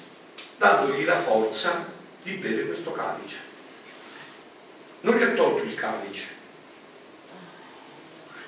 Dandogli 0.57 1.05
la 1.05 1.19
forza 1.19 1.85
di 2.23 2.35
bere 2.35 2.65
questo 2.65 2.93
calice. 2.93 3.39
Non 5.01 5.17
gli 5.17 5.23
ha 5.25 5.31
tolto 5.33 5.65
il 5.65 5.75
calice, 5.75 6.27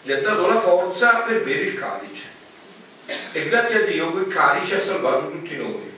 gli 0.03 0.13
ha 0.13 0.21
dato 0.21 0.47
la 0.47 0.61
forza 0.61 1.23
per 1.23 1.43
bere 1.43 1.63
il 1.63 1.77
calice. 1.77 2.34
E 3.07 3.49
grazie 3.49 3.83
a 3.83 3.87
Dio 3.87 4.11
quel 4.11 4.29
calice 4.29 4.77
ha 4.77 4.81
salvato 4.81 5.31
tutti 5.31 5.57
noi. 5.57 5.93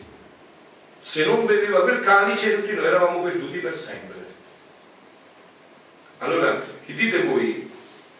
Se 1.00 1.24
non 1.24 1.46
beveva 1.46 1.82
quel 1.82 2.00
calice 2.00 2.60
tutti 2.60 2.74
noi 2.74 2.86
eravamo 2.86 3.22
perduti 3.22 3.58
per 3.58 3.76
sempre. 3.76 4.24
Allora, 6.18 6.64
che 6.84 6.94
dite 6.94 7.22
voi? 7.22 7.70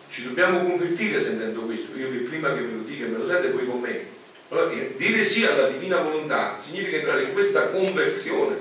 Ci 0.09 0.25
dobbiamo 0.25 0.63
convertire 0.63 1.21
sentendo 1.21 1.63
questo? 1.63 1.97
Io 1.97 2.11
che 2.11 2.19
prima 2.19 2.55
che 2.55 2.61
me 2.61 2.73
lo 2.77 2.83
dica 2.83 3.07
me 3.07 3.19
lo 3.19 3.27
sente 3.27 3.49
poi 3.49 3.67
con 3.67 3.81
me. 3.81 4.05
Allora, 4.51 4.73
dire 4.97 5.25
sì 5.25 5.45
alla 5.45 5.69
divina 5.69 6.01
volontà 6.01 6.57
significa 6.61 6.99
entrare 6.99 7.25
in 7.25 7.33
questa 7.33 7.69
conversione. 7.71 8.57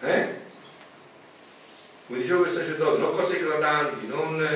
Eh? 0.00 0.42
Come 2.06 2.20
diceva 2.20 2.44
il 2.44 2.50
sacerdote, 2.50 3.00
non 3.00 3.10
cose 3.10 3.38
eclatanti, 3.38 4.06
non, 4.06 4.46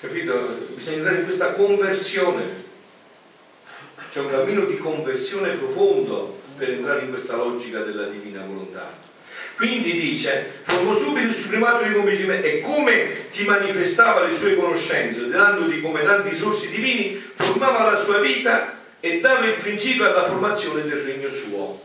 capito? 0.00 0.34
Bisogna 0.74 0.96
entrare 0.96 1.18
in 1.18 1.24
questa 1.24 1.52
conversione. 1.52 2.61
C'è 4.12 4.20
un 4.20 4.28
cammino 4.28 4.66
di 4.66 4.76
conversione 4.76 5.52
profondo 5.52 6.42
per 6.58 6.68
entrare 6.68 7.00
in 7.00 7.08
questa 7.08 7.34
logica 7.34 7.80
della 7.80 8.04
divina 8.08 8.44
volontà. 8.44 8.92
Quindi 9.56 9.90
dice, 9.92 10.60
formò 10.64 10.94
subito 10.94 11.28
il 11.28 11.34
supremato 11.34 11.84
di 11.84 11.94
convincimento 11.94 12.46
e 12.46 12.60
come 12.60 13.30
ti 13.30 13.44
manifestava 13.44 14.26
le 14.26 14.36
sue 14.36 14.54
conoscenze, 14.54 15.28
dandoti 15.28 15.80
come 15.80 16.02
tanti 16.02 16.36
sorsi 16.36 16.68
divini, 16.68 17.14
formava 17.14 17.90
la 17.90 17.96
sua 17.96 18.18
vita 18.18 18.80
e 19.00 19.20
dava 19.20 19.46
il 19.46 19.54
principio 19.54 20.04
alla 20.04 20.26
formazione 20.26 20.82
del 20.82 20.98
regno 20.98 21.30
suo. 21.30 21.80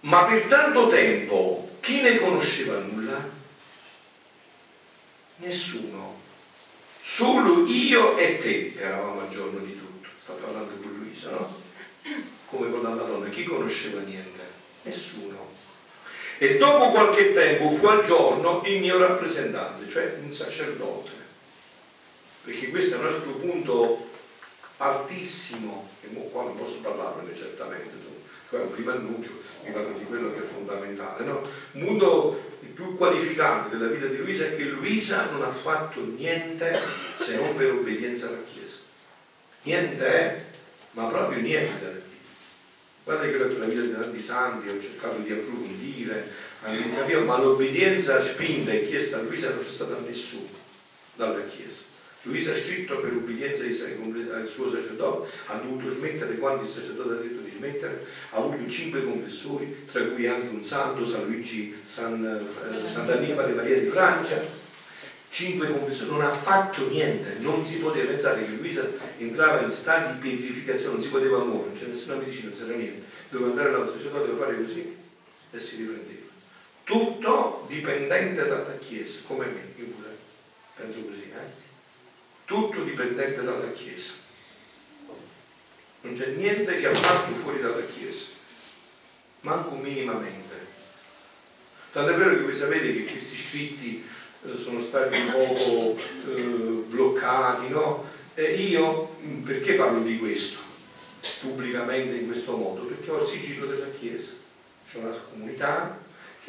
Ma 0.00 0.24
per 0.24 0.42
tanto 0.46 0.88
tempo 0.88 1.70
chi 1.78 2.02
ne 2.02 2.18
conosceva 2.18 2.78
nulla? 2.78 3.28
Nessuno. 5.36 6.17
Solo 7.10 7.64
io 7.66 8.18
e 8.18 8.36
te 8.38 8.74
eravamo 8.76 9.22
a 9.22 9.28
giorno 9.28 9.60
di 9.60 9.76
tutto. 9.76 10.08
Sto 10.22 10.34
parlando 10.34 10.74
con 10.74 10.92
Luisa, 10.98 11.30
no? 11.30 11.56
Come 12.46 12.70
con 12.70 12.82
la 12.82 12.90
Madonna. 12.90 13.30
Chi 13.30 13.44
conosceva 13.44 14.02
niente? 14.02 14.40
Nessuno. 14.82 15.48
E 16.36 16.58
dopo 16.58 16.90
qualche 16.90 17.32
tempo 17.32 17.70
fu 17.70 17.86
al 17.86 18.04
giorno 18.04 18.62
il 18.66 18.80
mio 18.80 18.98
rappresentante, 18.98 19.88
cioè 19.88 20.18
un 20.22 20.32
sacerdote 20.32 21.10
perché 22.44 22.68
questo 22.68 22.96
è 22.96 22.98
un 22.98 23.06
altro 23.06 23.32
punto 23.32 24.06
altissimo, 24.76 25.88
e 26.02 26.30
qua 26.30 26.44
non 26.44 26.56
posso 26.56 26.78
parlarne 26.78 27.34
certamente, 27.34 27.90
qua 28.48 28.60
è 28.60 28.62
un 28.62 28.72
primo 28.72 28.90
annuncio, 28.90 29.32
di 29.62 30.04
quello 30.04 30.32
che 30.32 30.40
è 30.40 30.46
fondamentale. 30.46 31.24
No? 31.24 31.42
Un 31.72 31.84
punto 31.84 32.56
più 32.72 32.94
qualificante 32.94 33.76
della 33.76 33.90
vita 33.90 34.06
di 34.06 34.18
Luisa 34.18 34.46
è 34.46 34.56
che 34.56 34.64
Luisa 34.64 35.30
non 35.30 35.42
ha 35.42 35.50
fatto 35.50 36.04
niente 36.04 36.78
se 37.18 37.36
non 37.36 37.54
per 37.56 37.72
obbedienza 37.72 38.28
alla 38.28 38.42
Chiesa. 38.42 38.78
Niente, 39.62 40.06
eh? 40.06 40.44
ma 40.92 41.06
proprio 41.06 41.40
niente. 41.40 42.06
Guardate 43.04 43.30
che 43.30 43.38
la 43.38 43.66
vita 43.66 43.80
di 43.80 43.92
tanti 43.92 44.20
santi 44.20 44.68
ho 44.68 44.80
cercato 44.80 45.18
di 45.18 45.32
approfondire, 45.32 46.30
ma 47.24 47.38
l'obbedienza 47.38 48.20
spinta 48.22 48.70
e 48.70 48.84
chiesta 48.84 49.18
a 49.18 49.22
Luisa 49.22 49.50
non 49.50 49.64
c'è 49.64 49.70
stata 49.70 49.98
nessuno 50.06 50.48
dalla 51.14 51.44
Chiesa. 51.44 51.87
Luisa 52.28 52.52
ha 52.52 52.56
scritto 52.56 53.00
per 53.00 53.12
ubbidienza 53.12 53.64
al 53.64 54.46
suo 54.46 54.70
sacerdote, 54.70 55.30
ha 55.46 55.56
dovuto 55.56 55.90
smettere 55.90 56.36
quando 56.36 56.62
il 56.62 56.68
sacerdote 56.68 57.14
ha 57.14 57.16
detto 57.16 57.40
di 57.40 57.50
smettere, 57.50 58.04
ha 58.30 58.36
avuto 58.36 58.70
cinque 58.70 59.02
confessori, 59.02 59.86
tra 59.90 60.04
cui 60.04 60.26
anche 60.26 60.48
un 60.48 60.62
santo, 60.62 61.04
San 61.04 61.24
Luigi, 61.24 61.74
San, 61.82 62.24
eh, 62.24 62.86
Sant'Annibale 62.86 63.54
Maria 63.54 63.80
di 63.80 63.88
Francia, 63.88 64.44
cinque 65.30 65.70
confessori, 65.70 66.10
non 66.10 66.20
ha 66.20 66.30
fatto 66.30 66.86
niente, 66.86 67.38
non 67.40 67.64
si 67.64 67.78
poteva 67.78 68.10
pensare 68.10 68.44
che 68.44 68.52
Luisa 68.52 68.86
entrava 69.16 69.62
in 69.62 69.70
stati 69.70 70.12
di 70.12 70.36
pietrificazione, 70.36 70.96
non 70.96 71.02
si 71.02 71.10
poteva 71.10 71.38
muovere, 71.38 71.70
non 71.70 71.78
c'è 71.78 71.86
nessuna 71.86 72.16
medicina, 72.16 72.50
non 72.50 72.58
c'era 72.58 72.76
niente, 72.76 73.02
doveva 73.30 73.50
andare 73.50 73.70
dal 73.70 73.88
sacerdote, 73.88 74.26
doveva 74.26 74.44
fare 74.44 74.62
così 74.62 74.96
e 75.50 75.58
si 75.58 75.76
riprendeva. 75.76 76.26
Tutto 76.84 77.66
dipendente 77.68 78.46
dalla 78.46 78.76
Chiesa, 78.78 79.20
come 79.26 79.46
me, 79.46 79.60
io 79.76 79.86
pure 79.86 80.16
penso 80.74 81.00
così, 81.00 81.30
eh? 81.34 81.66
Tutto 82.48 82.82
dipendente 82.82 83.44
dalla 83.44 83.70
Chiesa. 83.72 84.14
Non 86.00 86.16
c'è 86.16 86.28
niente 86.28 86.78
che 86.78 86.86
ha 86.86 86.94
fatto 86.94 87.34
fuori 87.34 87.60
dalla 87.60 87.84
Chiesa, 87.84 88.30
manco 89.40 89.74
minimamente. 89.74 90.56
Tanto 91.92 92.10
è 92.10 92.16
vero 92.16 92.36
che 92.36 92.42
voi 92.42 92.56
sapete 92.56 92.94
che 92.94 93.04
questi 93.04 93.36
scritti 93.36 94.02
eh, 94.46 94.56
sono 94.56 94.80
stati 94.80 95.18
un 95.18 95.30
poco 95.30 95.98
eh, 96.30 96.40
bloccati, 96.88 97.68
no? 97.68 98.06
E 98.34 98.54
io 98.54 99.16
perché 99.44 99.74
parlo 99.74 100.00
di 100.00 100.16
questo 100.16 100.60
pubblicamente 101.40 102.16
in 102.16 102.26
questo 102.28 102.56
modo? 102.56 102.84
Perché 102.84 103.10
ho 103.10 103.20
il 103.20 103.28
sigillo 103.28 103.66
della 103.66 103.90
Chiesa, 103.90 104.32
c'è 104.90 104.98
una 104.98 105.14
comunità 105.30 105.98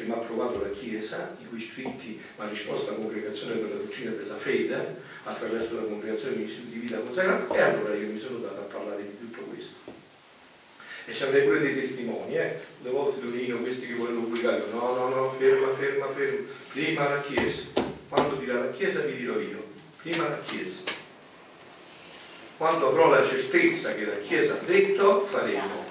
che 0.00 0.06
mi 0.06 0.12
ha 0.12 0.16
approvato 0.16 0.62
la 0.62 0.70
Chiesa, 0.70 1.36
i 1.40 1.46
cui 1.46 1.60
scritti 1.60 2.18
mi 2.36 2.44
ha 2.44 2.48
risposto 2.48 2.92
la 2.92 2.96
congregazione 2.96 3.56
per 3.56 3.70
la 3.70 3.76
dottrina 3.76 4.10
della 4.12 4.36
fede, 4.36 4.96
attraverso 5.24 5.74
la 5.76 5.82
congregazione 5.82 6.36
di 6.36 6.44
istituti 6.44 6.72
di 6.72 6.78
vita 6.78 6.98
consacrata, 6.98 7.54
e 7.54 7.60
allora 7.60 7.94
io 7.94 8.06
mi 8.06 8.18
sono 8.18 8.38
dato 8.38 8.60
a 8.60 8.64
parlare 8.64 9.02
di 9.02 9.18
tutto 9.18 9.42
questo. 9.42 9.74
E 11.04 11.12
c'erano 11.12 11.44
pure 11.44 11.60
dei 11.60 11.74
testimoni, 11.74 12.34
eh? 12.34 12.60
Una 12.82 12.90
volta 12.92 13.20
Donino, 13.20 13.58
questi 13.58 13.88
che 13.88 13.94
volevano 13.94 14.24
pubblicare, 14.24 14.62
no, 14.70 14.94
no, 14.94 15.08
no, 15.08 15.30
ferma, 15.30 15.68
ferma, 15.74 16.08
ferma, 16.08 16.46
prima 16.72 17.08
la 17.08 17.20
Chiesa, 17.20 17.64
quando 18.08 18.36
dirà 18.36 18.58
la 18.58 18.70
Chiesa 18.70 19.00
vi 19.00 19.16
dirò 19.16 19.38
io, 19.38 19.62
prima 20.00 20.28
la 20.28 20.40
Chiesa. 20.40 20.98
Quando 22.56 22.88
avrò 22.88 23.10
la 23.10 23.24
certezza 23.24 23.94
che 23.94 24.04
la 24.04 24.18
Chiesa 24.18 24.54
ha 24.54 24.64
detto, 24.64 25.26
faremo. 25.26 25.84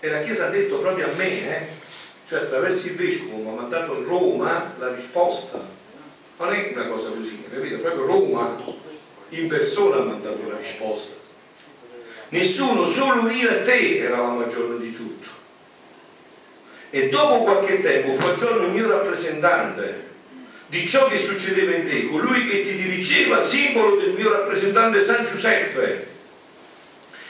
E 0.00 0.08
la 0.08 0.22
Chiesa 0.22 0.46
ha 0.46 0.50
detto 0.50 0.78
proprio 0.80 1.06
a 1.06 1.12
me, 1.14 1.56
eh? 1.56 1.82
Cioè 2.26 2.40
attraverso 2.40 2.86
il 2.86 2.94
vescovo 2.94 3.36
mi 3.36 3.48
ha 3.48 3.60
mandato 3.60 3.92
a 3.92 4.02
Roma 4.02 4.74
la 4.78 4.94
risposta. 4.94 5.60
Non 6.38 6.52
è 6.52 6.72
una 6.74 6.86
cosa 6.86 7.10
così, 7.10 7.44
capito? 7.50 7.78
Proprio 7.78 8.06
Roma 8.06 8.56
in 9.28 9.48
persona 9.48 9.96
ha 9.96 10.04
mandato 10.04 10.40
la 10.48 10.56
risposta. 10.56 11.22
Nessuno, 12.30 12.86
solo 12.86 13.28
io 13.28 13.50
e 13.50 13.62
te 13.62 13.98
eravamo 13.98 14.42
a 14.42 14.48
giorno 14.48 14.76
di 14.76 14.94
tutto. 14.94 15.28
E 16.90 17.08
dopo 17.08 17.42
qualche 17.42 17.80
tempo 17.80 18.14
fu 18.14 18.26
a 18.26 18.36
giorno 18.38 18.66
il 18.66 18.72
mio 18.72 18.88
rappresentante 18.88 20.12
di 20.68 20.88
ciò 20.88 21.06
che 21.08 21.18
succedeva 21.18 21.74
in 21.74 21.86
te, 21.86 22.08
colui 22.08 22.48
che 22.48 22.62
ti 22.62 22.74
dirigeva, 22.74 23.40
simbolo 23.40 23.96
del 23.96 24.10
mio 24.10 24.32
rappresentante 24.32 25.00
San 25.00 25.26
Giuseppe, 25.26 26.06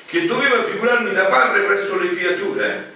che 0.07 0.26
doveva 0.26 0.62
figurarmi 0.62 1.12
da 1.12 1.24
padre 1.24 1.62
presso 1.62 1.99
le 1.99 2.14
creature 2.14 2.92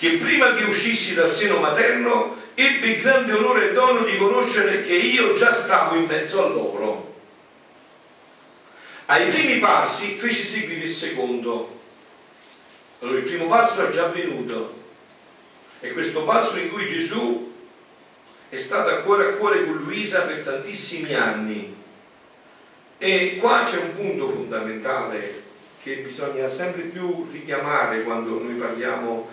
che 0.00 0.12
prima 0.12 0.54
che 0.54 0.64
uscissi 0.64 1.12
dal 1.12 1.30
seno 1.30 1.58
materno 1.58 2.34
ebbe 2.54 2.86
il 2.86 3.02
grande 3.02 3.34
onore 3.34 3.68
e 3.68 3.72
dono 3.74 4.02
di 4.04 4.16
conoscere 4.16 4.80
che 4.80 4.94
io 4.94 5.34
già 5.34 5.52
stavo 5.52 5.94
in 5.94 6.06
mezzo 6.06 6.42
a 6.42 6.48
loro. 6.48 7.14
Ai 9.04 9.28
primi 9.28 9.58
passi 9.58 10.16
fece 10.16 10.42
seguire 10.42 10.84
il 10.84 10.88
secondo. 10.88 11.80
Allora 13.00 13.18
il 13.18 13.24
primo 13.24 13.46
passo 13.46 13.86
è 13.86 13.90
già 13.90 14.06
avvenuto. 14.06 14.74
E 15.80 15.92
questo 15.92 16.22
passo 16.22 16.56
in 16.56 16.70
cui 16.70 16.86
Gesù 16.86 17.52
è 18.48 18.56
stato 18.56 18.88
a 18.88 19.00
cuore 19.00 19.26
a 19.26 19.32
cuore 19.32 19.66
con 19.66 19.82
Luisa 19.84 20.22
per 20.22 20.40
tantissimi 20.40 21.12
anni. 21.12 21.76
E 22.96 23.36
qua 23.38 23.64
c'è 23.64 23.76
un 23.76 23.94
punto 23.94 24.30
fondamentale 24.30 25.42
che 25.82 25.96
bisogna 25.96 26.48
sempre 26.48 26.84
più 26.84 27.28
richiamare 27.30 28.02
quando 28.02 28.42
noi 28.42 28.54
parliamo 28.54 29.28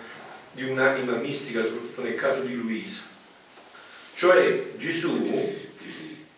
di 0.58 0.64
un'anima 0.64 1.12
mistica, 1.12 1.62
soprattutto 1.62 2.02
nel 2.02 2.16
caso 2.16 2.40
di 2.40 2.54
Luisa. 2.54 3.02
Cioè 4.14 4.72
Gesù, 4.76 5.56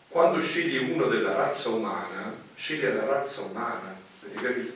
quando 0.08 0.40
sceglie 0.42 0.92
uno 0.92 1.06
della 1.06 1.34
razza 1.34 1.70
umana, 1.70 2.36
sceglie 2.54 2.92
la 2.92 3.06
razza 3.06 3.40
umana, 3.40 3.96
avete 4.22 4.42
capito? 4.42 4.72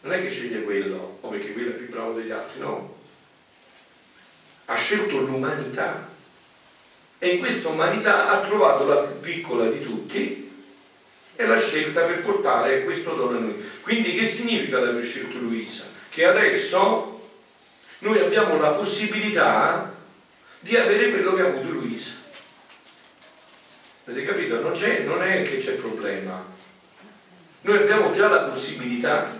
Non 0.00 0.14
è 0.14 0.22
che 0.22 0.30
sceglie 0.30 0.62
quello, 0.62 1.18
o 1.20 1.28
perché 1.28 1.52
quello 1.52 1.70
è 1.70 1.74
più 1.74 1.90
bravo 1.90 2.12
degli 2.18 2.30
altri, 2.30 2.60
no. 2.60 2.96
Ha 4.64 4.74
scelto 4.74 5.18
l'umanità 5.18 6.08
e 7.18 7.28
in 7.28 7.38
questa 7.38 7.68
umanità 7.68 8.30
ha 8.30 8.46
trovato 8.46 8.86
la 8.86 8.96
più 9.02 9.20
piccola 9.20 9.68
di 9.68 9.82
tutti 9.82 10.50
è 11.36 11.44
la 11.44 11.60
scelta 11.60 12.00
per 12.02 12.22
portare 12.22 12.82
questo 12.84 13.14
dono 13.14 13.36
a 13.36 13.40
noi. 13.40 13.62
Quindi 13.82 14.14
che 14.14 14.24
significa 14.24 14.80
l'aver 14.80 15.04
scelto 15.04 15.36
Luisa? 15.36 15.84
Che 16.08 16.24
adesso 16.24 17.15
noi 17.98 18.18
abbiamo 18.18 18.60
la 18.60 18.70
possibilità 18.70 19.94
di 20.60 20.76
avere 20.76 21.10
quello 21.10 21.34
che 21.34 21.42
ha 21.42 21.46
avuto 21.46 21.68
Luisa. 21.68 22.12
Avete 24.04 24.26
capito? 24.26 24.60
Non, 24.60 24.72
non 25.04 25.22
è 25.22 25.42
che 25.42 25.58
c'è 25.58 25.74
problema. 25.74 26.44
Noi 27.62 27.76
abbiamo 27.76 28.10
già 28.10 28.28
la 28.28 28.42
possibilità. 28.42 29.34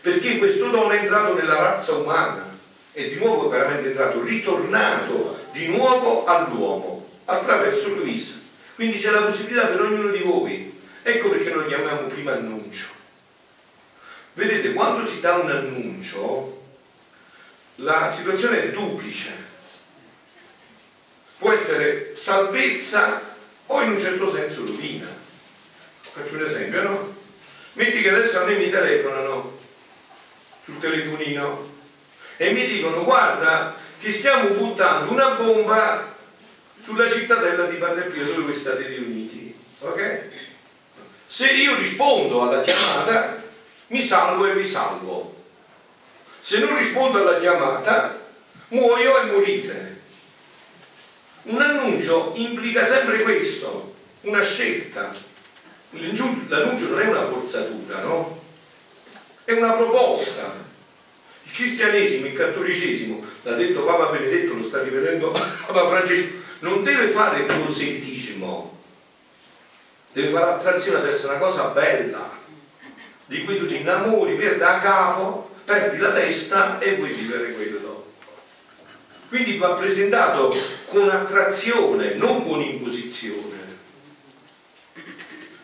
Perché 0.00 0.38
questo 0.38 0.68
dono 0.68 0.90
è 0.90 0.98
entrato 0.98 1.34
nella 1.34 1.56
razza 1.56 1.94
umana. 1.94 2.50
È 2.92 3.08
di 3.08 3.16
nuovo 3.16 3.48
veramente 3.48 3.88
entrato, 3.88 4.22
ritornato 4.22 5.46
di 5.52 5.68
nuovo 5.68 6.24
all'uomo 6.24 7.08
attraverso 7.24 7.94
Luisa. 7.94 8.34
Quindi 8.74 8.98
c'è 8.98 9.10
la 9.10 9.22
possibilità 9.22 9.66
per 9.66 9.80
ognuno 9.80 10.10
di 10.10 10.20
voi. 10.20 10.80
Ecco 11.02 11.30
perché 11.30 11.50
noi 11.50 11.66
chiamiamo 11.66 12.02
prima 12.02 12.32
annuncio. 12.32 12.88
Vedete, 14.34 14.72
quando 14.72 15.06
si 15.06 15.20
dà 15.20 15.34
un 15.36 15.50
annuncio, 15.50 16.61
la 17.76 18.10
situazione 18.10 18.64
è 18.64 18.70
duplice. 18.70 19.50
Può 21.38 21.52
essere 21.52 22.14
salvezza 22.14 23.20
o 23.66 23.82
in 23.82 23.92
un 23.92 24.00
certo 24.00 24.30
senso 24.30 24.64
rovina. 24.64 25.08
Faccio 26.12 26.34
un 26.34 26.44
esempio, 26.44 26.82
no? 26.82 27.14
Metti 27.74 28.02
che 28.02 28.10
adesso 28.10 28.40
a 28.40 28.44
me 28.44 28.56
mi 28.56 28.68
telefonano 28.68 29.58
sul 30.62 30.78
telefonino 30.78 31.70
e 32.36 32.52
mi 32.52 32.66
dicono 32.66 33.02
guarda 33.02 33.74
che 33.98 34.12
stiamo 34.12 34.50
buttando 34.50 35.10
una 35.10 35.30
bomba 35.30 36.14
sulla 36.84 37.10
cittadella 37.10 37.66
di 37.66 37.76
Padre 37.76 38.04
Pio 38.04 38.24
dove 38.24 38.42
voi 38.42 38.54
state 38.54 38.86
riuniti. 38.86 39.56
Ok? 39.78 40.20
Se 41.26 41.50
io 41.50 41.76
rispondo 41.76 42.42
alla 42.42 42.60
chiamata, 42.60 43.42
mi 43.88 44.02
salvo 44.02 44.46
e 44.46 44.54
vi 44.54 44.66
salvo. 44.66 45.41
Se 46.44 46.58
non 46.58 46.76
rispondo 46.76 47.20
alla 47.20 47.38
chiamata, 47.38 48.18
muoio 48.70 49.20
e 49.20 49.24
morite. 49.26 50.00
Un 51.42 51.62
annuncio 51.62 52.32
implica 52.34 52.84
sempre 52.84 53.22
questo, 53.22 53.94
una 54.22 54.42
scelta. 54.42 55.14
L'annuncio 55.90 56.88
non 56.88 57.00
è 57.00 57.06
una 57.06 57.22
forzatura, 57.22 58.00
no? 58.00 58.40
È 59.44 59.52
una 59.52 59.70
proposta. 59.74 60.52
Il 61.44 61.52
cristianesimo, 61.52 62.26
il 62.26 62.32
cattolicesimo, 62.32 63.24
l'ha 63.42 63.54
detto 63.54 63.84
Papa 63.84 64.06
Benedetto, 64.06 64.54
lo 64.54 64.64
sta 64.64 64.82
rivedendo 64.82 65.30
Papa 65.30 65.88
Francesco, 65.90 66.34
non 66.60 66.82
deve 66.82 67.06
fare 67.08 67.42
proselitismo, 67.42 68.80
deve 70.12 70.28
fare 70.30 70.50
attrazione 70.50 70.98
ad 70.98 71.06
essere 71.06 71.34
una 71.34 71.40
cosa 71.40 71.68
bella, 71.68 72.30
di 73.26 73.44
cui 73.44 73.58
tu 73.58 73.68
ti 73.68 73.76
innamori, 73.76 74.34
per 74.34 74.56
da 74.56 74.80
capo, 74.80 75.50
perdi 75.64 75.98
la 75.98 76.12
testa 76.12 76.78
e 76.78 76.96
vuoi 76.96 77.12
vivere 77.12 77.52
quello. 77.52 78.10
Quindi 79.28 79.56
va 79.56 79.70
presentato 79.70 80.54
con 80.88 81.08
attrazione, 81.08 82.14
non 82.14 82.46
con 82.46 82.60
imposizione. 82.60 83.60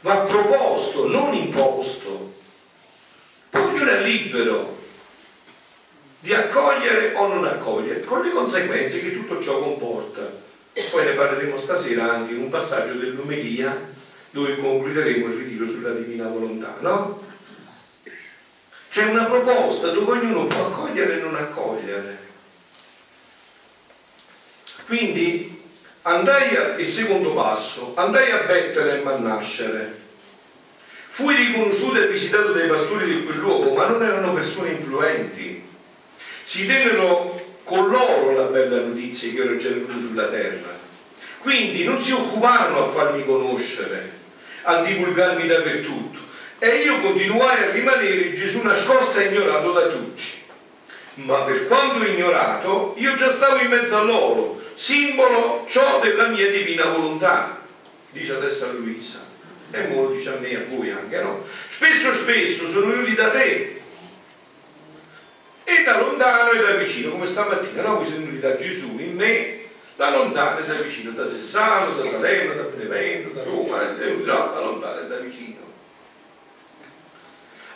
Va 0.01 0.19
proposto, 0.21 1.07
non 1.07 1.35
imposto. 1.35 2.35
Poi 3.51 3.63
ognuno 3.63 3.91
è 3.91 4.01
libero 4.03 4.77
di 6.21 6.33
accogliere 6.33 7.15
o 7.15 7.27
non 7.27 7.45
accogliere, 7.45 8.05
con 8.05 8.23
le 8.23 8.31
conseguenze 8.31 9.01
che 9.01 9.13
tutto 9.13 9.41
ciò 9.41 9.59
comporta. 9.59 10.47
E 10.73 10.83
poi 10.91 11.05
ne 11.05 11.13
parleremo 11.13 11.59
stasera 11.59 12.11
anche 12.11 12.35
in 12.35 12.41
un 12.41 12.49
passaggio 12.49 12.95
dell'Omelia 12.95 13.77
dove 14.31 14.57
concluderemo 14.57 15.27
il 15.27 15.35
ritiro 15.35 15.69
sulla 15.69 15.91
divina 15.91 16.29
volontà, 16.29 16.77
no? 16.81 17.27
C'è 18.91 19.05
una 19.05 19.25
proposta 19.25 19.89
dove 19.89 20.19
ognuno 20.19 20.47
può 20.47 20.67
accogliere 20.67 21.19
e 21.19 21.21
non 21.23 21.35
accogliere. 21.35 22.27
Quindi 24.87 25.63
andai 26.03 26.57
a, 26.57 26.75
il 26.77 26.89
secondo 26.89 27.35
passo, 27.35 27.93
andai 27.97 28.31
a 28.31 28.39
Betlem 28.39 29.07
a 29.07 29.17
nascere. 29.17 30.07
Fui 31.09 31.35
riconosciuto 31.35 32.01
e 32.01 32.07
visitato 32.07 32.53
dai 32.53 32.69
pastori 32.69 33.07
di 33.07 33.25
quel 33.25 33.39
luogo, 33.39 33.75
ma 33.75 33.87
non 33.87 34.03
erano 34.03 34.33
persone 34.33 34.71
influenti. 34.71 35.67
Si 36.43 36.67
tennero 36.67 37.59
con 37.65 37.91
loro 37.91 38.33
la 38.33 38.45
bella 38.45 38.81
notizia 38.81 39.33
che 39.33 39.43
ero 39.43 39.57
già 39.57 39.69
venuto 39.69 39.93
sulla 39.93 40.29
terra. 40.29 40.77
Quindi 41.41 41.85
non 41.85 42.01
si 42.01 42.13
occuparono 42.13 42.85
a 42.85 42.89
farmi 42.89 43.25
conoscere, 43.27 44.11
a 44.63 44.83
divulgarmi 44.83 45.47
dappertutto. 45.47 46.19
E 46.61 46.69
io 46.79 47.01
continuai 47.01 47.63
a 47.63 47.71
rimanere 47.71 48.33
Gesù 48.33 48.63
nascosto 48.63 49.19
e 49.19 49.27
ignorato 49.27 49.73
da 49.73 49.89
tutti. 49.89 50.23
Ma 51.15 51.43
per 51.43 51.67
quanto 51.67 52.05
ignorato, 52.05 52.95
io 52.97 53.17
già 53.17 53.31
stavo 53.31 53.59
in 53.59 53.69
mezzo 53.69 53.97
a 53.97 54.03
loro, 54.03 54.61
simbolo 54.75 55.65
ciò 55.69 56.01
della 56.01 56.29
mia 56.29 56.51
divina 56.51 56.87
volontà, 56.87 57.61
dice 58.11 58.33
adesso 58.35 58.73
Luisa. 58.73 59.27
E 59.71 59.87
mo 59.89 60.09
dice 60.09 60.31
a 60.31 60.39
me 60.41 60.49
e 60.49 60.57
a 60.57 60.65
voi 60.69 60.91
anche, 60.91 61.21
no? 61.21 61.45
Spesso 61.69 62.13
spesso 62.15 62.69
sono 62.69 62.87
venuti 62.87 63.15
da 63.15 63.31
te 63.31 63.81
e 65.65 65.83
da 65.85 66.01
lontano 66.01 66.53
e 66.53 66.63
da 66.63 66.73
vicino, 66.73 67.11
come 67.11 67.27
stamattina, 67.27 67.83
no? 67.83 67.97
Voi 67.97 68.07
siete 68.07 68.23
venuti 68.23 68.41
da 68.41 68.57
Gesù 68.57 68.97
in 68.99 69.15
me, 69.15 69.59
da 69.97 70.11
lontano 70.11 70.61
e 70.61 70.67
da 70.67 70.75
vicino, 70.75 71.11
da 71.11 71.29
Sessano, 71.29 71.95
da 71.95 72.09
Salerno, 72.09 72.55
da 72.55 72.63
Benevento, 72.63 73.29
da 73.31 73.43
Roma, 73.45 73.83
da 73.83 74.61
lontano 74.61 75.01
e 75.01 75.07
da 75.07 75.17
vicino. 75.19 75.68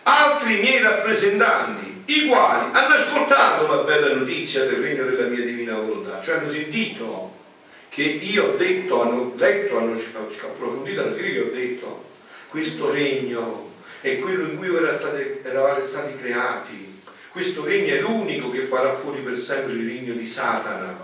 Altri 0.04 0.60
miei 0.60 0.82
rappresentanti, 0.82 2.02
i 2.06 2.26
quali 2.26 2.70
hanno 2.72 2.94
ascoltato 2.94 3.66
la 3.66 3.82
bella 3.82 4.14
notizia 4.14 4.64
del 4.64 4.80
regno 4.80 5.04
della 5.04 5.28
mia 5.28 5.44
divina 5.44 5.76
volontà, 5.76 6.20
cioè 6.20 6.38
hanno 6.38 6.50
sentito 6.50 7.40
che 7.88 8.02
io 8.02 8.52
ho 8.52 8.56
detto, 8.56 9.02
hanno 9.02 9.32
letto, 9.36 9.78
hanno 9.78 9.92
approfondito, 9.92 11.02
hanno 11.02 11.14
detto 11.14 11.26
io 11.26 11.44
ho 11.44 11.50
detto 11.50 12.04
questo 12.48 12.90
regno 12.90 13.70
è 14.00 14.18
quello 14.18 14.48
in 14.48 14.56
cui 14.58 14.68
eravate 14.68 15.86
stati 15.86 16.16
creati 16.16 16.92
questo 17.32 17.64
regno 17.64 17.94
è 17.94 18.00
l'unico 18.00 18.50
che 18.50 18.60
farà 18.60 18.92
fuori 18.92 19.20
per 19.20 19.38
sempre 19.38 19.72
il 19.72 19.88
regno 19.88 20.12
di 20.12 20.26
Satana, 20.26 20.94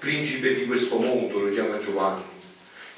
principe 0.00 0.52
di 0.52 0.66
questo 0.66 0.98
mondo, 0.98 1.38
lo 1.38 1.52
chiama 1.52 1.78
Giovanni. 1.78 2.31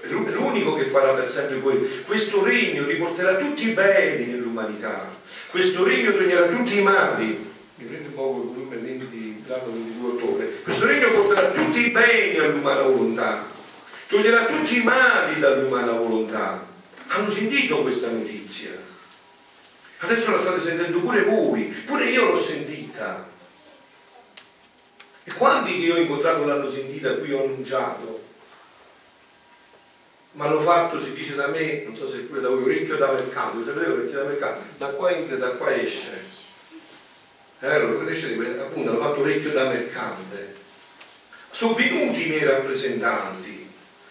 È 0.06 0.10
l'unico 0.10 0.74
che 0.74 0.84
farà 0.84 1.12
per 1.12 1.28
sempre 1.28 1.58
fuori. 1.58 2.02
Questo 2.04 2.44
regno 2.44 2.84
riporterà 2.84 3.36
tutti 3.36 3.68
i 3.68 3.72
beni 3.72 4.26
nell'umanità. 4.26 5.10
Questo 5.50 5.84
regno 5.84 6.12
toglierà 6.12 6.48
tutti 6.48 6.78
i 6.78 6.82
mali. 6.82 7.52
Mi 7.76 7.84
prende 7.86 8.08
poco 8.08 8.42
il 8.42 8.48
volume 8.48 8.76
20, 8.76 9.44
l'anno 9.46 9.72
22 9.72 10.08
ottobre. 10.10 10.52
Questo 10.62 10.86
regno 10.86 11.08
porterà 11.08 11.50
tutti 11.50 11.86
i 11.86 11.90
beni 11.90 12.38
all'umana 12.38 12.82
volontà. 12.82 13.46
Toglierà 14.08 14.44
tutti 14.44 14.78
i 14.78 14.82
mali 14.82 15.40
dall'umana 15.40 15.92
volontà. 15.92 16.66
Hanno 17.08 17.30
sentito 17.30 17.82
questa 17.82 18.10
notizia 18.10 18.84
Adesso 20.04 20.32
la 20.32 20.40
state 20.40 20.60
sentendo 20.60 21.00
pure 21.00 21.22
voi, 21.24 21.64
pure 21.86 22.10
io 22.10 22.32
l'ho 22.32 22.38
sentita. 22.38 23.26
E 25.24 25.32
quanti 25.32 25.72
che 25.72 25.86
io 25.86 25.94
ho 25.94 25.98
incontrato 25.98 26.44
l'hanno 26.44 26.70
sentita 26.70 27.14
qui 27.14 27.32
ho 27.32 27.44
annunciato? 27.44 28.22
Ma 30.34 30.46
hanno 30.46 30.60
fatto, 30.60 31.00
si 31.00 31.12
dice 31.12 31.34
da 31.34 31.48
me, 31.48 31.82
non 31.84 31.96
so 31.96 32.08
se 32.08 32.18
pure 32.20 32.40
da 32.40 32.48
voi, 32.48 32.62
orecchio 32.62 32.96
da 32.96 33.12
mercato, 33.12 33.64
sapete 33.64 33.86
l'orecchio 33.86 34.18
da 34.18 34.24
mercato? 34.24 34.62
Da 34.78 34.86
qua 34.88 35.10
entra, 35.10 35.36
da 35.36 35.50
qua 35.50 35.74
esce. 35.74 36.22
Eh, 37.60 37.66
allora, 37.66 38.10
appunto, 38.60 38.90
hanno 38.90 38.98
fatto 38.98 39.20
orecchio 39.20 39.52
da 39.52 39.68
mercante. 39.68 40.54
Sono 41.50 41.74
venuti 41.74 42.26
i 42.26 42.28
miei 42.28 42.44
rappresentanti, 42.44 43.70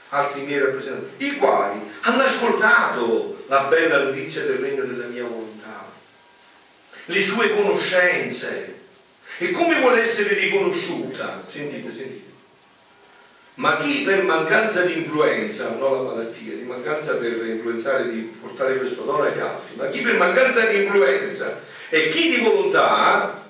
altri 0.09 0.41
miei 0.43 0.59
rappresentanti, 0.59 1.25
i 1.25 1.35
quali 1.35 1.79
hanno 2.01 2.23
ascoltato 2.23 3.43
la 3.47 3.63
bella 3.63 4.03
notizia 4.03 4.43
del 4.43 4.57
regno 4.57 4.83
della 4.85 5.07
mia 5.07 5.23
volontà 5.23 5.53
le 7.05 7.21
sue 7.21 7.53
conoscenze 7.53 8.79
e 9.37 9.51
come 9.51 9.79
vuole 9.79 10.01
essere 10.01 10.35
riconosciuta? 10.35 11.43
Sentite, 11.45 11.91
sentite. 11.91 12.31
Ma 13.55 13.77
chi 13.77 14.01
per 14.01 14.23
mancanza 14.23 14.81
di 14.81 14.97
influenza, 14.97 15.75
non 15.77 15.91
la 15.91 16.11
malattia, 16.11 16.55
di 16.55 16.63
mancanza 16.63 17.17
per 17.17 17.45
influenzare, 17.45 18.09
di 18.09 18.21
portare 18.41 18.77
questo 18.77 19.03
dono 19.03 19.23
agli 19.23 19.39
altri, 19.39 19.75
ma 19.75 19.87
chi 19.89 20.01
per 20.01 20.17
mancanza 20.17 20.65
di 20.65 20.83
influenza 20.83 21.61
e 21.89 22.09
chi 22.09 22.29
di 22.29 22.41
volontà 22.41 23.41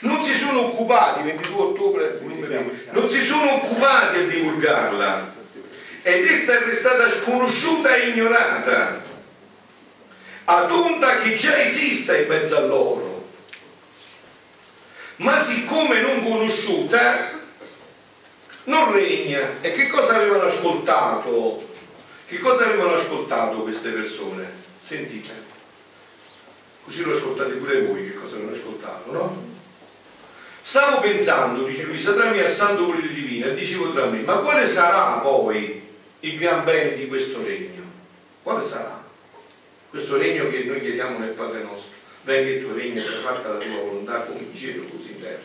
non 0.00 0.22
si 0.22 0.34
sono 0.34 0.66
occupati, 0.66 1.22
22 1.22 1.62
ottobre, 1.62 2.20
non 2.90 3.08
si 3.08 3.22
sono 3.22 3.54
occupati 3.54 4.18
a 4.18 4.26
divulgarla 4.26 5.32
ed 6.02 6.26
essa 6.26 6.58
è 6.58 6.64
restata 6.64 7.10
sconosciuta 7.10 7.94
e 7.94 8.08
ignorata 8.08 9.00
ad 10.44 10.70
onta 10.70 11.20
che 11.20 11.34
già 11.34 11.62
esista 11.62 12.14
in 12.14 12.28
mezzo 12.28 12.58
a 12.58 12.66
loro. 12.66 13.30
Ma 15.16 15.38
siccome 15.38 16.02
non 16.02 16.22
conosciuta, 16.22 17.42
non 18.64 18.92
regna. 18.92 19.60
E 19.60 19.72
che 19.72 19.88
cosa 19.88 20.16
avevano 20.16 20.44
ascoltato? 20.44 21.60
Che 22.26 22.38
cosa 22.38 22.66
avevano 22.66 22.94
ascoltato 22.94 23.62
queste 23.62 23.90
persone? 23.90 24.50
Sentite. 24.80 25.52
Così 26.84 27.02
lo 27.02 27.14
ascoltate 27.14 27.54
pure 27.54 27.82
voi 27.82 28.10
che 28.10 28.18
cosa 28.18 28.34
avevano 28.36 28.56
ascoltato, 28.56 29.12
no? 29.12 29.52
Stavo 30.60 31.00
pensando, 31.00 31.64
dice 31.64 31.84
Luisa, 31.84 32.14
tra 32.14 32.30
me 32.30 32.42
al 32.42 32.50
santo 32.50 32.86
volere 32.86 33.08
divino 33.08 33.46
e 33.46 33.54
dicevo 33.54 33.92
tra 33.92 34.06
me, 34.06 34.20
ma 34.20 34.36
quale 34.36 34.66
sarà 34.66 35.18
poi 35.18 35.82
il 36.20 36.38
gran 36.38 36.64
bene 36.64 36.94
di 36.94 37.06
questo 37.06 37.42
regno? 37.44 37.82
Quale 38.42 38.62
sarà? 38.62 39.02
Questo 39.90 40.16
regno 40.16 40.48
che 40.48 40.64
noi 40.64 40.80
chiediamo 40.80 41.18
nel 41.18 41.30
Padre 41.30 41.62
nostro. 41.62 41.98
Venga 42.22 42.50
il 42.50 42.64
tuo 42.64 42.74
regno, 42.74 43.00
sia 43.00 43.18
fatta 43.18 43.50
la 43.50 43.58
tua 43.58 43.80
volontà 43.82 44.22
come 44.22 44.40
in 44.40 44.56
cielo 44.56 44.82
così 44.84 45.12
in 45.12 45.20
terra. 45.20 45.42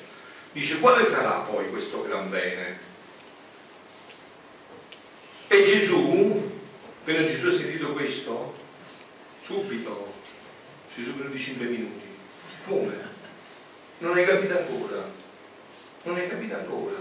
Dice, 0.53 0.80
quale 0.80 1.03
sarà 1.03 1.45
poi 1.49 1.70
questo 1.70 2.01
gran 2.03 2.30
bene? 2.30 2.88
E 5.52 5.64
Gesù, 5.64 6.52
appena 7.02 7.24
Gesù 7.24 7.47
ha 7.47 7.52
sentito 7.52 7.91
questo, 7.93 8.54
subito, 9.41 10.14
Gesù 10.95 11.18
per 11.18 11.32
di 11.32 11.39
5 11.39 11.66
minuti, 11.66 12.06
come? 12.68 12.93
Non 13.97 14.16
hai 14.16 14.28
capito 14.28 14.56
ancora? 14.56 15.10
Non 16.04 16.18
hai 16.18 16.30
capito 16.30 16.54
ancora? 16.54 16.97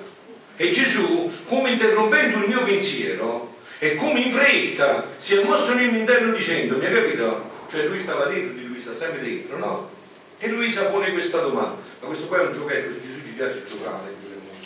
E 0.57 0.71
Gesù, 0.71 1.31
come 1.47 1.73
interrompendo 1.73 2.39
il 2.39 2.49
mio 2.49 2.65
pensiero, 2.65 3.55
e 3.81 3.97
come 3.97 4.21
in 4.21 4.31
fretta 4.31 5.07
si 5.19 5.37
è 5.37 5.45
mosso 5.45 5.75
nel 5.75 5.91
mio 5.91 6.01
interno 6.01 6.33
dicendo, 6.33 6.79
mi 6.79 6.87
ha 6.87 6.91
capito? 6.91 7.51
Cioè 7.71 7.87
lui 7.87 7.99
stava 7.99 8.25
dentro 8.25 8.55
di 8.55 8.67
lui, 8.67 8.81
sta 8.81 8.95
sempre 8.95 9.21
dentro, 9.21 9.59
no? 9.59 9.91
E 10.39 10.49
Luisa 10.49 10.87
pone 10.87 11.13
questa 11.13 11.41
domanda, 11.41 11.77
ma 12.01 12.07
questo 12.07 12.29
qua 12.29 12.41
è 12.41 12.47
un 12.47 12.53
giochetto, 12.53 12.99
Gesù 12.99 13.23
ti 13.25 13.31
piace 13.37 13.63
giocare, 13.69 14.15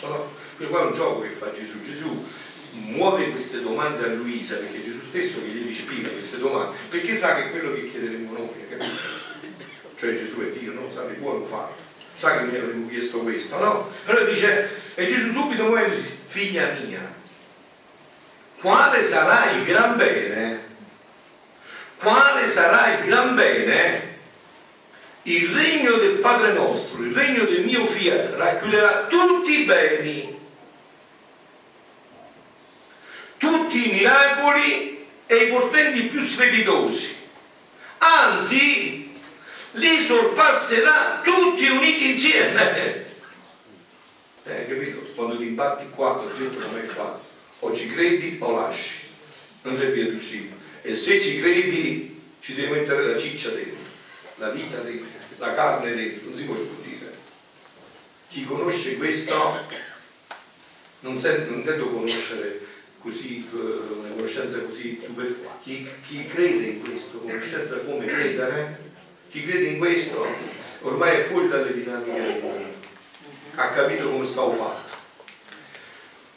no? 0.03 0.31
Questo 0.55 0.73
qua 0.73 0.83
è 0.83 0.85
un 0.85 0.93
gioco 0.93 1.19
che 1.19 1.29
fa 1.29 1.51
Gesù. 1.51 1.81
Gesù 1.81 2.25
muove 2.73 3.29
queste 3.29 3.61
domande 3.61 4.05
a 4.05 4.07
Luisa 4.09 4.55
perché 4.55 4.83
Gesù 4.83 4.99
stesso 5.07 5.41
che 5.41 5.47
gli 5.47 5.69
ispira 5.69 6.09
queste 6.09 6.37
domande 6.37 6.75
perché 6.89 7.15
sa 7.15 7.35
che 7.35 7.49
quello 7.49 7.73
che 7.73 7.85
chiederemo 7.85 8.31
noi 8.31 8.49
capito? 8.69 8.91
cioè 9.97 10.15
Gesù 10.15 10.39
è 10.41 10.57
Dio 10.57 10.73
non 10.73 10.91
sa 10.91 11.05
che 11.05 11.13
buono 11.13 11.45
fare 11.45 11.73
sa 12.15 12.37
che 12.37 12.43
mi 12.45 12.57
avremmo 12.57 12.87
chiesto 12.87 13.19
questo 13.19 13.57
no? 13.57 13.89
allora 14.05 14.25
dice 14.25 14.69
e 14.95 15.05
Gesù 15.05 15.31
subito 15.31 15.63
muovendosi 15.63 16.17
figlia 16.25 16.75
mia 16.83 17.13
quale 18.59 19.03
sarà 19.03 19.51
il 19.51 19.63
gran 19.65 19.95
bene 19.95 20.63
quale 21.99 22.47
sarà 22.47 22.97
il 22.97 23.05
gran 23.05 23.35
bene 23.35 24.11
il 25.23 25.47
regno 25.49 25.95
del 25.97 26.17
Padre 26.17 26.53
nostro 26.53 27.03
il 27.03 27.13
regno 27.13 27.45
del 27.45 27.63
mio 27.63 27.85
fiat 27.85 28.35
racchiuderà 28.35 29.05
tutti 29.07 29.61
i 29.61 29.65
beni 29.65 30.32
tutti 33.73 33.89
i 33.89 33.91
miracoli 33.91 35.05
e 35.25 35.35
i 35.35 35.49
portenti 35.49 36.03
più 36.03 36.23
strepitosi, 36.23 37.15
anzi 37.97 39.11
li 39.71 39.99
sorpasserà 39.99 41.21
tutti 41.23 41.67
uniti 41.67 42.11
insieme. 42.11 43.01
Eh, 44.45 44.67
capito? 44.67 44.99
Quando 45.15 45.37
ti 45.37 45.43
imbatti 45.43 45.85
qua, 45.89 46.19
ho 46.19 46.29
detto 46.37 46.67
come 46.67 46.81
fa, 46.81 47.17
o 47.59 47.73
ci 47.73 47.89
credi 47.89 48.35
o 48.41 48.51
lasci, 48.51 49.07
non 49.61 49.73
c'è 49.77 49.89
via 49.93 50.11
d'uscita. 50.11 50.53
E 50.81 50.95
se 50.95 51.21
ci 51.21 51.39
credi 51.39 52.21
ci 52.41 52.53
devi 52.53 52.73
mettere 52.73 53.07
la 53.07 53.17
ciccia 53.17 53.51
dentro, 53.51 53.77
la 54.35 54.49
vita 54.49 54.79
dentro, 54.79 55.07
la 55.37 55.53
carne 55.53 55.95
dentro, 55.95 56.27
non 56.27 56.37
si 56.37 56.43
può 56.43 56.55
sfuggire. 56.55 57.13
Chi 58.27 58.43
conosce 58.43 58.97
questo 58.97 59.33
non, 60.99 61.15
non 61.15 61.53
intendo 61.53 61.87
conoscere 61.87 62.62
così, 63.03 63.47
eh, 63.53 63.57
una 63.99 64.09
conoscenza 64.15 64.59
così 64.61 64.99
super... 65.03 65.35
Chi, 65.61 65.87
chi 66.07 66.25
crede 66.25 66.65
in 66.65 66.81
questo, 66.81 67.19
conoscenza 67.19 67.77
come 67.79 68.05
credere, 68.05 68.91
chi 69.29 69.45
crede 69.45 69.65
in 69.65 69.77
questo 69.77 70.25
ormai 70.81 71.17
è 71.17 71.21
fuori 71.21 71.47
dalle 71.47 71.73
dinamiche 71.73 72.21
del 72.21 72.41
mondo, 72.41 72.67
ha 73.55 73.67
capito 73.69 74.09
come 74.09 74.25
stavo 74.25 74.51
fatto. 74.51 74.91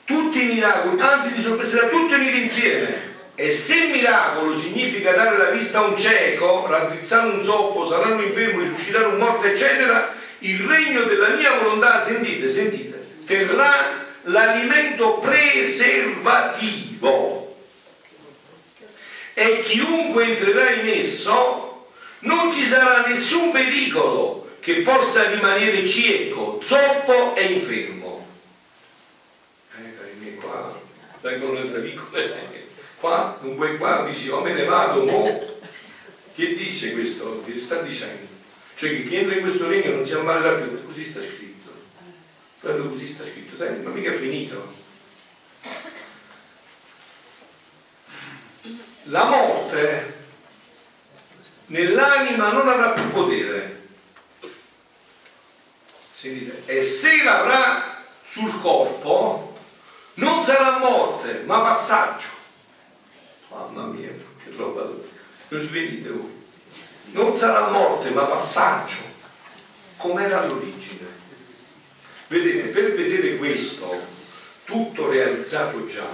Tutti 0.05 0.43
i 0.43 0.55
miracoli, 0.55 1.01
anzi 1.01 1.33
ti 1.33 1.41
sorprenderà 1.41 1.89
tutti 1.89 2.15
uniti 2.15 2.43
insieme. 2.43 3.15
E 3.35 3.51
se 3.51 3.89
miracolo 3.89 4.57
significa 4.57 5.13
dare 5.13 5.37
la 5.37 5.51
vista 5.51 5.79
a 5.79 5.87
un 5.87 5.97
cieco, 5.97 6.67
raddrizzare 6.67 7.29
un 7.29 7.43
zoppo, 7.43 7.87
sanare 7.87 8.13
un 8.13 8.23
infermo, 8.23 8.61
risuscitare 8.61 9.07
un 9.07 9.19
morto, 9.19 9.47
eccetera, 9.47 10.15
il 10.39 10.61
regno 10.61 11.03
della 11.03 11.29
mia 11.29 11.59
volontà, 11.59 12.03
sentite, 12.03 12.51
sentite, 12.51 12.99
terrà 13.27 14.06
l'alimento 14.27 15.19
preservativo 15.19 17.57
e 19.35 19.61
chiunque 19.61 20.25
entrerà 20.25 20.71
in 20.71 20.89
esso 20.89 21.87
non 22.21 22.51
ci 22.51 22.65
sarà 22.65 23.07
nessun 23.07 23.53
pericolo 23.53 24.49
che 24.61 24.81
possa 24.81 25.29
rimanere 25.31 25.87
cieco, 25.87 26.59
zoppo 26.63 27.35
e 27.37 27.53
infermo. 27.53 28.27
Eh, 29.79 29.95
cari 29.97 30.15
miei, 30.19 30.37
qua 30.37 30.81
vengono 31.21 31.61
le 31.61 31.71
tre 31.71 31.81
piccole. 31.81 32.55
Qua, 32.99 33.37
dunque 33.41 33.77
qua 33.77 34.09
dici, 34.11 34.31
oh 34.31 34.41
me 34.41 34.55
ne 34.55 34.65
vado, 34.65 35.05
mo. 35.05 35.55
Che 36.35 36.55
dice 36.55 36.93
questo? 36.93 37.43
Che 37.45 37.59
sta 37.59 37.83
dicendo? 37.83 38.27
Cioè 38.75 38.89
che 38.91 39.05
chi 39.05 39.17
entra 39.17 39.35
in 39.37 39.43
questo 39.43 39.69
regno 39.69 39.93
non 39.93 40.07
si 40.07 40.15
ammalerà 40.15 40.55
più, 40.55 40.85
così 40.85 41.05
sta 41.05 41.23
scritto 41.23 41.56
proprio 42.61 42.89
così 42.91 43.07
sta 43.07 43.25
scritto, 43.25 43.57
sai, 43.57 43.81
ma 43.81 43.91
mica 43.91 44.11
è 44.11 44.15
finito. 44.15 44.75
La 49.05 49.25
morte 49.25 50.15
nell'anima 51.67 52.51
non 52.51 52.69
avrà 52.69 52.91
più 52.91 53.09
potere. 53.11 53.89
Sentite, 56.13 56.63
e 56.67 56.81
se 56.81 57.23
l'avrà 57.23 58.03
sul 58.23 58.61
corpo 58.61 59.57
non 60.15 60.43
sarà 60.43 60.79
morte, 60.79 61.43
ma 61.45 61.61
passaggio. 61.61 62.27
Mamma 63.49 63.85
mia, 63.85 64.11
che 64.43 64.53
roba, 64.57 64.83
lo 65.49 65.59
svenite 65.59 66.11
voi. 66.11 66.45
Non 67.13 67.35
sarà 67.37 67.69
morte, 67.69 68.11
ma 68.11 68.25
passaggio, 68.25 69.03
come 69.97 70.25
era 70.25 70.43
all'origine. 70.43 71.16
Vedete, 72.29 72.69
per 72.71 72.93
vedere 72.95 73.37
questo 73.37 73.95
tutto 74.65 75.09
realizzato 75.09 75.87
già 75.87 76.09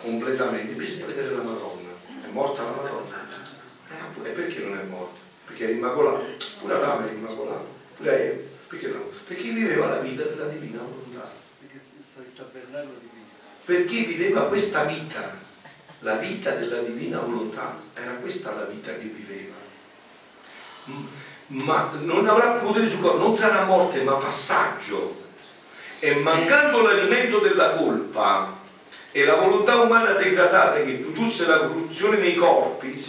completamente, 0.00 0.74
bisogna 0.74 1.06
vedere 1.06 1.34
la 1.34 1.42
Madonna. 1.42 1.90
È 2.24 2.28
morta 2.30 2.62
la 2.62 2.70
Madonna? 2.70 3.26
Eh, 3.90 4.28
e 4.28 4.30
perché 4.30 4.60
non 4.60 4.78
è 4.78 4.82
morta? 4.84 5.18
Perché 5.46 5.66
è 5.66 5.70
immacolata. 5.72 6.24
Pure 6.60 6.74
Adamo 6.74 7.04
è 7.04 7.10
immacolato. 7.10 7.80
Eva. 8.02 8.42
Perché 8.68 8.86
no? 8.86 9.00
Perché 9.26 9.50
viveva 9.50 9.88
la 9.88 9.98
vita 9.98 10.22
della 10.22 10.46
divina 10.46 10.80
volontà. 10.80 11.28
Perché 13.64 14.02
viveva 14.04 14.46
questa 14.46 14.84
vita, 14.84 15.38
la 16.00 16.16
vita 16.16 16.54
della 16.54 16.82
divina 16.82 17.18
volontà. 17.18 17.76
Era 17.94 18.12
questa 18.12 18.54
la 18.54 18.64
vita 18.64 18.92
che 18.94 19.06
viveva 19.06 19.60
ma 21.46 21.90
non 22.00 22.26
avrà 22.26 22.52
potere 22.52 22.88
sul 22.88 23.00
corpo, 23.00 23.18
non 23.18 23.34
sarà 23.34 23.64
morte 23.64 24.02
ma 24.02 24.14
passaggio 24.14 25.30
e 26.04 26.16
mancando 26.16 26.82
l'alimento 26.82 27.38
della 27.38 27.74
colpa 27.76 28.58
e 29.12 29.24
la 29.24 29.36
volontà 29.36 29.76
umana 29.82 30.10
degradata 30.10 30.82
che 30.82 30.94
produsse 30.94 31.46
la 31.46 31.60
corruzione 31.60 32.16
nei 32.16 32.34
corpi, 32.34 33.00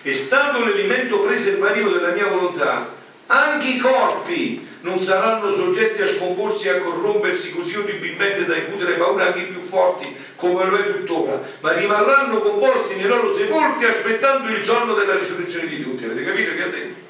e 0.00 0.14
stando 0.14 0.60
l'alimento 0.60 1.18
preservativo 1.18 1.90
della 1.90 2.12
mia 2.12 2.28
volontà, 2.28 2.90
anche 3.26 3.68
i 3.68 3.76
corpi 3.76 4.66
non 4.80 5.02
saranno 5.02 5.52
soggetti 5.52 6.00
a 6.00 6.06
scomporsi 6.06 6.68
e 6.68 6.70
a 6.70 6.80
corrompersi 6.80 7.54
così 7.54 7.76
orribilmente 7.76 8.46
da 8.46 8.56
incutere 8.56 8.94
paura 8.94 9.26
anche 9.26 9.40
i 9.40 9.46
più 9.46 9.60
forti 9.60 10.16
come 10.36 10.64
lo 10.64 10.78
è 10.78 10.94
tuttora, 10.94 11.42
ma 11.60 11.72
rimarranno 11.72 12.40
composti 12.40 12.94
nei 12.94 13.06
loro 13.06 13.34
sepolcri 13.34 13.84
aspettando 13.84 14.48
il 14.48 14.62
giorno 14.62 14.94
della 14.94 15.18
risurrezione 15.18 15.66
di 15.66 15.82
tutti. 15.82 16.06
Avete 16.06 16.24
capito 16.24 16.54
che 16.54 16.62
ha 16.62 16.68
detto? 16.68 17.02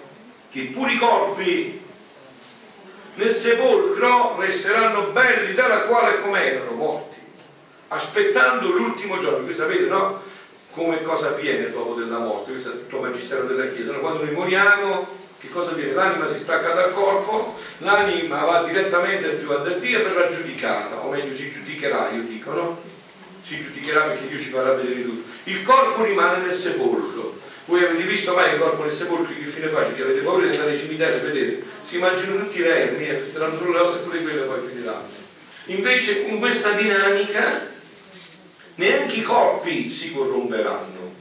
Che 0.50 0.70
pure 0.72 0.92
i 0.92 0.98
corpi 0.98 1.82
nel 3.14 3.32
sepolcro 3.32 4.36
resteranno 4.38 5.10
belli 5.12 5.54
tale 5.54 5.86
quale 5.86 6.20
come 6.20 6.52
erano 6.52 6.72
morti, 6.72 7.18
aspettando 7.88 8.68
l'ultimo 8.68 9.18
giorno. 9.18 9.44
Voi 9.44 9.54
sapete, 9.54 9.86
no? 9.86 10.20
Come 10.72 11.02
cosa 11.02 11.28
avviene 11.28 11.70
dopo 11.70 11.94
della 11.94 12.18
morte? 12.18 12.50
Questo 12.52 12.70
è 12.70 12.72
tutto 12.72 13.00
magistero 13.00 13.44
della 13.44 13.68
Chiesa. 13.68 13.92
No? 13.92 13.98
Quando 13.98 14.24
noi 14.24 14.34
moriamo, 14.34 15.06
che 15.38 15.48
cosa 15.48 15.70
avviene? 15.70 15.92
L'anima 15.92 16.28
si 16.28 16.38
stacca 16.40 16.72
dal 16.72 16.92
corpo, 16.92 17.56
l'anima 17.78 18.44
va 18.44 18.64
direttamente 18.64 19.38
giù 19.38 19.50
a 19.50 19.58
Dio 19.58 19.98
e 19.98 20.02
verrà 20.02 20.28
giudicata, 20.28 20.96
o 21.04 21.10
meglio 21.10 21.34
si 21.34 21.52
giudicherà, 21.52 22.10
io 22.10 22.22
dico, 22.22 22.50
no? 22.50 22.82
Si 23.44 23.60
giudicherà 23.60 24.00
perché 24.00 24.26
Dio 24.26 24.40
ci 24.40 24.50
farà 24.50 24.72
vedere 24.72 25.04
tutto. 25.04 25.30
Il 25.44 25.62
corpo 25.62 26.02
rimane 26.02 26.44
nel 26.44 26.54
sepolcro 26.54 27.42
voi 27.66 27.82
avete 27.82 28.02
visto 28.02 28.34
mai 28.34 28.52
il 28.52 28.58
corpo 28.58 28.82
nel 28.82 28.92
sepolcro 28.92 29.34
che 29.34 29.44
fine 29.44 29.68
facile? 29.68 30.02
Avete 30.02 30.20
paura 30.20 30.46
di 30.46 30.54
andare 30.54 30.72
ai 30.72 31.02
a 31.02 31.18
vedere? 31.18 31.62
Si 31.80 31.98
mangiano 31.98 32.36
tutti 32.38 32.58
i 32.58 32.62
vermi 32.62 33.06
e 33.06 33.12
resteranno 33.12 33.56
solo 33.56 33.72
le 33.72 33.78
ossa 33.78 33.98
pure 33.98 34.20
quelle 34.20 34.42
poi 34.42 34.68
finiranno. 34.68 35.08
Invece 35.66 36.26
con 36.26 36.38
questa 36.38 36.72
dinamica 36.72 37.66
neanche 38.74 39.16
i 39.16 39.22
corpi 39.22 39.88
si 39.88 40.12
corromperanno. 40.12 41.12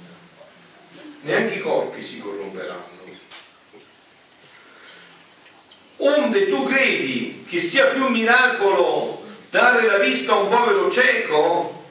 neanche 1.22 1.56
i 1.56 1.60
corpi 1.62 2.04
si 2.04 2.20
corromperanno. 2.20 2.92
Onde 5.98 6.50
tu 6.50 6.64
credi 6.64 7.46
che 7.48 7.60
sia 7.62 7.86
più 7.86 8.10
miracolo 8.10 9.24
dare 9.50 9.86
la 9.86 10.00
vista 10.00 10.34
a 10.34 10.40
un 10.40 10.50
povero 10.50 10.92
cieco, 10.92 11.86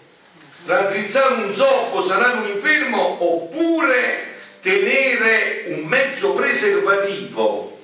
raddrizzare 0.67 1.45
un 1.45 1.55
zoppo, 1.55 2.03
sanare 2.03 2.39
un 2.39 2.49
infermo, 2.49 3.17
oppure 3.25 4.32
tenere 4.63 5.65
un 5.67 5.85
mezzo 5.85 6.33
preservativo 6.33 7.81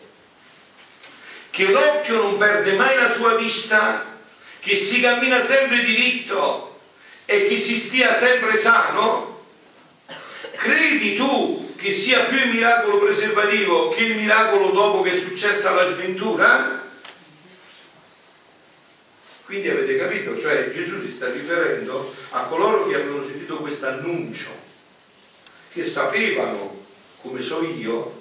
che 1.50 1.70
l'occhio 1.72 2.22
non 2.22 2.38
perde 2.38 2.74
mai 2.74 2.94
la 2.94 3.12
sua 3.12 3.34
vista, 3.34 4.16
che 4.60 4.76
si 4.76 5.00
cammina 5.00 5.40
sempre 5.40 5.82
diritto 5.82 6.78
e 7.24 7.48
che 7.48 7.58
si 7.58 7.76
stia 7.76 8.14
sempre 8.14 8.56
sano? 8.56 9.46
Credi 10.52 11.16
tu 11.16 11.74
che 11.76 11.90
sia 11.90 12.24
più 12.24 12.38
il 12.38 12.50
miracolo 12.50 12.98
preservativo 12.98 13.90
che 13.90 14.04
il 14.04 14.16
miracolo 14.16 14.70
dopo 14.70 15.02
che 15.02 15.12
è 15.12 15.18
successa 15.18 15.72
la 15.72 15.86
sventura? 15.86 16.86
Quindi 19.44 19.68
avete 19.68 19.96
capito, 19.96 20.38
cioè 20.38 20.70
Gesù 20.70 21.00
si 21.00 21.10
sta 21.10 21.30
riferendo 21.30 22.14
a 22.30 22.42
coloro 22.42 22.86
che 22.86 22.94
avevano 22.94 23.24
sentito 23.24 23.56
questo 23.56 23.86
annuncio, 23.86 24.50
che 25.78 25.84
sapevano 25.84 26.76
come 27.20 27.40
so 27.40 27.62
io 27.62 28.20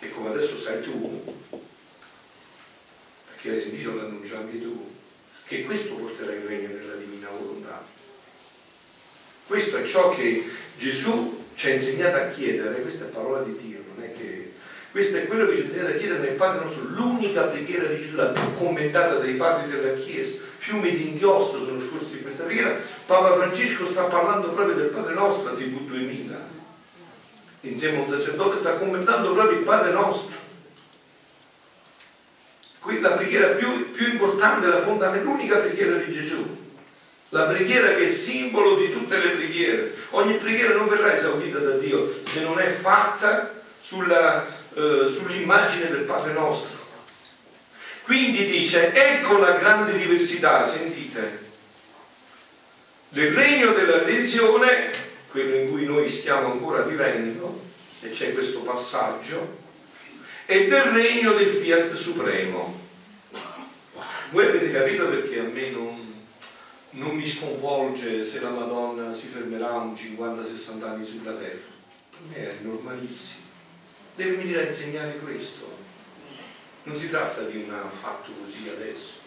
e 0.00 0.10
come 0.10 0.30
adesso 0.30 0.58
sai 0.58 0.82
tu, 0.82 1.22
perché 3.28 3.50
hai 3.50 3.60
sentito 3.60 3.94
l'annuncio 3.94 4.36
anche 4.36 4.60
tu, 4.60 4.90
che 5.44 5.62
questo 5.62 5.94
porterà 5.94 6.32
il 6.32 6.40
regno 6.40 6.74
nella 6.74 6.94
divina 6.94 7.28
volontà. 7.28 7.86
Questo 9.46 9.76
è 9.76 9.84
ciò 9.84 10.10
che 10.10 10.44
Gesù 10.78 11.44
ci 11.54 11.68
ha 11.68 11.74
insegnato 11.74 12.16
a 12.16 12.26
chiedere, 12.26 12.82
questa 12.82 13.04
è 13.04 13.08
parola 13.10 13.44
di 13.44 13.56
Dio, 13.56 13.84
non 13.94 14.04
è 14.04 14.12
che 14.12 14.52
questo 14.90 15.18
è 15.18 15.26
quello 15.28 15.46
che 15.46 15.54
ci 15.54 15.60
ha 15.60 15.64
insegnato 15.66 15.94
a 15.94 15.96
chiedere 15.96 16.18
nel 16.18 16.34
Padre 16.34 16.64
nostro, 16.64 16.82
l'unica 16.88 17.42
preghiera 17.44 17.86
di 17.86 18.00
Gesù, 18.00 18.16
la 18.16 18.30
più 18.30 18.56
commentata 18.56 19.14
dai 19.14 19.34
padri 19.34 19.70
della 19.70 19.94
Chiesa, 19.94 20.40
fiumi 20.56 20.90
di 20.90 21.10
inchiostro 21.10 21.64
sono 21.64 21.80
scorsi 21.80 22.16
in 22.16 22.22
questa 22.22 22.42
preghiera, 22.42 22.76
Papa 23.06 23.36
Francesco 23.36 23.86
sta 23.86 24.04
parlando 24.04 24.50
proprio 24.50 24.74
del 24.74 24.88
Padre 24.88 25.14
nostro 25.14 25.54
TV 25.54 25.86
2000, 25.86 26.49
insieme 27.60 27.98
a 27.98 28.02
un 28.02 28.08
sacerdote 28.08 28.56
sta 28.56 28.74
commentando 28.74 29.32
proprio 29.32 29.58
il 29.58 29.64
Padre 29.64 29.92
nostro. 29.92 30.38
Qui 32.78 33.00
la 33.00 33.12
preghiera 33.12 33.48
più, 33.48 33.90
più 33.90 34.08
importante, 34.08 34.66
la 34.66 34.80
fondamentale, 34.80 35.22
l'unica 35.22 35.58
preghiera 35.58 35.96
di 35.96 36.10
Gesù, 36.10 36.56
la 37.28 37.44
preghiera 37.44 37.94
che 37.94 38.06
è 38.06 38.10
simbolo 38.10 38.76
di 38.76 38.90
tutte 38.90 39.18
le 39.18 39.30
preghiere. 39.30 39.94
Ogni 40.10 40.34
preghiera 40.34 40.74
non 40.74 40.88
verrà 40.88 41.14
esaudita 41.14 41.58
da 41.58 41.76
Dio 41.76 42.10
se 42.26 42.40
non 42.40 42.58
è 42.58 42.68
fatta 42.68 43.52
sulla, 43.80 44.46
eh, 44.46 45.08
sull'immagine 45.08 45.90
del 45.90 46.04
Padre 46.04 46.32
nostro. 46.32 46.78
Quindi 48.04 48.46
dice, 48.46 48.92
ecco 48.92 49.38
la 49.38 49.52
grande 49.52 49.96
diversità, 49.96 50.66
sentite, 50.66 51.48
del 53.10 53.32
regno 53.32 53.72
della 53.72 53.98
redenzione, 53.98 54.90
quello 55.30 55.56
in 55.56 55.70
cui 55.70 55.84
noi 55.84 56.08
stiamo 56.08 56.52
ancora 56.52 56.82
vivendo, 56.82 57.62
e 58.00 58.10
c'è 58.10 58.32
questo 58.32 58.60
passaggio, 58.60 59.58
e 60.46 60.66
del 60.66 60.82
regno 60.82 61.32
del 61.34 61.48
Fiat 61.48 61.94
Supremo. 61.94 62.78
Voi 64.30 64.46
avete 64.46 64.70
capito 64.72 65.08
perché 65.08 65.38
a 65.38 65.44
me 65.44 65.70
non, 65.70 66.24
non 66.90 67.14
mi 67.14 67.26
sconvolge 67.26 68.24
se 68.24 68.40
la 68.40 68.50
Madonna 68.50 69.14
si 69.14 69.26
fermerà 69.26 69.72
un 69.74 69.92
50-60 69.92 70.82
anni 70.84 71.04
sulla 71.04 71.32
terra? 71.32 71.58
Per 72.10 72.20
me 72.28 72.36
è 72.36 72.56
normalissimo. 72.62 73.44
Deve 74.16 74.36
venire 74.36 74.62
a 74.62 74.66
insegnare 74.66 75.18
questo. 75.18 75.78
Non 76.82 76.96
si 76.96 77.08
tratta 77.08 77.42
di 77.42 77.56
un 77.56 77.72
fatto 77.90 78.30
così 78.32 78.68
adesso. 78.68 79.18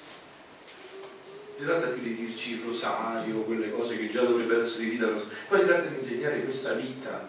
Si 1.63 1.69
tratta 1.69 1.87
più 1.87 2.01
di 2.01 2.13
dirci 2.13 2.55
il 2.55 2.63
rosario, 2.65 3.37
quelle 3.43 3.71
cose 3.71 3.97
che 3.97 4.09
già 4.09 4.23
dovrebbero 4.23 4.63
essere 4.63 4.83
vita. 4.83 5.07
Qua 5.47 5.57
si 5.57 5.65
tratta 5.65 5.87
di 5.87 5.95
insegnare 5.95 6.43
questa 6.43 6.73
vita, 6.73 7.25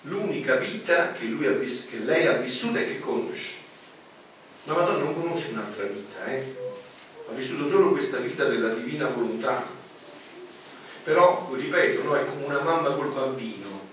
l'unica 0.00 0.56
vita 0.56 1.12
che, 1.12 1.28
che 1.28 1.98
lei 1.98 2.26
ha 2.26 2.32
vissuto 2.32 2.78
e 2.78 2.84
che 2.84 2.98
conosce. 2.98 3.52
La 4.64 4.74
Madonna 4.74 5.04
non 5.04 5.14
conosce 5.14 5.52
un'altra 5.52 5.84
vita, 5.84 6.26
eh? 6.26 6.56
ha 7.28 7.32
vissuto 7.32 7.68
solo 7.68 7.92
questa 7.92 8.16
vita 8.16 8.46
della 8.46 8.74
divina 8.74 9.06
volontà. 9.06 9.64
Però, 11.04 11.48
ripeto, 11.54 12.02
no, 12.02 12.16
è 12.16 12.26
come 12.26 12.44
una 12.44 12.62
mamma 12.62 12.90
col 12.90 13.12
bambino, 13.12 13.86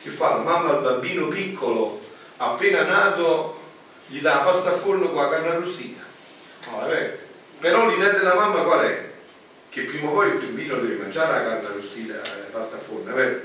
che 0.00 0.08
fa 0.08 0.36
la 0.36 0.44
mamma 0.44 0.78
al 0.78 0.82
bambino 0.82 1.28
piccolo, 1.28 2.00
appena 2.38 2.84
nato, 2.84 3.60
gli 4.06 4.20
dà 4.20 4.36
la 4.36 4.44
pasta 4.44 4.70
a 4.70 4.76
forno 4.78 5.10
con 5.10 5.22
la 5.22 5.28
carne 5.28 5.48
arrostita. 5.48 6.00
No. 6.70 6.88
Però 7.60 7.86
l'idea 7.86 8.12
della 8.12 8.34
mamma 8.34 8.62
qual 8.62 8.80
è? 8.80 9.05
Che 9.76 9.82
prima 9.82 10.08
o 10.08 10.14
poi 10.14 10.28
il 10.28 10.38
bambino 10.38 10.76
deve 10.76 11.02
mangiare 11.02 11.32
la 11.34 11.50
carne 11.50 11.68
arrostita, 11.68 12.14
la 12.14 12.48
pasta 12.50 12.76
a 12.76 12.78
forno, 12.78 13.12
vero? 13.12 13.40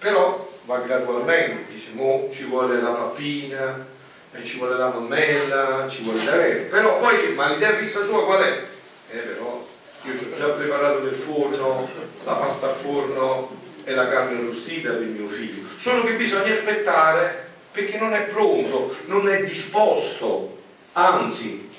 Però 0.00 0.52
va 0.64 0.78
gradualmente, 0.78 1.72
dice, 1.72 1.90
mo 1.92 2.28
ci 2.32 2.42
vuole 2.42 2.80
la 2.80 2.90
pappina, 2.90 3.86
e 4.32 4.42
ci 4.42 4.58
vuole 4.58 4.76
la 4.76 4.88
mammella, 4.88 5.86
ci 5.88 6.02
vuole 6.02 6.24
da 6.24 6.32
vero. 6.32 6.64
Però 6.64 6.98
poi, 6.98 7.34
ma 7.34 7.52
l'idea 7.52 7.72
fissa 7.76 8.04
sua 8.04 8.24
qual 8.24 8.42
è? 8.42 8.64
Eh 9.10 9.18
però, 9.18 9.64
io 10.02 10.12
ho 10.12 10.36
già 10.36 10.48
preparato 10.48 11.04
nel 11.04 11.14
forno, 11.14 11.88
la 12.24 12.32
pasta 12.32 12.66
a 12.66 12.70
forno 12.70 13.56
e 13.84 13.94
la 13.94 14.08
carne 14.08 14.40
arrostita 14.40 14.90
per 14.90 15.06
mio 15.06 15.28
figlio. 15.28 15.68
Solo 15.76 16.02
che 16.02 16.14
bisogna 16.14 16.50
aspettare 16.50 17.46
perché 17.70 17.96
non 17.96 18.12
è 18.12 18.22
pronto, 18.22 18.92
non 19.04 19.28
è 19.28 19.44
disposto, 19.44 20.58
anzi, 20.94 21.70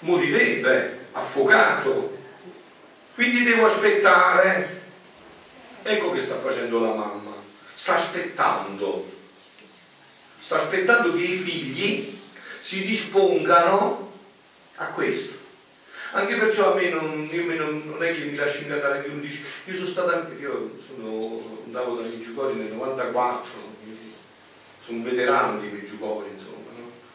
morirebbe 0.00 0.98
affogato. 1.12 2.20
Quindi 3.22 3.44
devo 3.44 3.66
aspettare. 3.66 4.80
Ecco 5.84 6.10
che 6.10 6.20
sta 6.20 6.38
facendo 6.38 6.80
la 6.80 6.92
mamma, 6.92 7.32
sta 7.72 7.94
aspettando 7.94 9.08
sta 10.40 10.56
aspettando 10.56 11.14
che 11.14 11.22
i 11.22 11.36
figli 11.36 12.18
si 12.58 12.84
dispongano 12.84 14.10
a 14.74 14.86
questo. 14.86 15.34
Anche 16.14 16.34
perciò 16.34 16.72
a 16.72 16.74
me 16.74 16.88
non, 16.88 17.30
non, 17.30 17.82
non 17.86 18.02
è 18.02 18.12
che 18.12 18.24
mi 18.24 18.34
lascio 18.34 18.62
ingatare 18.62 19.04
che 19.04 19.10
uno 19.10 19.20
dice, 19.20 19.42
io 19.66 19.74
sono 19.74 19.86
stato 19.86 20.12
anche, 20.12 20.42
io 20.42 20.74
sono, 20.84 21.62
andavo 21.66 21.94
da 21.94 22.08
Meggiugori 22.08 22.54
nel 22.54 22.72
94, 22.72 23.50
sono 24.84 24.98
un 24.98 25.02
veterano 25.04 25.60
di 25.60 25.68
Meggiugori, 25.68 26.30
insomma? 26.34 26.51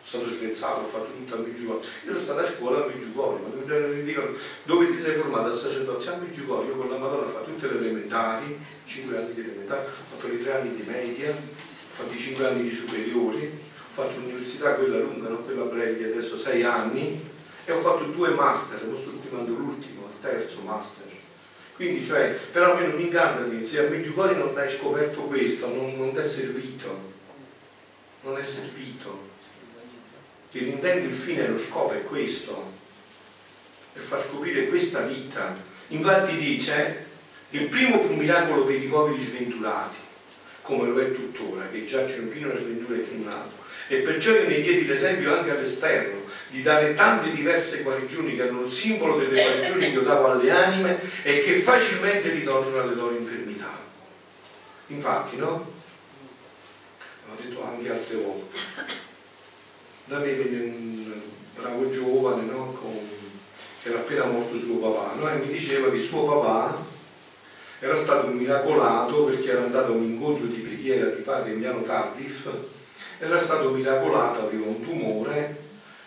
Sono 0.08 0.24
stato 0.24 0.30
svezzato, 0.30 0.80
ho 0.80 0.86
fatto 0.86 1.12
tutto 1.18 1.36
a 1.36 1.40
Meggiugori. 1.40 1.86
Io 2.06 2.12
sono 2.14 2.24
stato 2.24 2.40
a 2.40 2.46
scuola 2.46 2.84
a 2.84 2.88
Meggiugori, 2.88 3.44
ma 3.44 3.78
mi 3.78 4.04
dicono 4.04 4.32
dove 4.64 4.90
ti 4.90 4.98
sei 4.98 5.16
formato 5.16 5.50
a 5.50 5.54
sacerdozio 5.54 6.14
a 6.14 6.16
Meggiugori, 6.16 6.68
io 6.68 6.76
con 6.76 6.90
la 6.90 6.98
Madonna 6.98 7.26
ho 7.26 7.30
fatto 7.30 7.52
tutte 7.52 7.68
le 7.68 7.80
elementari, 7.80 8.58
5 8.86 9.18
anni 9.18 9.34
di 9.34 9.42
elementari, 9.42 9.86
ho 9.86 10.16
fatto 10.16 10.32
i 10.32 10.42
3 10.42 10.54
anni 10.54 10.76
di 10.78 10.84
media, 10.90 11.32
ho 11.32 11.36
fatto 11.90 12.14
i 12.14 12.18
5 12.18 12.46
anni 12.46 12.62
di 12.62 12.74
superiori, 12.74 13.52
ho 13.52 13.94
fatto 13.94 14.20
l'università, 14.20 14.76
quella 14.76 15.00
lunga, 15.00 15.28
non 15.28 15.44
quella 15.44 15.64
breve, 15.64 16.06
adesso 16.06 16.38
6 16.38 16.64
anni, 16.64 17.30
e 17.66 17.72
ho 17.74 17.80
fatto 17.82 18.06
due 18.06 18.30
master, 18.30 18.88
lo 18.88 18.98
sto 18.98 19.10
ultimando 19.10 19.52
l'ultimo, 19.52 20.08
il 20.10 20.22
terzo 20.22 20.62
master. 20.62 21.06
Quindi, 21.76 22.06
cioè, 22.06 22.30
però 22.54 22.76
a 22.76 22.80
non 22.80 22.92
mi 22.92 23.04
inganna 23.04 23.42
di 23.42 23.66
se 23.66 23.86
a 23.86 23.90
Meggiugori 23.90 24.38
non 24.38 24.58
hai 24.58 24.72
scoperto 24.72 25.24
questo, 25.24 25.68
non, 25.68 25.98
non 25.98 26.14
ti 26.14 26.20
è 26.20 26.26
servito, 26.26 27.14
non 28.22 28.38
è 28.38 28.42
servito. 28.42 29.27
Che 30.58 30.64
l'intento, 30.64 31.08
il 31.08 31.16
fine, 31.16 31.48
lo 31.48 31.60
scopo 31.60 31.94
è 31.94 32.02
questo, 32.02 32.74
per 33.94 34.02
far 34.02 34.26
scoprire 34.28 34.68
questa 34.70 35.02
vita. 35.02 35.56
Infatti 35.90 36.36
dice, 36.36 37.06
il 37.52 37.68
primo 37.68 38.00
fu 38.00 38.14
un 38.14 38.18
miracolo 38.18 38.64
per 38.64 38.82
i 38.82 38.88
poveri 38.88 39.24
sventurati, 39.24 39.98
come 40.64 40.90
lo 40.90 41.00
è 41.00 41.14
tuttora, 41.14 41.70
che 41.70 41.86
giacciono 41.86 42.30
pieno 42.30 42.50
di 42.54 42.58
sventure 42.58 42.96
e 42.98 43.06
criminato. 43.06 43.52
E 43.88 43.98
perciò 43.98 44.32
io 44.32 44.48
ne 44.48 44.60
diedi 44.60 44.88
l'esempio 44.88 45.38
anche 45.38 45.52
all'esterno, 45.52 46.22
di 46.48 46.64
dare 46.64 46.96
tante 46.96 47.30
diverse 47.30 47.84
guarigioni 47.84 48.36
che 48.36 48.42
erano 48.42 48.64
il 48.64 48.72
simbolo 48.72 49.16
delle 49.16 49.40
guarigioni 49.40 49.80
che 49.80 49.92
io 49.92 50.02
davo 50.02 50.32
alle 50.32 50.50
anime 50.50 51.00
e 51.22 51.40
che 51.42 51.60
facilmente 51.60 52.32
ritornano 52.32 52.82
alle 52.82 52.96
loro 52.96 53.16
infermità. 53.16 53.78
Infatti, 54.88 55.38
no? 55.38 55.72
L'ho 57.28 57.36
detto 57.40 57.64
anche 57.64 57.92
altre 57.92 58.16
volte. 58.16 59.06
Da 60.08 60.20
me 60.20 60.34
venne 60.36 60.64
un 60.64 61.14
bravo 61.54 61.90
giovane, 61.90 62.44
no? 62.44 62.72
Con, 62.80 62.98
che 63.82 63.90
era 63.90 64.00
appena 64.00 64.24
morto 64.24 64.58
suo 64.58 64.78
papà, 64.78 65.16
no? 65.16 65.30
E 65.30 65.36
mi 65.36 65.52
diceva 65.52 65.92
che 65.92 66.00
suo 66.00 66.24
papà 66.24 66.82
era 67.80 67.98
stato 67.98 68.28
miracolato 68.28 69.26
perché 69.26 69.52
era 69.52 69.64
andato 69.64 69.92
a 69.92 69.96
un 69.96 70.06
incontro 70.06 70.48
di 70.48 70.62
preghiera 70.62 71.10
di 71.10 71.22
padre 71.24 71.52
Emiliano 71.52 71.84
Tardif, 71.84 72.50
era 73.20 73.38
stato 73.38 73.72
miracolato, 73.72 74.48
aveva 74.48 74.68
un 74.68 74.82
tumore 74.82 75.66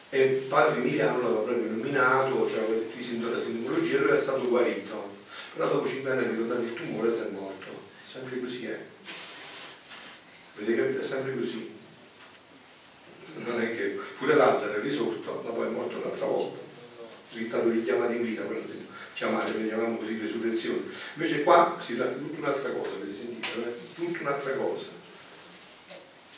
e 0.09 0.47
padre 0.49 0.81
Emiliano 0.81 1.21
l'aveva 1.21 1.41
proprio 1.41 1.71
nominato, 1.71 2.49
cioè 2.49 2.61
aveva 2.61 2.81
detto 2.81 2.99
i 2.99 3.03
sintomi 3.03 3.33
della 3.33 3.43
simbologia 3.43 3.99
e 3.99 4.05
era 4.05 4.19
stato 4.19 4.49
guarito. 4.49 5.19
Però 5.55 5.69
dopo 5.69 5.87
5 5.87 6.11
anni 6.11 6.25
è 6.25 6.29
ritornato 6.31 6.63
il 6.63 6.73
tumore 6.73 7.11
e 7.11 7.15
si 7.15 7.21
è 7.21 7.29
morto. 7.33 7.69
Sempre 8.03 8.41
così 8.41 8.67
è. 8.67 8.81
Avete 10.57 10.75
capito? 10.75 11.01
È 11.01 11.05
sempre 11.05 11.37
così. 11.37 11.79
Non 13.45 13.61
è 13.61 13.75
che 13.75 13.99
pure 14.19 14.35
Lazzaro 14.35 14.75
è 14.75 14.81
risorto, 14.81 15.43
ma 15.45 15.51
poi 15.51 15.67
è 15.67 15.71
morto 15.71 15.97
un'altra 15.97 16.27
volta. 16.27 16.59
È 17.33 17.43
stato 17.43 17.71
richiamato 17.71 18.13
in 18.13 18.23
vita, 18.23 18.43
quello 18.43 18.67
si 18.67 18.87
chiamate, 19.15 19.53
noi 19.53 19.69
chiamiamo 19.69 19.97
così 19.97 20.19
resurrezione. 20.19 20.83
Invece 21.15 21.43
qua 21.43 21.77
si 21.79 21.97
tratta 21.97 22.17
di 22.17 22.27
tutta 22.27 22.41
un'altra 22.41 22.71
cosa, 22.71 22.91
avete 22.97 23.15
sentito? 23.15 23.61
Eh? 23.61 23.95
Tutta 23.95 24.21
un'altra 24.21 24.53
cosa. 24.53 24.89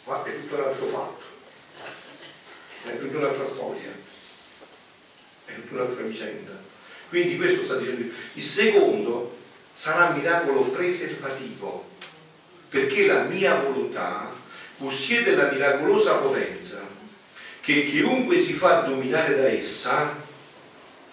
Qua 0.05 0.25
è 0.25 0.41
tutto 0.41 0.55
un 0.55 0.63
altro 0.63 0.87
fatto. 0.87 1.23
È 2.85 2.99
tutta 2.99 3.17
un'altra 3.19 3.45
storia. 3.45 3.91
È 5.45 5.55
tutta 5.55 5.75
un'altra 5.75 6.03
vicenda. 6.03 6.53
Quindi 7.09 7.37
questo 7.37 7.63
sta 7.65 7.77
dicendo. 7.77 8.13
Il 8.35 8.43
secondo 8.43 9.37
sarà 9.73 10.11
miracolo 10.11 10.63
preservativo, 10.63 11.89
perché 12.69 13.07
la 13.07 13.23
mia 13.23 13.61
volontà 13.61 14.33
possiede 14.77 15.35
la 15.35 15.51
miracolosa 15.51 16.17
potenza 16.17 16.92
che 17.63 17.87
chiunque 17.87 18.39
si 18.39 18.53
fa 18.53 18.81
dominare 18.81 19.35
da 19.35 19.49
essa, 19.49 20.15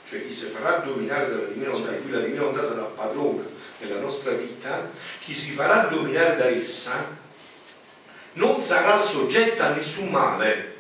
cioè 0.08 0.28
chi 0.28 0.34
si 0.34 0.48
farà 0.48 0.80
dominare 0.80 1.30
dalla 1.30 1.44
divina 1.44 1.70
volontà, 1.70 1.94
e 1.94 2.00
qui 2.02 2.12
la 2.12 2.20
divina 2.20 2.42
volontà 2.42 2.68
sarà 2.68 2.82
padrona 2.82 3.44
nella 3.78 4.00
nostra 4.00 4.34
vita, 4.34 4.92
chi 5.20 5.34
si 5.34 5.52
farà 5.52 5.84
dominare 5.84 6.36
da 6.36 6.50
essa 6.50 7.18
non 8.34 8.60
sarà 8.60 8.98
soggetta 8.98 9.68
a 9.68 9.74
nessun 9.74 10.10
male. 10.10 10.76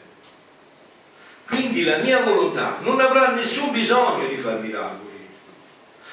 Quindi 1.48 1.86
la 1.86 1.98
mia 2.00 2.24
volontà 2.24 2.80
non 2.82 3.00
avrà 3.00 3.30
nessun 3.30 3.72
bisogno 3.72 4.28
di 4.28 4.38
fare 4.38 4.60
miracoli 4.60 5.10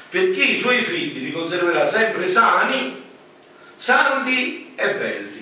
perché 0.09 0.44
i 0.44 0.57
suoi 0.57 0.80
figli 0.82 1.24
li 1.24 1.32
conserverà 1.32 1.86
sempre 1.88 2.26
sani, 2.28 3.02
santi 3.76 4.72
e 4.74 4.94
belli, 4.94 5.36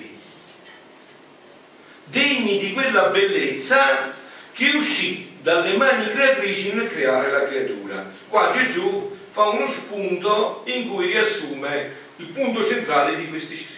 degni 2.15 2.59
di 2.59 2.71
quella 2.71 3.07
bellezza 3.07 4.15
che 4.53 4.71
uscì 4.75 5.33
dalle 5.41 5.75
mani 5.75 6.09
creatrici 6.09 6.71
nel 6.71 6.87
creare 6.87 7.29
la 7.29 7.45
creatura. 7.45 8.09
Qua 8.29 8.53
Gesù 8.53 9.13
fa 9.31 9.49
uno 9.49 9.69
spunto 9.69 10.63
in 10.67 10.89
cui 10.89 11.07
riassume 11.07 11.91
il 12.15 12.27
punto 12.27 12.63
centrale 12.63 13.17
di 13.17 13.27
questi 13.27 13.57
scritti. 13.57 13.73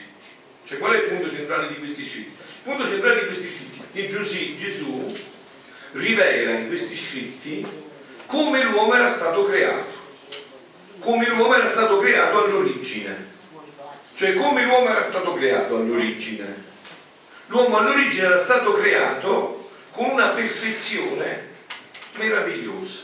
Cioè 0.67 0.77
qual 0.77 0.93
è 0.93 0.97
il 0.97 1.09
punto 1.09 1.33
centrale 1.33 1.67
di 1.67 1.79
questi 1.79 2.05
scritti? 2.05 2.29
Il 2.29 2.61
punto 2.63 2.87
centrale 2.87 3.21
di 3.21 3.25
questi 3.25 3.49
scritti 3.49 3.81
è 3.81 4.07
che 4.07 4.55
Gesù 4.55 5.17
rivela 5.93 6.51
in 6.51 6.67
questi 6.67 6.95
scritti 6.95 7.65
come 8.27 8.63
l'uomo 8.63 8.93
era 8.93 9.07
stato 9.07 9.45
creato 9.45 9.95
come 10.99 11.27
l'uomo 11.27 11.55
era 11.55 11.67
stato 11.67 11.99
creato 11.99 12.43
all'origine. 12.43 13.35
Cioè 14.15 14.35
come 14.35 14.65
l'uomo 14.65 14.89
era 14.89 15.01
stato 15.01 15.33
creato 15.33 15.75
all'origine. 15.75 16.66
L'uomo 17.47 17.77
all'origine 17.77 18.27
era 18.27 18.39
stato 18.39 18.73
creato 18.73 19.69
con 19.91 20.09
una 20.11 20.27
perfezione 20.29 21.49
meravigliosa. 22.15 23.03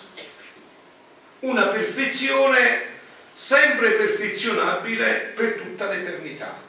Una 1.39 1.67
perfezione 1.67 2.91
sempre 3.33 3.91
perfezionabile 3.91 5.31
per 5.35 5.53
tutta 5.55 5.89
l'eternità. 5.89 6.61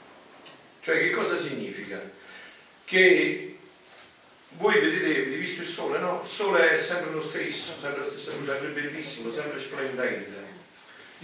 Cioè 0.80 0.98
che 0.98 1.10
cosa 1.10 1.38
significa? 1.38 2.00
Che 2.84 3.56
voi 4.56 4.80
vedete, 4.80 5.20
avete 5.20 5.36
visto 5.36 5.62
il 5.62 5.68
sole, 5.68 5.98
no? 5.98 6.20
Il 6.22 6.28
sole 6.28 6.72
è 6.72 6.76
sempre 6.76 7.12
lo 7.12 7.22
stesso, 7.22 7.72
sempre 7.80 8.00
la 8.00 8.06
stessa 8.06 8.32
luce, 8.38 8.52
sempre 8.52 8.68
bellissimo, 8.68 9.32
sempre 9.32 9.58
splendente 9.58 10.44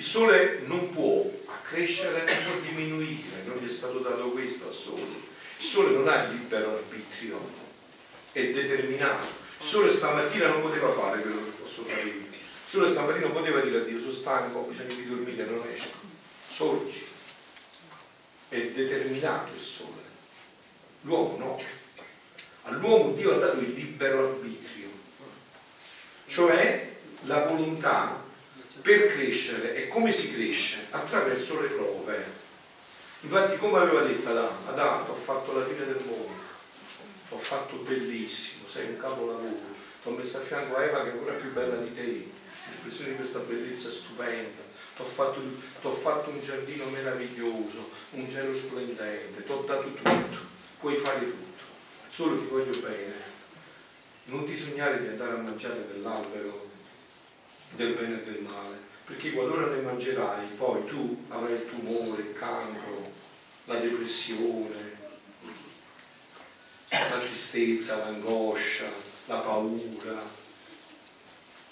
il 0.00 0.06
sole 0.06 0.60
non 0.64 0.90
può 0.94 1.30
accrescere 1.44 2.24
può 2.24 2.54
diminuire, 2.66 3.42
non 3.44 3.58
gli 3.58 3.68
è 3.68 3.70
stato 3.70 3.98
dato 3.98 4.30
questo 4.30 4.68
al 4.68 4.74
sole. 4.74 5.28
Il 5.60 5.66
sole 5.66 5.90
non 5.90 6.08
ha 6.08 6.22
il 6.22 6.30
libero 6.30 6.74
arbitrio, 6.74 7.38
è 8.32 8.46
determinato. 8.46 9.26
Il 9.60 9.66
sole 9.66 9.92
stamattina 9.92 10.48
non 10.48 10.62
poteva 10.62 10.90
fare 10.90 11.20
quello 11.20 11.44
che 11.44 11.50
posso 11.50 11.84
fare 11.84 12.00
io. 12.00 12.12
Il 12.12 12.38
sole 12.64 12.88
stamattina 12.88 13.26
non 13.26 13.36
poteva 13.36 13.60
dire 13.60 13.76
a 13.76 13.84
Dio 13.84 13.98
sono 13.98 14.10
stanco, 14.10 14.60
ho 14.60 14.62
bisogno 14.62 14.94
di 14.94 15.06
dormire, 15.06 15.44
non 15.44 15.62
esco. 15.70 15.98
Sorgi. 16.50 17.06
È 18.48 18.58
determinato 18.58 19.52
il 19.54 19.60
sole. 19.60 20.00
L'uomo 21.02 21.36
no. 21.36 21.62
All'uomo 22.62 23.12
Dio 23.12 23.34
ha 23.34 23.38
dato 23.38 23.60
il 23.60 23.74
libero 23.74 24.30
arbitrio, 24.30 24.88
cioè 26.26 26.96
la 27.24 27.44
volontà 27.44 28.24
per 28.80 29.08
crescere 29.08 29.74
e 29.74 29.88
come 29.88 30.10
si 30.10 30.32
cresce? 30.32 30.86
Attraverso 30.88 31.60
le 31.60 31.68
prove. 31.68 32.39
Infatti 33.22 33.58
come 33.58 33.78
aveva 33.78 34.02
detto 34.02 34.30
Adamo, 34.30 34.48
Adamo 34.68 35.10
ho 35.10 35.14
fatto 35.14 35.58
la 35.58 35.66
fine 35.66 35.84
del 35.84 36.02
mondo, 36.06 36.32
ho 37.28 37.36
fatto 37.36 37.76
bellissimo, 37.76 38.66
sei 38.66 38.88
un 38.88 38.96
capolavoro, 38.96 39.60
ti 40.02 40.08
ho 40.08 40.10
messo 40.12 40.38
a 40.38 40.40
fianco 40.40 40.76
a 40.76 40.84
Eva 40.84 41.02
che 41.02 41.10
è 41.10 41.12
ancora 41.12 41.34
più 41.34 41.52
bella 41.52 41.76
di 41.76 41.92
te, 41.92 42.30
l'espressione 42.66 43.10
di 43.10 43.16
questa 43.16 43.40
bellezza 43.40 43.90
stupenda, 43.90 44.62
ti 44.96 45.02
ho, 45.02 45.04
fatto, 45.04 45.90
fatto 45.90 46.30
un 46.30 46.40
giardino 46.40 46.86
meraviglioso, 46.86 47.90
un 48.12 48.28
cielo 48.30 48.56
splendente, 48.56 49.44
ti 49.44 49.52
ho 49.52 49.62
dato 49.66 49.92
tutto, 49.92 50.38
puoi 50.80 50.96
fare 50.96 51.20
tutto, 51.20 51.64
solo 52.10 52.38
ti 52.38 52.46
voglio 52.46 52.78
bene. 52.80 53.28
Non 54.24 54.46
ti 54.46 54.56
sognare 54.56 55.00
di 55.00 55.08
andare 55.08 55.32
a 55.32 55.36
mangiare 55.36 55.88
dell'albero 55.92 56.68
del 57.72 57.94
bene 57.94 58.22
e 58.22 58.24
del 58.24 58.42
male, 58.42 58.78
perché 59.10 59.32
qualora 59.32 59.66
ne 59.66 59.80
mangerai, 59.80 60.46
poi 60.56 60.86
tu 60.86 61.24
avrai 61.30 61.54
il 61.54 61.68
tumore, 61.68 62.22
il 62.22 62.32
cancro, 62.32 63.10
la 63.64 63.74
depressione, 63.74 64.98
la 66.90 67.18
tristezza, 67.18 67.96
l'angoscia, 67.96 68.86
la 69.26 69.38
paura. 69.38 70.38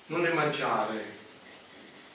Non 0.07 0.23
ne 0.23 0.31
mangiare, 0.31 1.05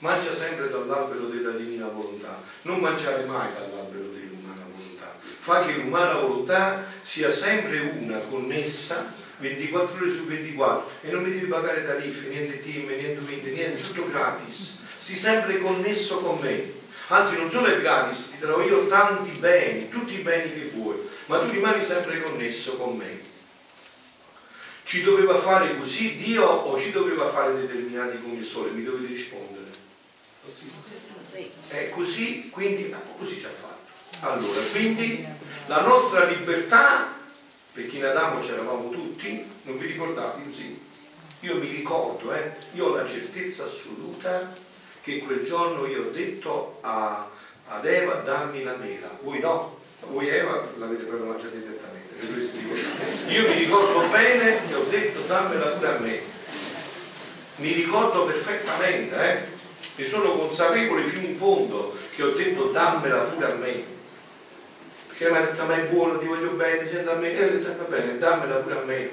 mangia 0.00 0.34
sempre 0.34 0.68
dall'albero 0.68 1.28
della 1.28 1.52
divina 1.52 1.86
volontà, 1.86 2.42
non 2.62 2.80
mangiare 2.80 3.24
mai 3.24 3.50
dall'albero 3.50 4.08
dell'umana 4.08 4.66
volontà. 4.70 5.16
Fa 5.20 5.64
che 5.64 5.72
l'umana 5.72 6.18
volontà 6.18 6.84
sia 7.00 7.30
sempre 7.32 7.80
una, 7.80 8.18
connessa 8.18 9.10
24 9.38 9.96
ore 9.96 10.12
su 10.12 10.26
24 10.26 10.90
e 11.00 11.10
non 11.10 11.22
mi 11.22 11.32
devi 11.32 11.46
pagare 11.46 11.86
tariffe, 11.86 12.28
niente 12.28 12.62
team, 12.62 12.88
niente 12.88 13.20
wind, 13.24 13.44
niente, 13.46 13.82
tutto 13.82 14.10
gratis. 14.10 14.82
Sii 15.04 15.18
sempre 15.18 15.58
connesso 15.58 16.20
con 16.20 16.38
me. 16.38 16.72
Anzi, 17.08 17.36
non 17.36 17.50
solo 17.50 17.66
è 17.66 17.78
gratis, 17.78 18.30
ti 18.30 18.38
darò 18.38 18.62
io 18.62 18.86
tanti 18.86 19.38
beni, 19.38 19.90
tutti 19.90 20.14
i 20.14 20.22
beni 20.22 20.50
che 20.50 20.70
vuoi, 20.72 20.96
ma 21.26 21.40
tu 21.40 21.50
rimani 21.50 21.84
sempre 21.84 22.22
connesso 22.22 22.78
con 22.78 22.96
me. 22.96 23.20
Ci 24.82 25.02
doveva 25.02 25.36
fare 25.36 25.76
così 25.76 26.16
Dio 26.16 26.46
o 26.46 26.80
ci 26.80 26.90
doveva 26.90 27.28
fare 27.28 27.54
determinati 27.54 28.18
come 28.22 28.38
il 28.38 28.46
sole? 28.46 28.70
Mi 28.70 28.82
dovete 28.82 29.08
rispondere. 29.08 29.66
È 31.68 31.90
così, 31.90 32.48
quindi 32.48 32.94
così 33.18 33.38
ci 33.38 33.44
ha 33.44 33.50
fatto. 33.50 34.26
Allora, 34.26 34.60
quindi 34.72 35.22
la 35.66 35.82
nostra 35.82 36.24
libertà 36.24 37.14
perché 37.74 37.98
in 37.98 38.06
Adamo 38.06 38.40
c'eravamo 38.40 38.88
tutti, 38.88 39.44
non 39.64 39.76
vi 39.76 39.86
ricordate 39.86 40.42
così? 40.44 40.80
Io 41.40 41.56
mi 41.56 41.68
ricordo, 41.68 42.32
eh, 42.32 42.52
io 42.72 42.86
ho 42.86 42.96
la 42.96 43.06
certezza 43.06 43.66
assoluta 43.66 44.72
che 45.04 45.18
quel 45.18 45.42
giorno 45.42 45.86
io 45.86 46.06
ho 46.06 46.10
detto 46.10 46.78
a, 46.80 47.28
ad 47.68 47.84
Eva 47.84 48.14
dammi 48.24 48.62
la 48.62 48.74
mela, 48.76 49.18
voi 49.20 49.38
no, 49.38 49.78
voi 50.08 50.28
Eva 50.28 50.66
l'avete 50.78 51.04
proprio 51.04 51.30
mangiata 51.30 51.54
direttamente, 51.54 52.14
io 53.28 53.48
mi 53.48 53.58
ricordo 53.58 54.08
bene 54.10 54.62
che 54.66 54.74
ho 54.74 54.84
detto 54.84 55.20
dammela 55.20 55.66
pure 55.66 55.88
a 55.88 55.98
me, 55.98 56.20
mi 57.56 57.72
ricordo 57.72 58.24
perfettamente, 58.24 59.14
eh, 59.14 59.42
ne 59.96 60.06
sono 60.06 60.38
consapevole 60.38 61.02
fino 61.02 61.26
in 61.26 61.36
fondo 61.36 61.94
che 62.10 62.22
ho 62.22 62.30
detto 62.30 62.70
dammela 62.70 63.24
pure 63.24 63.52
a 63.52 63.54
me 63.56 63.92
che 65.16 65.30
mi 65.30 65.36
ha 65.36 65.42
detto 65.42 65.64
ma 65.64 65.76
è 65.76 65.84
buono, 65.84 66.18
ti 66.18 66.26
voglio 66.26 66.50
bene, 66.52 66.84
senta 66.86 67.12
a 67.12 67.16
me, 67.16 67.32
e 67.32 67.44
ho 67.44 67.50
detto 67.50 67.76
va 67.76 67.84
bene, 67.84 68.18
dammela 68.18 68.56
pure 68.56 68.78
a 68.78 68.82
me. 68.84 69.10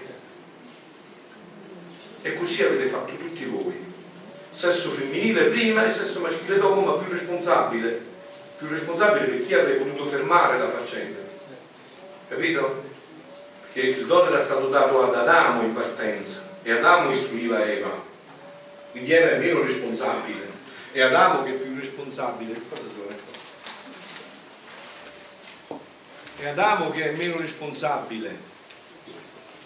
E 2.24 2.34
così 2.34 2.64
avete 2.64 2.88
fatto 2.88 3.14
tutti 3.14 3.46
voi. 3.46 3.91
Sesso 4.52 4.92
femminile 4.92 5.46
prima 5.46 5.86
e 5.86 5.90
sesso 5.90 6.20
maschile 6.20 6.58
dopo, 6.58 6.82
ma 6.82 7.02
più 7.02 7.12
responsabile. 7.12 8.10
Più 8.58 8.68
responsabile 8.68 9.26
per 9.26 9.46
chi 9.46 9.54
avrebbe 9.54 9.84
potuto 9.84 10.06
fermare 10.06 10.60
la 10.60 10.70
faccenda. 10.70 11.20
Capito? 12.28 12.84
Perché 13.62 13.88
il 13.88 14.06
dono 14.06 14.28
era 14.30 14.40
stato 14.40 14.68
dato 14.68 15.04
ad 15.04 15.16
Adamo 15.16 15.64
in 15.64 15.74
partenza 15.74 16.44
e 16.64 16.72
Adamo 16.72 17.12
istruiva 17.12 17.66
Eva. 17.66 18.04
Quindi 18.92 19.12
Eva 19.12 19.32
è 19.32 19.38
meno 19.38 19.64
responsabile. 19.64 20.50
E 20.92 21.02
Adamo 21.02 21.44
che 21.44 21.52
è 21.52 21.54
più 21.54 21.76
responsabile. 21.80 22.54
È 26.42 26.48
Adamo 26.48 26.90
che 26.90 27.12
è 27.12 27.16
meno 27.16 27.38
responsabile, 27.38 28.36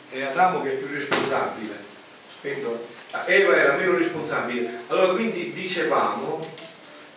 è 0.10 0.22
Adamo 0.24 0.62
che 0.62 0.74
è 0.74 0.76
più 0.76 0.94
responsabile. 0.94 1.74
Spento. 2.30 2.95
Eva 3.26 3.56
era 3.56 3.76
meno 3.76 3.98
responsabile. 3.98 4.70
Allora 4.88 5.14
quindi 5.14 5.54
dicevamo, 5.54 6.46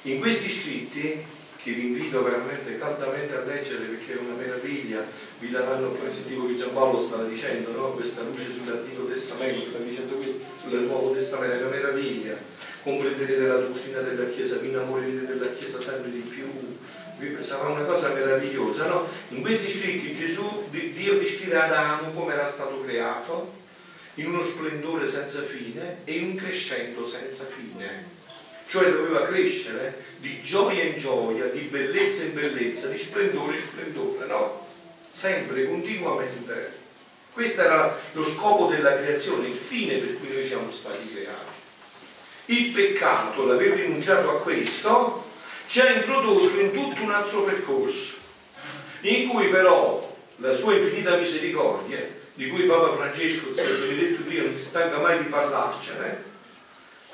in 0.03 0.21
questi 0.21 0.51
scritti 0.51 1.25
che 1.57 1.73
vi 1.73 1.89
invito 1.89 2.23
veramente 2.23 2.79
caldamente 2.79 3.37
a 3.37 3.43
leggere 3.43 3.85
perché 3.87 4.15
è 4.15 4.17
una 4.19 4.37
meraviglia, 4.37 5.05
vi 5.41 5.51
daranno, 5.51 5.91
come 5.91 6.13
sentivo 6.13 6.47
che 6.47 6.55
Giampaolo 6.55 7.03
stava 7.03 7.25
dicendo, 7.25 7.73
no? 7.73 7.93
questa 7.93 8.23
luce 8.23 8.53
sull'Antico 8.53 9.05
Testamento, 9.07 9.67
sta 9.67 9.79
dicendo 9.79 10.15
questo 10.15 10.39
sul 10.63 10.79
Nuovo 10.83 11.13
Testamento, 11.13 11.55
è 11.55 11.61
una 11.67 11.75
meraviglia, 11.75 12.37
comprenderete 12.83 13.47
la 13.47 13.59
dottrina 13.59 14.01
della 14.01 14.29
Chiesa, 14.29 14.57
vi 14.57 14.69
innamorerete 14.69 15.27
della 15.27 15.53
Chiesa 15.53 15.81
sempre 15.81 16.11
di 16.11 16.21
più, 16.21 16.47
sarà 17.43 17.69
una 17.69 17.83
cosa 17.83 18.13
meravigliosa, 18.13 18.87
no? 18.87 19.09
In 19.31 19.41
questi 19.41 19.79
scritti 19.79 20.15
Gesù, 20.15 20.69
Dio 20.71 21.19
descrive 21.19 21.57
Adamo 21.57 22.13
come 22.13 22.35
era 22.35 22.47
stato 22.47 22.81
creato, 22.83 23.53
in 24.19 24.27
uno 24.27 24.43
splendore 24.43 25.09
senza 25.09 25.43
fine 25.43 25.99
e 26.05 26.13
in 26.15 26.25
un 26.25 26.35
crescendo 26.35 27.07
senza 27.07 27.47
fine. 27.47 28.17
Cioè 28.67 28.91
doveva 28.91 29.27
crescere 29.27 30.05
di 30.19 30.43
gioia 30.43 30.83
in 30.83 30.99
gioia, 30.99 31.47
di 31.47 31.61
bellezza 31.61 32.25
in 32.25 32.35
bellezza, 32.35 32.89
di 32.89 32.99
splendore 32.99 33.55
in 33.55 33.63
splendore, 33.63 34.27
no? 34.27 34.67
Sempre, 35.11 35.67
continuamente. 35.67 36.77
Questo 37.33 37.61
era 37.63 37.97
lo 38.13 38.25
scopo 38.25 38.67
della 38.67 38.97
creazione, 38.97 39.49
il 39.49 39.57
fine 39.57 39.95
per 39.95 40.19
cui 40.19 40.33
noi 40.33 40.45
siamo 40.45 40.71
stati 40.71 41.09
creati. 41.09 41.57
Il 42.47 42.73
peccato, 42.73 43.47
l'aver 43.47 43.73
rinunciato 43.75 44.31
a 44.31 44.41
questo, 44.41 45.25
ci 45.67 45.81
ha 45.81 45.93
introdotto 45.93 46.59
in 46.59 46.73
tutto 46.73 47.03
un 47.03 47.11
altro 47.13 47.45
percorso, 47.45 48.17
in 49.03 49.29
cui 49.29 49.49
però 49.49 50.17
la 50.37 50.55
sua 50.55 50.75
infinita 50.75 51.17
misericordia, 51.17 52.18
di 52.39 52.51
cui 52.51 52.67
Papa 52.67 52.95
Francesco, 52.95 53.53
sia 53.53 53.65
benedetto 53.65 54.23
Dio, 54.23 54.45
non 54.45 54.57
si 54.57 54.63
stanca 54.63 54.99
mai 55.01 55.19
di 55.19 55.25
parlarcene, 55.25 56.23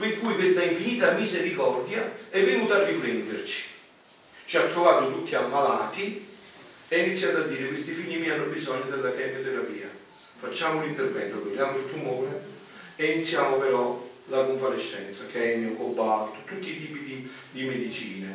in 0.00 0.20
cui 0.20 0.34
questa 0.34 0.62
infinita 0.62 1.12
misericordia 1.12 2.12
è 2.28 2.44
venuta 2.44 2.74
a 2.74 2.84
riprenderci. 2.84 3.68
Ci 4.44 4.56
ha 4.58 4.66
trovato 4.66 5.10
tutti 5.10 5.34
ammalati 5.34 6.26
e 6.88 7.00
ha 7.00 7.02
iniziato 7.02 7.38
a 7.38 7.46
dire 7.46 7.68
questi 7.68 7.92
figli 7.92 8.18
miei 8.18 8.32
hanno 8.32 8.50
bisogno 8.52 8.84
della 8.90 9.12
chemioterapia. 9.12 9.88
Facciamo 10.40 10.82
l'intervento, 10.82 11.40
togliamo 11.40 11.78
il 11.78 11.88
tumore 11.88 12.42
e 12.96 13.12
iniziamo 13.12 13.56
però 13.56 14.06
la 14.26 14.44
convalescenza, 14.44 15.24
chemio, 15.32 15.72
cobalto, 15.72 16.36
tutti 16.44 16.68
i 16.68 16.78
tipi 16.78 17.02
di, 17.02 17.30
di 17.50 17.64
medicine, 17.64 18.28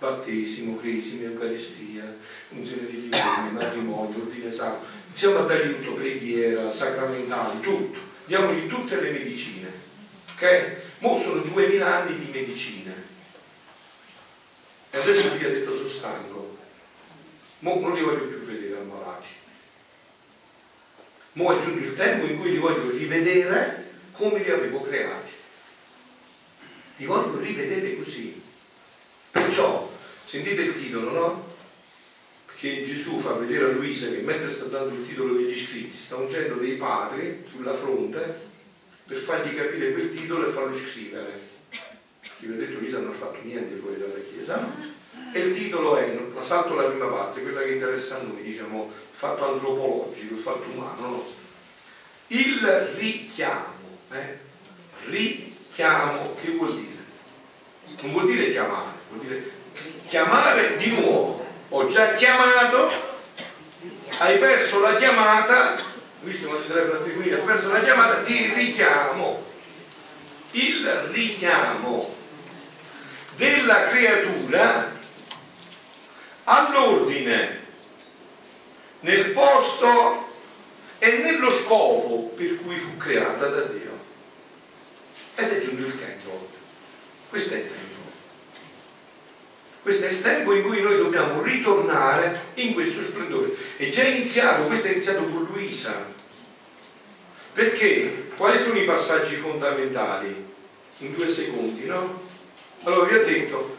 battesimo, 0.00 0.78
cresima, 0.78 1.28
eucaristia, 1.28 2.16
unzione 2.48 2.86
di 2.86 3.02
livelli, 3.02 3.52
matrimonio, 3.52 4.20
ordine 4.20 4.50
sacro, 4.50 4.84
dargli 5.46 5.76
tutto, 5.76 5.94
preghiera, 5.94 6.70
sacramentali, 6.70 7.60
tutto, 7.60 7.98
diamogli 8.24 8.66
tutte 8.66 9.00
le 9.00 9.10
medicine, 9.10 9.70
ok? 10.34 10.76
Mo 10.98 11.18
sono 11.18 11.40
duemila 11.42 12.02
anni 12.02 12.18
di 12.18 12.30
medicine 12.30 13.10
e 14.90 14.98
adesso 14.98 15.36
vi 15.36 15.44
ha 15.44 15.48
detto 15.48 15.74
sono 15.74 15.88
stanco, 15.88 16.56
mo 17.60 17.80
non 17.80 17.94
li 17.94 18.02
voglio 18.02 18.26
più 18.26 18.38
vedere 18.38 18.80
ammalati, 18.80 19.28
mo 21.34 21.56
è 21.56 21.60
giunto 21.60 21.84
il 21.84 21.94
tempo 21.94 22.26
in 22.26 22.38
cui 22.38 22.50
li 22.50 22.58
voglio 22.58 22.90
rivedere 22.90 23.90
come 24.12 24.42
li 24.42 24.50
avevo 24.50 24.80
creati. 24.80 25.30
Li 26.96 27.06
voglio 27.06 27.38
rivedere 27.38 27.96
così. 27.96 28.40
Perciò, 29.30 29.90
sentite 30.24 30.60
il 30.60 30.74
titolo, 30.74 31.10
no? 31.10 31.51
Perché 32.62 32.84
Gesù 32.84 33.18
fa 33.18 33.32
vedere 33.32 33.64
a 33.64 33.72
Luisa 33.72 34.08
che 34.08 34.20
mentre 34.20 34.48
sta 34.48 34.66
dando 34.66 34.94
il 34.94 35.04
titolo 35.04 35.34
degli 35.34 35.58
scritti, 35.58 35.98
sta 35.98 36.14
ungendo 36.14 36.54
dei 36.54 36.76
padri 36.76 37.42
sulla 37.44 37.74
fronte 37.74 38.50
per 39.04 39.16
fargli 39.16 39.52
capire 39.56 39.90
quel 39.90 40.14
titolo 40.16 40.46
e 40.46 40.52
farlo 40.52 40.72
scrivere. 40.72 41.40
Perché 42.20 42.46
vi 42.46 42.52
ho 42.52 42.56
detto 42.56 42.78
Luisa 42.78 43.00
non 43.00 43.10
ha 43.10 43.14
fatto 43.14 43.38
niente 43.42 43.74
fuori 43.74 43.98
dalla 43.98 44.14
Chiesa? 44.14 44.64
E 45.32 45.40
il 45.40 45.56
titolo 45.56 45.96
è, 45.96 46.16
la 46.32 46.42
salto 46.44 46.74
la 46.74 46.84
prima 46.84 47.08
parte, 47.08 47.42
quella 47.42 47.62
che 47.62 47.72
interessa 47.72 48.20
a 48.20 48.22
noi, 48.22 48.42
diciamo, 48.42 48.92
fatto 49.10 49.54
antropologico, 49.54 50.34
il 50.34 50.40
fatto 50.40 50.70
umano, 50.70 51.00
no? 51.00 51.26
Il 52.28 52.60
richiamo 52.96 53.98
eh? 54.12 54.38
richiamo, 55.06 56.36
che 56.40 56.50
vuol 56.52 56.76
dire? 56.76 57.00
Non 58.02 58.12
vuol 58.12 58.26
dire 58.26 58.52
chiamare, 58.52 58.90
vuol 59.08 59.26
dire 59.26 59.50
chiamare 60.06 60.76
di 60.76 60.90
nuovo. 60.90 61.41
Ho 61.74 61.88
già 61.88 62.12
chiamato, 62.12 62.92
hai 64.18 64.36
perso 64.36 64.80
la 64.80 64.94
chiamata, 64.94 65.74
visto 66.20 66.46
quando 66.46 66.66
il 66.66 66.70
telefono 66.70 66.98
a 66.98 67.02
tribuina, 67.02 67.36
hai 67.36 67.42
perso 67.44 67.72
la 67.72 67.80
chiamata, 67.80 68.20
ti 68.20 68.52
richiamo. 68.52 69.42
Il 70.50 70.86
richiamo 71.12 72.14
della 73.36 73.88
creatura 73.88 74.92
all'ordine 76.44 77.60
nel 79.00 79.30
posto 79.30 80.28
e 80.98 81.10
nello 81.22 81.48
scopo 81.48 82.34
per 82.36 82.54
cui 82.56 82.76
fu 82.76 82.98
creata 82.98 83.46
da 83.46 83.62
Dio. 83.62 83.98
Ed 85.36 85.50
è 85.50 85.60
giunto 85.62 85.86
il 85.86 85.98
tempo. 85.98 86.50
Questo 87.30 87.54
è 87.54 87.56
il 87.56 87.62
tempo. 87.62 87.81
Questo 89.82 90.06
è 90.06 90.10
il 90.10 90.22
tempo 90.22 90.54
in 90.54 90.62
cui 90.62 90.80
noi 90.80 90.96
dobbiamo 90.96 91.42
ritornare 91.42 92.40
in 92.54 92.72
questo 92.72 93.02
splendore. 93.02 93.54
È 93.76 93.88
già 93.88 94.04
iniziato, 94.04 94.62
questo 94.64 94.88
è 94.88 94.92
iniziato 94.92 95.24
con 95.24 95.48
Luisa. 95.52 96.06
Perché? 97.52 98.30
Quali 98.36 98.58
sono 98.58 98.78
i 98.78 98.84
passaggi 98.84 99.34
fondamentali? 99.34 100.50
In 100.98 101.14
due 101.14 101.28
secondi, 101.28 101.84
no? 101.86 102.20
Allora 102.84 103.06
vi 103.08 103.14
ho 103.16 103.24
detto, 103.24 103.76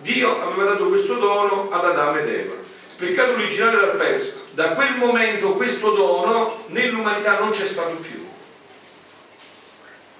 Dio 0.00 0.40
aveva 0.40 0.70
dato 0.70 0.88
questo 0.88 1.14
dono 1.14 1.70
ad 1.70 1.84
Adamo 1.84 2.18
ed 2.18 2.28
Eva. 2.28 2.54
Il 2.54 3.08
peccato 3.08 3.32
originale 3.32 3.76
era 3.76 3.86
perso. 3.88 4.46
Da 4.52 4.70
quel 4.70 4.96
momento 4.96 5.52
questo 5.52 5.90
dono 5.90 6.64
nell'umanità 6.68 7.38
non 7.38 7.50
c'è 7.50 7.66
stato 7.66 7.96
più 7.96 8.22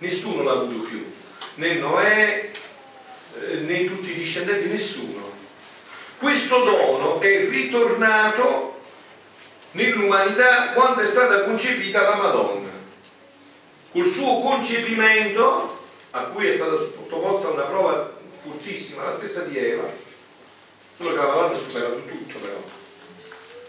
nessuno 0.02 0.42
l'ha 0.42 0.52
avuto 0.52 0.82
più, 0.82 1.04
né 1.54 1.74
Noè, 1.74 2.50
eh, 3.40 3.54
né 3.60 3.84
tutti 3.86 4.10
i 4.10 4.14
discendenti, 4.14 4.68
nessuno. 4.68 5.21
Questo 6.22 6.62
dono 6.62 7.18
è 7.18 7.48
ritornato 7.48 8.78
nell'umanità 9.72 10.70
quando 10.72 11.00
è 11.00 11.06
stata 11.06 11.42
concepita 11.42 12.08
la 12.10 12.14
Madonna. 12.14 12.70
Col 13.90 14.06
suo 14.06 14.40
concepimento, 14.40 15.80
a 16.12 16.20
cui 16.26 16.46
è 16.46 16.54
stata 16.54 16.78
sottoposta 16.78 17.48
una 17.48 17.64
prova 17.64 18.12
fortissima, 18.40 19.02
la 19.02 19.16
stessa 19.16 19.42
di 19.42 19.58
Eva, 19.58 19.82
solo 20.96 21.10
che 21.10 21.16
la 21.16 21.26
Madonna 21.26 21.56
ha 21.56 21.58
superato 21.58 22.02
tutto 22.04 22.38
però. 22.38 22.62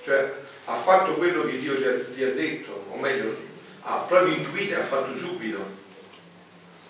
Cioè 0.04 0.34
ha 0.66 0.76
fatto 0.76 1.14
quello 1.14 1.46
che 1.46 1.58
Dio 1.58 1.74
gli 1.74 1.86
ha, 1.86 1.94
gli 2.14 2.22
ha 2.22 2.34
detto, 2.34 2.86
o 2.88 2.98
meglio, 2.98 3.36
ha 3.82 3.96
proprio 4.08 4.36
intuito 4.36 4.74
e 4.74 4.76
ha 4.76 4.84
fatto 4.84 5.18
subito 5.18 5.82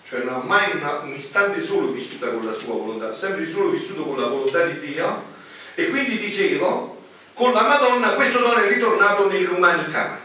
cioè 0.06 0.22
non 0.24 0.34
ha 0.34 0.44
mai 0.44 0.76
una, 0.76 0.98
un 0.98 1.14
istante 1.14 1.62
solo 1.62 1.90
vissuta 1.90 2.28
con 2.28 2.44
la 2.44 2.52
sua 2.52 2.74
volontà, 2.74 3.10
sempre 3.10 3.48
solo 3.48 3.70
vissuto 3.70 4.04
con 4.04 4.20
la 4.20 4.26
volontà 4.26 4.66
di 4.66 4.78
Dio 4.80 5.32
e 5.74 5.90
quindi 5.90 6.18
dicevo, 6.18 7.02
con 7.34 7.52
la 7.52 7.62
Madonna 7.62 8.12
questo 8.12 8.38
dono 8.38 8.62
è 8.62 8.68
ritornato 8.68 9.28
nell'umanità, 9.28 10.20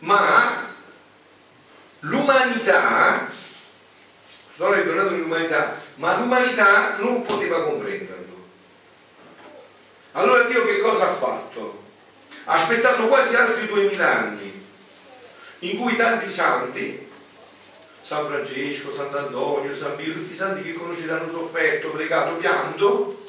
ma 0.00 0.74
l'umanità, 2.00 3.26
questo 3.26 4.64
dono 4.64 4.74
è 4.74 4.82
ritornato 4.82 5.10
nell'umanità, 5.10 5.76
ma 5.96 6.16
l'umanità 6.16 6.96
non 6.98 7.22
poteva 7.22 7.62
comprenderlo. 7.62 8.34
Allora 10.12 10.42
Dio 10.44 10.64
che 10.64 10.78
cosa 10.78 11.08
ha 11.08 11.12
fatto? 11.12 11.84
Ha 12.44 12.54
aspettato 12.54 13.06
quasi 13.06 13.36
altri 13.36 13.66
duemila 13.66 14.18
anni 14.18 14.64
in 15.60 15.78
cui 15.78 15.94
tanti 15.94 16.28
santi 16.28 17.06
San 18.00 18.26
Francesco, 18.26 18.92
Sant'Antonio, 18.92 19.74
San 19.74 19.96
Pio, 19.96 20.12
tutti 20.12 20.32
i 20.32 20.36
santi 20.36 20.62
che 20.62 20.74
conoscete 20.74 21.10
hanno 21.10 21.28
sofferto, 21.28 21.88
pregato, 21.88 22.34
pianto 22.34 23.24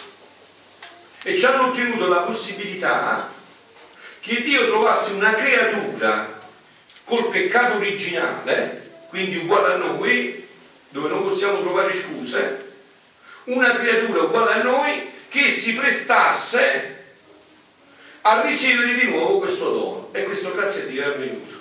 e 1.24 1.38
ci 1.38 1.46
hanno 1.46 1.68
ottenuto 1.68 2.08
la 2.08 2.22
possibilità 2.22 3.30
che 4.20 4.42
Dio 4.42 4.68
trovasse 4.68 5.14
una 5.14 5.34
creatura 5.34 6.40
col 7.04 7.30
peccato 7.30 7.78
originale, 7.78 9.06
quindi 9.10 9.38
uguale 9.38 9.74
a 9.74 9.78
noi, 9.78 10.46
dove 10.90 11.10
non 11.10 11.24
possiamo 11.24 11.62
trovare 11.62 11.94
scuse, 11.94 12.66
una 13.46 13.72
creatura 13.74 14.24
uguale 14.24 14.54
a 14.54 14.64
noi 14.64 15.12
che 15.30 15.50
si 15.50 15.74
prestasse 15.76 16.96
a 18.22 18.42
ricevere 18.42 18.94
di 18.96 19.08
nuovo 19.08 19.40
questo 19.40 19.72
dono. 19.72 20.10
E 20.12 20.24
questo 20.24 20.54
grazie 20.54 20.84
a 20.84 20.86
Dio 20.86 21.04
è 21.04 21.06
avvenuto. 21.06 21.56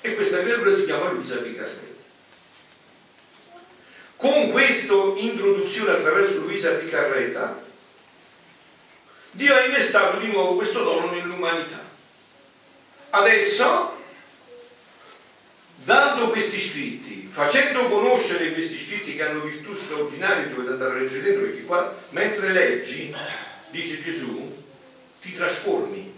E 0.00 0.14
questa 0.14 0.40
creatura 0.40 0.72
si 0.72 0.84
chiama 0.84 1.10
Luisa 1.10 1.36
Picarelli. 1.36 1.96
Con 4.16 4.50
questa 4.50 4.94
introduzione 5.16 5.92
attraverso 5.92 6.40
Luisa 6.40 6.72
Piccarreta, 6.72 7.66
Dio 9.32 9.54
ha 9.54 9.64
innestato 9.64 10.18
di 10.18 10.28
nuovo 10.28 10.56
questo 10.56 10.82
dono 10.82 11.10
nell'umanità. 11.10 11.86
Adesso, 13.10 13.96
dando 15.84 16.30
questi 16.30 16.58
scritti, 16.60 17.28
facendo 17.30 17.88
conoscere 17.88 18.52
questi 18.52 18.78
scritti 18.78 19.14
che 19.14 19.22
hanno 19.24 19.40
virtù 19.40 19.74
straordinarie, 19.74 20.48
dovete 20.48 20.70
andare 20.70 20.98
a 20.98 21.00
leggere 21.02 21.32
perché 21.32 21.62
qua 21.62 21.94
mentre 22.10 22.52
leggi, 22.52 23.14
dice 23.70 24.02
Gesù, 24.02 24.64
ti 25.20 25.32
trasformi. 25.32 26.16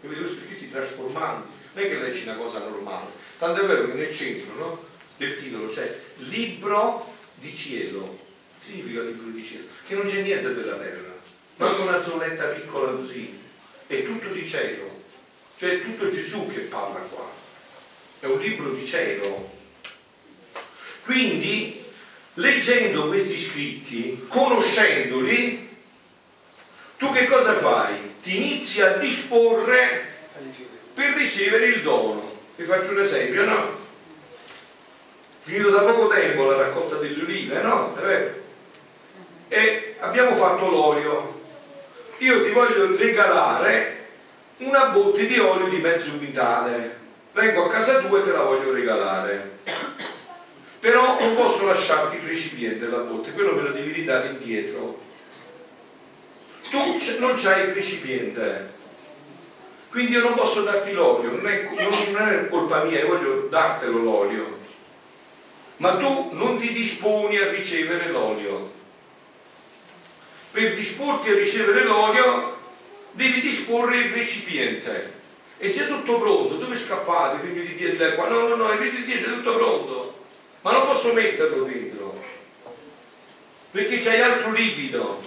Capite? 0.00 0.20
Questi 0.20 0.40
scritti 0.46 0.70
trasformanti, 0.70 1.48
non 1.74 1.84
è 1.84 1.88
che 1.88 1.98
leggi 1.98 2.22
una 2.22 2.34
cosa 2.34 2.58
normale. 2.58 3.06
Tanto 3.38 3.62
è 3.62 3.66
vero 3.66 3.86
che 3.86 3.92
nel 3.92 4.14
centro 4.14 4.54
no, 4.56 4.84
del 5.16 5.38
titolo 5.38 5.68
c'è 5.68 6.00
libro 6.16 7.14
di 7.34 7.54
cielo. 7.54 8.18
Significa 8.60 9.02
libro 9.02 9.30
di 9.30 9.42
cielo? 9.42 9.66
Che 9.86 9.94
non 9.94 10.06
c'è 10.06 10.22
niente 10.22 10.54
della 10.54 10.76
terra, 10.76 11.11
manca 11.62 11.82
una 11.82 12.02
zoletta 12.02 12.46
piccola 12.46 12.90
così, 12.92 13.40
è 13.86 14.02
tutto 14.04 14.28
di 14.28 14.46
cielo, 14.46 15.02
cioè 15.56 15.74
è 15.74 15.82
tutto 15.82 16.10
Gesù 16.10 16.48
che 16.48 16.60
parla 16.62 16.98
qua, 16.98 17.30
è 18.20 18.26
un 18.26 18.38
libro 18.40 18.70
di 18.70 18.84
cielo. 18.84 19.50
Quindi, 21.04 21.84
leggendo 22.34 23.06
questi 23.08 23.38
scritti, 23.38 24.24
conoscendoli, 24.28 25.70
tu 26.96 27.12
che 27.12 27.26
cosa 27.26 27.56
fai? 27.58 28.14
Ti 28.22 28.36
inizi 28.36 28.82
a 28.82 28.96
disporre 28.96 30.10
per 30.94 31.14
ricevere 31.14 31.66
il 31.66 31.82
dono. 31.82 32.40
Vi 32.56 32.64
faccio 32.64 32.90
un 32.90 33.00
esempio, 33.00 33.44
no? 33.44 33.80
Finito 35.40 35.70
da 35.70 35.82
poco 35.82 36.06
tempo 36.08 36.44
la 36.44 36.56
raccolta 36.56 36.96
delle 36.96 37.22
olive, 37.22 37.62
no? 37.62 37.96
È 37.96 38.00
vero? 38.00 38.40
E 39.48 39.96
abbiamo 39.98 40.36
fatto 40.36 40.68
l'olio. 40.68 41.40
Io 42.18 42.44
ti 42.44 42.50
voglio 42.50 42.96
regalare 42.96 44.06
una 44.58 44.86
botte 44.86 45.26
di 45.26 45.38
olio 45.38 45.68
di 45.68 45.78
mezzo 45.78 46.16
quintale. 46.18 47.00
Vengo 47.32 47.64
a 47.64 47.70
casa 47.70 48.00
tua 48.00 48.20
e 48.20 48.22
te 48.22 48.32
la 48.32 48.42
voglio 48.42 48.72
regalare. 48.72 49.58
Però 50.80 51.16
non 51.18 51.34
posso 51.34 51.66
lasciarti 51.66 52.16
il 52.16 52.22
recipiente 52.22 52.80
della 52.80 52.98
botte, 52.98 53.32
quello 53.32 53.54
me 53.54 53.62
lo 53.62 53.72
devi 53.72 53.92
ridare 53.92 54.28
indietro. 54.28 55.00
Tu 56.70 56.78
non 57.18 57.34
c'hai 57.36 57.68
il 57.68 57.74
recipiente 57.74 58.80
quindi 59.92 60.12
io 60.12 60.22
non 60.22 60.32
posso 60.32 60.62
darti 60.62 60.94
l'olio, 60.94 61.32
non 61.32 61.46
è, 61.46 61.68
non 62.12 62.28
è 62.28 62.48
colpa 62.48 62.82
mia, 62.82 63.00
io 63.00 63.08
voglio 63.08 63.46
dartelo 63.50 63.98
l'olio. 63.98 64.58
Ma 65.76 65.98
tu 65.98 66.30
non 66.32 66.58
ti 66.58 66.72
disponi 66.72 67.36
a 67.36 67.50
ricevere 67.50 68.08
l'olio. 68.08 68.72
Per 70.52 70.74
disporti 70.74 71.30
a 71.30 71.34
ricevere 71.34 71.84
l'olio 71.84 72.56
devi 73.12 73.40
disporre 73.40 73.96
il 73.98 74.12
recipiente. 74.12 75.20
È 75.56 75.70
già 75.70 75.84
tutto 75.84 76.18
pronto, 76.18 76.54
dove 76.54 76.76
scappate? 76.76 77.38
Prima 77.38 77.60
di 77.60 77.74
dire 77.74 78.14
qua? 78.14 78.28
No, 78.28 78.48
no, 78.48 78.54
no, 78.54 78.72
il 78.72 79.04
di 79.04 79.12
è 79.12 79.22
tutto 79.22 79.54
pronto. 79.54 80.24
Ma 80.62 80.72
non 80.72 80.86
posso 80.86 81.12
metterlo 81.12 81.64
dentro. 81.64 82.20
Perché 83.70 83.98
c'hai 83.98 84.20
altro 84.20 84.52
liquido. 84.52 85.20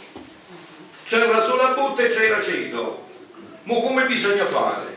C'è 1.06 1.26
una 1.26 1.42
sola 1.42 1.70
botta 1.70 2.04
e 2.04 2.08
c'è 2.10 2.30
l'aceto 2.30 3.04
ma 3.66 3.74
come 3.80 4.06
bisogna 4.06 4.46
fare 4.46 4.96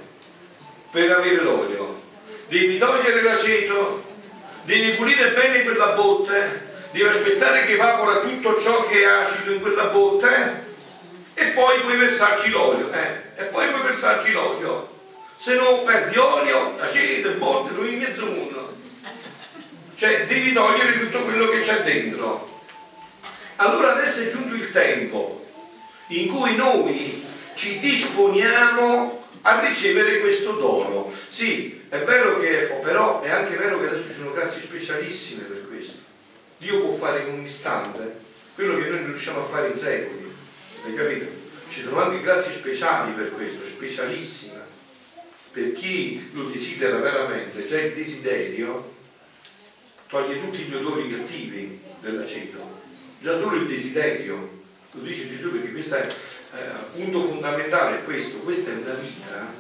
per 0.91 1.11
avere 1.11 1.43
l'olio? 1.43 2.03
Devi 2.49 2.77
togliere 2.77 3.23
l'aceto, 3.23 4.03
devi 4.65 4.91
pulire 4.93 5.31
bene 5.31 5.63
quella 5.63 5.93
botte, 5.93 6.68
devi 6.91 7.09
aspettare 7.09 7.67
che 7.67 7.73
evapora 7.73 8.21
tutto 8.21 8.61
ciò 8.61 8.87
che 8.87 9.03
è 9.03 9.07
acido 9.07 9.53
in 9.53 9.61
quella 9.61 9.85
botte 9.85 10.67
e 11.35 11.47
poi 11.49 11.81
puoi 11.81 11.97
versarci 11.97 12.51
l'olio. 12.51 12.91
Eh? 12.93 13.43
E 13.43 13.45
poi 13.45 13.69
puoi 13.69 13.83
versarci 13.83 14.33
l'olio. 14.33 14.97
Se 15.37 15.55
no 15.55 15.83
perdi 15.83 16.17
olio, 16.17 16.79
aceto, 16.81 17.31
botte, 17.33 17.75
lui 17.75 17.93
in 17.93 17.99
mezzo 18.01 18.27
mondo. 18.27 18.77
Cioè 19.95 20.27
devi 20.27 20.53
togliere 20.53 20.99
tutto 20.99 21.23
quello 21.23 21.49
che 21.49 21.61
c'è 21.61 21.83
dentro. 21.83 22.61
Allora 23.57 23.95
adesso 23.95 24.23
è 24.23 24.31
giunto 24.31 24.55
il 24.55 24.71
tempo 24.71 25.45
in 26.09 26.29
cui 26.29 26.57
noi 26.57 27.25
ci 27.55 27.79
disponiamo 27.81 29.27
a 29.43 29.61
ricevere 29.61 30.21
questo 30.21 30.53
dono. 30.53 31.13
Sì, 31.29 31.83
è 31.89 31.99
vero 31.99 32.39
che, 32.39 32.79
però 32.83 33.21
è 33.21 33.31
anche 33.31 33.57
vero 33.57 33.81
che 33.81 33.89
adesso 33.89 34.09
ci 34.09 34.15
sono 34.15 34.33
grazie 34.33 34.63
specialissime 34.63 35.43
per. 35.45 35.58
Dio 36.59 36.81
può 36.81 36.95
fare 36.95 37.23
in 37.23 37.35
un 37.35 37.41
istante 37.41 38.27
quello 38.55 38.77
che 38.77 38.89
noi 38.89 38.99
non 38.99 39.07
riusciamo 39.07 39.41
a 39.41 39.45
fare 39.45 39.69
in 39.69 39.77
secoli. 39.77 40.35
Hai 40.85 40.95
capito? 40.95 41.27
Ci 41.69 41.83
sono 41.83 42.01
anche 42.01 42.23
grazie 42.23 42.53
speciali 42.53 43.13
per 43.13 43.33
questo, 43.33 43.65
specialissime. 43.65 44.61
Per 45.53 45.73
chi 45.73 46.31
lo 46.33 46.45
desidera 46.45 46.99
veramente, 46.99 47.65
c'è 47.65 47.83
il 47.83 47.95
desiderio, 47.95 48.95
toglie 50.09 50.41
tutti 50.41 50.59
gli 50.59 50.75
odori 50.75 51.11
cattivi 51.11 51.81
dell'aceto. 52.01 52.81
Già 53.21 53.39
solo 53.39 53.57
il 53.57 53.67
desiderio, 53.67 54.63
lo 54.93 55.03
dice 55.03 55.29
Gesù 55.29 55.53
perché 55.53 55.73
questa 55.73 55.99
è 55.99 56.07
eh, 56.07 56.83
punto 56.93 57.23
fondamentale 57.23 58.03
questo, 58.05 58.39
questa 58.39 58.71
è 58.71 58.75
una 58.75 58.95
vita, 58.95 59.53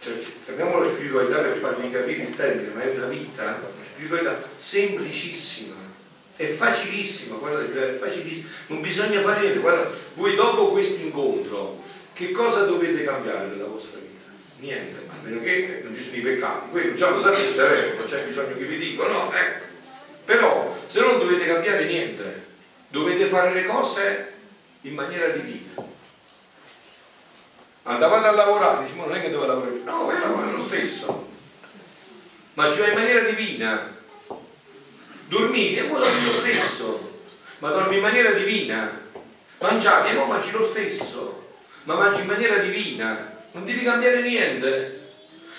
cioè, 0.00 0.12
chiamiamo 0.44 0.80
la 0.80 0.90
spiritualità 0.90 1.38
per 1.38 1.56
farvi 1.56 1.90
capire 1.90 2.22
il 2.24 2.36
termine, 2.36 2.74
ma 2.74 2.82
è 2.82 2.94
una 2.96 3.06
vita, 3.06 3.60
spiritualità 3.94 4.42
semplicissima, 4.56 5.76
è 6.36 6.46
facilissima, 6.46 7.36
guardate, 7.36 7.94
è 7.94 7.96
facilissima, 7.96 8.48
non 8.66 8.80
bisogna 8.80 9.20
fare 9.20 9.40
niente, 9.40 9.60
guarda, 9.60 9.88
voi 10.14 10.34
dopo 10.34 10.68
questo 10.68 11.00
incontro, 11.04 11.80
che 12.12 12.32
cosa 12.32 12.64
dovete 12.64 13.04
cambiare 13.04 13.46
nella 13.46 13.66
vostra 13.66 14.00
vita? 14.00 14.12
Niente, 14.58 15.00
a 15.08 15.14
meno 15.22 15.40
che 15.40 15.82
non 15.84 15.94
ci 15.94 16.02
sono 16.02 16.16
i 16.16 16.20
peccati, 16.20 16.70
quello 16.70 16.94
già 16.94 17.10
lo 17.10 17.20
sapete, 17.20 17.54
vero? 17.54 17.96
non 17.96 18.04
c'è 18.04 18.24
bisogno 18.24 18.56
che 18.56 18.64
vi 18.64 18.78
dico, 18.78 19.06
no? 19.06 19.32
Ecco. 19.32 19.64
Però 20.24 20.76
se 20.86 21.00
non 21.00 21.18
dovete 21.18 21.46
cambiare 21.46 21.84
niente, 21.86 22.46
dovete 22.88 23.26
fare 23.26 23.52
le 23.52 23.64
cose 23.64 24.32
in 24.82 24.94
maniera 24.94 25.28
divina. 25.28 25.92
Andavate 27.84 28.26
a 28.26 28.32
lavorare, 28.32 28.82
dice, 28.82 28.96
non 28.96 29.12
è 29.12 29.20
che 29.20 29.30
dove 29.30 29.46
lavorare, 29.46 29.80
no, 29.84 30.10
lavorare 30.10 30.52
lo 30.52 30.62
stesso, 30.62 31.32
ma 32.54 32.70
ci 32.70 32.78
vai 32.78 32.90
in 32.90 32.94
maniera 32.94 33.20
divina. 33.20 33.92
Dormite 35.26 35.80
e 35.80 35.84
poi 35.84 36.00
dormi 36.00 36.24
lo 36.24 36.32
stesso, 36.32 37.20
ma 37.58 37.70
dormi 37.70 37.96
in 37.96 38.02
maniera 38.02 38.30
divina. 38.30 39.02
Mangiavi 39.58 40.10
e 40.10 40.12
non 40.12 40.28
mangi 40.28 40.50
lo 40.50 40.68
stesso, 40.68 41.54
ma 41.84 41.94
mangi 41.94 42.20
in 42.20 42.26
maniera 42.26 42.58
divina, 42.58 43.42
non 43.52 43.64
devi 43.64 43.82
cambiare 43.82 44.22
niente. 44.22 45.00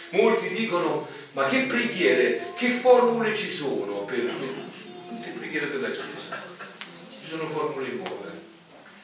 Molti 0.10 0.50
dicono, 0.50 1.08
ma 1.34 1.48
che 1.48 1.64
preghiere, 1.64 2.54
che 2.56 2.70
formule 2.70 3.36
ci 3.36 3.52
sono 3.52 4.04
per 4.04 4.20
tutte 4.20 5.30
preghiere 5.38 5.72
della 5.72 5.90
Chiesa? 5.90 6.42
Ci 7.10 7.28
sono 7.28 7.48
formule 7.48 7.90
nuove. 7.90 8.32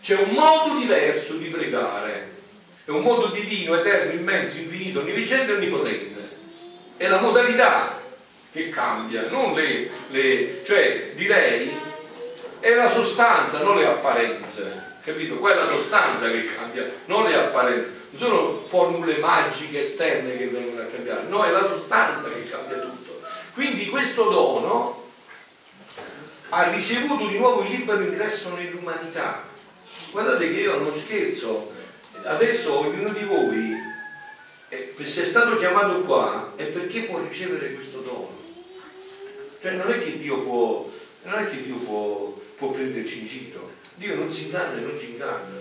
C'è 0.02 0.16
un 0.16 0.30
modo 0.30 0.80
diverso 0.80 1.36
di 1.36 1.48
pregare, 1.48 2.32
è 2.86 2.90
un 2.92 3.02
modo 3.02 3.28
divino, 3.28 3.76
eterno, 3.76 4.14
immenso, 4.14 4.60
infinito, 4.60 5.00
onnivigente 5.00 5.52
e 5.52 5.56
onnipotente. 5.56 6.21
È 7.02 7.08
la 7.08 7.20
modalità 7.20 8.00
che 8.52 8.70
cambia, 8.70 9.28
non 9.30 9.56
le, 9.56 9.90
le 10.12 10.64
cioè 10.64 11.14
direi 11.16 11.76
è 12.60 12.76
la 12.76 12.88
sostanza, 12.88 13.64
non 13.64 13.78
le 13.78 13.88
apparenze. 13.88 14.90
Capito? 15.04 15.38
Quella 15.38 15.68
sostanza 15.68 16.30
che 16.30 16.46
cambia, 16.46 16.88
non 17.06 17.24
le 17.24 17.36
apparenze. 17.36 18.02
Non 18.12 18.22
sono 18.22 18.64
formule 18.68 19.18
magiche 19.18 19.80
esterne 19.80 20.38
che 20.38 20.46
vengono 20.46 20.82
a 20.82 20.86
cambiare, 20.86 21.24
no, 21.28 21.44
è 21.44 21.50
la 21.50 21.66
sostanza 21.66 22.30
che 22.30 22.44
cambia 22.44 22.78
tutto. 22.78 23.20
Quindi 23.56 23.88
questo 23.88 24.30
dono 24.30 25.10
ha 26.50 26.70
ricevuto 26.70 27.26
di 27.26 27.40
nuovo 27.40 27.64
il 27.64 27.72
libero 27.72 28.02
ingresso 28.02 28.54
nell'umanità 28.54 29.50
guardate 30.12 30.54
che 30.54 30.60
io 30.60 30.78
non 30.78 30.94
scherzo, 30.94 31.72
adesso 32.24 32.80
ognuno 32.80 33.10
di 33.10 33.24
voi, 33.24 33.74
eh, 34.72 34.96
se 35.04 35.24
è 35.24 35.26
stato 35.26 35.58
chiamato 35.58 36.00
qua, 36.00 36.54
è 36.56 36.64
perché 36.64 37.02
può 37.02 37.20
ricevere 37.20 37.74
questo 37.74 38.00
dono. 38.00 38.40
Cioè 39.62 39.74
non 39.74 39.92
è 39.92 40.00
che 40.00 40.18
Dio 40.18 40.40
può, 40.40 40.90
che 41.22 41.62
Dio 41.62 41.76
può, 41.76 42.34
può 42.56 42.70
prenderci 42.70 43.20
in 43.20 43.26
giro, 43.26 43.72
Dio 43.96 44.16
non 44.16 44.32
si 44.32 44.46
inganna 44.46 44.78
e 44.78 44.82
non 44.82 44.98
ci 44.98 45.12
inganna. 45.12 45.60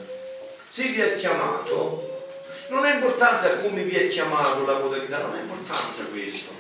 Se 0.69 0.85
vi 0.89 1.03
ha 1.03 1.13
chiamato, 1.15 2.29
non 2.69 2.85
ha 2.85 2.95
importanza 2.95 3.59
come 3.59 3.83
vi 3.83 3.97
ha 3.97 4.07
chiamato 4.07 4.65
la 4.65 4.79
modalità, 4.79 5.19
non 5.23 5.35
ha 5.35 5.41
importanza 5.41 6.05
questo. 6.05 6.53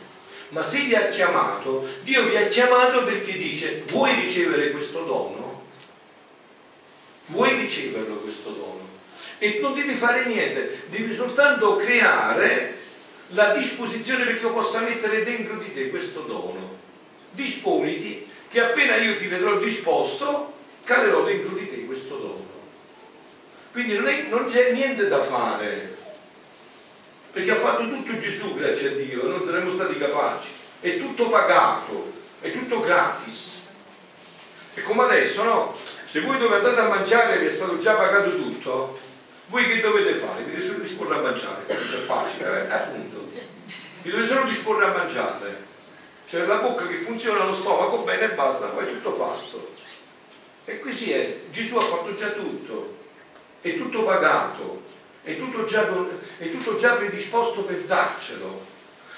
Ma 0.48 0.60
se 0.60 0.80
vi 0.80 0.96
ha 0.96 1.06
chiamato, 1.06 1.86
Dio 2.02 2.24
vi 2.24 2.36
ha 2.36 2.48
chiamato 2.48 3.04
perché 3.04 3.38
dice 3.38 3.84
vuoi 3.86 4.16
ricevere 4.16 4.72
questo 4.72 5.04
dono? 5.04 5.40
vuoi 7.30 7.56
riceverlo 7.60 8.16
questo 8.16 8.50
dono 8.50 8.79
e 9.42 9.58
non 9.62 9.72
devi 9.72 9.94
fare 9.94 10.26
niente, 10.26 10.82
devi 10.90 11.14
soltanto 11.14 11.76
creare 11.76 12.76
la 13.28 13.54
disposizione 13.54 14.24
perché 14.24 14.42
io 14.42 14.52
possa 14.52 14.80
mettere 14.80 15.24
dentro 15.24 15.56
di 15.56 15.72
te 15.72 15.88
questo 15.88 16.20
dono. 16.20 16.76
Disponiti 17.30 18.28
che 18.50 18.60
appena 18.60 18.96
io 18.96 19.16
ti 19.16 19.28
vedrò 19.28 19.56
disposto, 19.56 20.52
calerò 20.84 21.24
dentro 21.24 21.56
di 21.56 21.70
te 21.70 21.86
questo 21.86 22.16
dono. 22.16 22.48
Quindi 23.72 23.96
non, 24.28 24.50
c'è 24.50 24.72
niente 24.72 25.08
da 25.08 25.22
fare, 25.22 25.96
perché 27.32 27.52
ha 27.52 27.56
fatto 27.56 27.88
tutto 27.88 28.18
Gesù, 28.18 28.54
grazie 28.56 28.88
a 28.88 28.92
Dio, 28.92 29.26
non 29.26 29.42
saremmo 29.42 29.72
stati 29.72 29.96
capaci. 29.96 30.48
è 30.80 30.98
tutto 30.98 31.30
pagato, 31.30 32.12
è 32.40 32.52
tutto 32.52 32.80
gratis. 32.80 33.60
E 34.74 34.82
come 34.82 35.04
adesso, 35.04 35.44
no? 35.44 35.74
Se 36.04 36.20
voi 36.20 36.36
dove 36.36 36.56
andate 36.56 36.80
a 36.80 36.88
mangiare 36.88 37.38
vi 37.38 37.46
è 37.46 37.50
stato 37.50 37.78
già 37.78 37.94
pagato 37.94 38.36
tutto, 38.36 38.98
voi 39.50 39.66
che 39.66 39.80
dovete 39.80 40.14
fare? 40.14 40.44
Vi 40.44 40.50
dovete 40.50 40.66
solo 40.66 40.78
disporre 40.78 41.16
a 41.16 41.20
mangiare, 41.20 41.66
è 41.66 41.74
facile, 41.74 42.68
eh? 42.68 42.72
appunto. 42.72 43.28
Vi 44.02 44.10
dovete 44.10 44.28
solo 44.28 44.44
disporre 44.44 44.84
a 44.84 44.92
mangiare. 44.92 45.68
Cioè 46.28 46.46
la 46.46 46.58
bocca 46.58 46.86
che 46.86 46.94
funziona, 46.94 47.44
lo 47.44 47.54
stomaco 47.54 47.98
bene 47.98 48.30
e 48.30 48.34
basta, 48.34 48.66
poi 48.68 48.84
è 48.84 48.88
tutto 48.88 49.12
fatto. 49.12 49.74
E 50.64 50.78
così 50.78 51.10
è, 51.10 51.40
Gesù 51.50 51.76
ha 51.76 51.80
fatto 51.80 52.14
già 52.14 52.28
tutto, 52.28 52.96
è 53.60 53.76
tutto 53.76 54.04
pagato, 54.04 54.82
è 55.24 55.36
tutto 55.36 55.64
già, 55.64 55.84
è 56.38 56.50
tutto 56.52 56.78
già 56.78 56.92
predisposto 56.92 57.62
per 57.62 57.78
darcelo. 57.78 58.68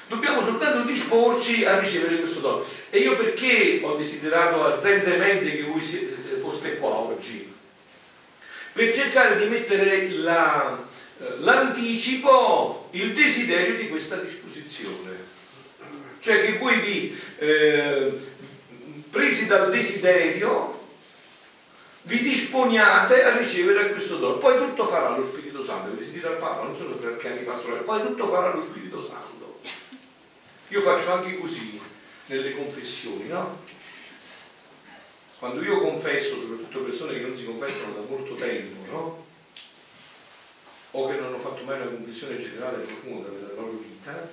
Dobbiamo 0.09 0.43
soltanto 0.43 0.89
disporci 0.89 1.67
a 1.67 1.79
ricevere 1.79 2.17
questo 2.17 2.41
dono. 2.41 2.65
E 2.89 2.99
io 3.01 3.17
perché 3.17 3.81
ho 3.83 3.97
desiderato 3.97 4.65
ardentemente 4.65 5.57
che 5.57 5.63
voi 5.63 5.81
foste 6.41 6.79
qua 6.79 6.89
oggi? 6.89 7.52
Per 8.73 8.95
cercare 8.95 9.39
di 9.39 9.47
mettere 9.47 10.11
la, 10.11 10.79
l'anticipo, 11.41 12.89
il 12.93 13.13
desiderio 13.13 13.77
di 13.77 13.89
questa 13.89 14.17
disposizione. 14.17 15.31
Cioè 16.21 16.45
che 16.45 16.59
voi 16.59 16.81
vi, 16.81 17.21
eh, 17.39 18.13
presi 19.11 19.47
dal 19.47 19.71
desiderio, 19.71 20.81
vi 22.03 22.19
disponiate 22.21 23.25
a 23.25 23.37
ricevere 23.37 23.91
questo 23.91 24.17
dono. 24.17 24.39
Poi 24.39 24.57
tutto 24.57 24.87
farà 24.87 25.17
lo 25.17 25.25
Spirito 25.25 25.63
Santo. 25.65 25.95
Vi 25.95 26.05
sentite 26.05 26.27
al 26.27 26.39
Papa, 26.39 26.65
non 26.65 26.77
solo 26.77 26.95
per 26.95 27.17
piani 27.17 27.43
pastorali, 27.43 27.85
poi 27.85 28.01
tutto 28.03 28.29
farà 28.29 28.55
lo 28.55 28.63
Spirito 28.63 29.03
Santo. 29.03 29.61
Io 30.69 30.81
faccio 30.81 31.13
anche 31.13 31.39
così 31.39 31.81
nelle 32.27 32.57
confessioni, 32.57 33.29
no? 33.29 33.59
Quando 35.43 35.61
io 35.61 35.81
confesso, 35.81 36.37
soprattutto 36.41 36.85
persone 36.85 37.15
che 37.15 37.21
non 37.23 37.35
si 37.35 37.45
confessano 37.45 37.95
da 37.95 38.03
molto 38.03 38.37
tempo, 38.37 38.93
no? 38.93 39.27
O 40.93 41.09
che 41.09 41.17
non 41.17 41.25
hanno 41.25 41.41
fatto 41.41 41.65
mai 41.65 41.81
una 41.81 41.91
confessione 41.91 42.39
generale 42.39 42.85
profonda 42.85 43.29
della 43.29 43.53
loro 43.55 43.73
vita, 43.73 44.31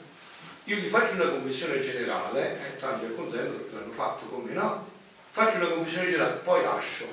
io 0.66 0.76
gli 0.76 0.88
faccio 0.88 1.16
una 1.16 1.30
confessione 1.30 1.80
generale, 1.80 2.52
eh, 2.54 2.78
tanti 2.78 3.06
al 3.06 3.16
consenso 3.16 3.54
perché 3.54 3.74
l'hanno 3.74 3.92
fatto 3.92 4.26
con 4.26 4.44
me, 4.44 4.54
no? 4.54 4.88
Faccio 5.32 5.58
una 5.58 5.70
confessione 5.70 6.12
generale, 6.12 6.42
poi 6.44 6.62
lascio 6.62 7.08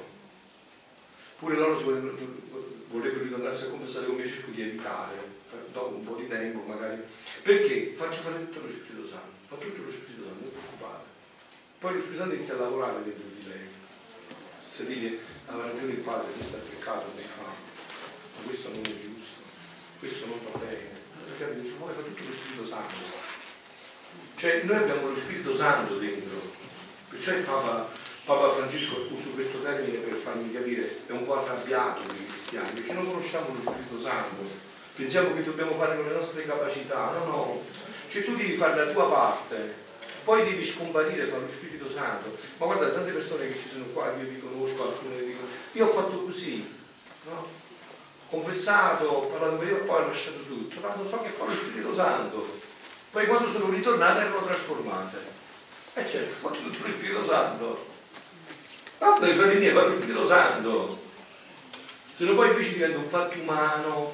pure 1.39 1.57
loro 1.57 1.81
vorrebbero 1.81 3.23
ritornarsi 3.23 3.65
a 3.65 3.69
confessare 3.71 4.05
come 4.05 4.27
cerco 4.27 4.51
di 4.51 4.61
evitare, 4.61 5.17
dopo 5.73 5.95
un 5.95 6.05
po' 6.05 6.17
di 6.17 6.29
tempo 6.29 6.61
magari, 6.67 7.01
perché 7.41 7.95
faccio 7.95 8.21
fare 8.21 8.45
tutto 8.45 8.61
lo 8.61 8.71
Spirito 8.71 9.09
Santo, 9.09 9.33
fa 9.47 9.57
tutto 9.57 9.81
lo 9.83 9.91
Spirito 9.91 10.25
Santo, 10.25 10.43
non 10.43 10.53
preoccupate. 10.53 11.05
Poi 11.79 11.95
lo 11.95 12.01
Spirito 12.01 12.21
Santo 12.21 12.35
inizia 12.35 12.55
a 12.57 12.59
lavorare 12.59 13.03
dentro 13.03 13.25
di 13.39 13.49
lei, 13.49 13.76
se 14.77 14.85
dire 14.85 15.17
aveva 15.47 15.73
ragione 15.73 15.93
il 15.93 16.05
padre, 16.05 16.33
questo 16.33 16.57
è 16.57 16.61
peccato, 16.61 17.11
mi 17.17 17.23
fa, 17.23 17.49
ma 17.49 18.45
questo 18.45 18.69
non 18.69 18.85
è 18.85 18.93
giusto, 19.01 19.41
questo 19.99 20.27
non 20.27 20.39
va 20.45 20.59
bene. 20.59 20.93
Perché 21.25 21.61
dice, 21.61 21.75
poi 21.81 21.95
fa 21.95 22.03
tutto 22.03 22.23
lo 22.23 22.33
Spirito 22.33 22.67
Santo. 22.67 22.95
Cioè 24.37 24.63
noi 24.65 24.77
abbiamo 24.77 25.09
lo 25.09 25.17
Spirito 25.17 25.57
Santo 25.57 25.97
dentro, 25.97 26.37
perciò 27.09 27.33
il 27.33 27.45
Papa 27.45 27.89
Papa 28.27 28.51
Francesco 28.51 29.07
uso 29.09 29.31
questo 29.31 29.63
termine 29.63 29.99
per 29.99 30.15
farmi 30.15 30.53
capire, 30.53 31.07
è 31.07 31.13
un 31.13 31.25
po' 31.25 31.41
arrabbiato 31.41 32.03
con 32.03 32.15
i 32.15 32.27
cristiani, 32.29 32.71
perché 32.73 32.93
non 32.93 33.07
conosciamo 33.07 33.55
lo 33.55 33.61
Spirito 33.61 33.99
Santo, 33.99 34.43
pensiamo 34.95 35.33
che 35.33 35.43
dobbiamo 35.43 35.73
fare 35.73 35.97
con 35.97 36.07
le 36.07 36.13
nostre 36.13 36.45
capacità, 36.45 37.13
no, 37.13 37.25
no, 37.25 37.63
cioè 38.09 38.25
tu 38.25 38.37
devi 38.37 38.57
fare 38.57 38.85
la 38.85 38.93
tua 38.93 39.09
parte, 39.09 39.86
poi 40.27 40.43
devi 40.43 40.67
scomparire, 40.67 41.29
fare 41.29 41.43
lo 41.43 41.49
Spirito 41.49 41.89
Santo. 41.89 42.37
Ma 42.57 42.67
guarda, 42.67 42.89
tante 42.89 43.13
persone 43.13 43.47
che 43.47 43.55
ci 43.55 43.69
sono 43.71 43.85
qua, 43.93 44.13
io 44.19 44.27
vi 44.27 44.41
conosco, 44.41 44.89
alcune 44.89 45.23
vi 45.23 45.37
conosco, 45.37 45.55
io 45.71 45.87
ho 45.87 45.89
fatto 45.89 46.25
così, 46.25 46.69
no? 47.27 47.49
confessato, 48.29 49.05
ho 49.05 49.27
parlato 49.27 49.55
con 49.57 49.65
Dio 49.65 49.85
poi 49.85 50.03
ho 50.03 50.07
lasciato 50.09 50.43
tutto, 50.43 50.81
ma 50.81 50.95
so 51.09 51.23
che 51.23 51.29
fa 51.29 51.45
lo 51.45 51.53
Spirito 51.53 51.95
Santo. 51.95 52.45
Poi 53.13 53.27
quando 53.27 53.49
sono 53.49 53.71
ritornate 53.71 54.23
erano 54.23 54.45
trasformate. 54.45 55.19
E 55.95 56.09
certo, 56.09 56.35
ho 56.35 56.51
fatto 56.51 56.61
tutto 56.61 56.79
lo 56.83 56.89
Spirito 56.89 57.25
Santo. 57.25 57.87
Tanto 58.99 59.27
fare 59.27 59.55
niente, 59.55 59.73
fare 59.73 59.89
lo 59.91 60.01
Spirito 60.01 60.27
Santo. 60.27 61.05
Se 62.17 62.25
no 62.25 62.35
poi 62.35 62.49
invece 62.49 62.73
diventa 62.73 62.99
un 62.99 63.09
fatto 63.09 63.39
umano, 63.39 64.13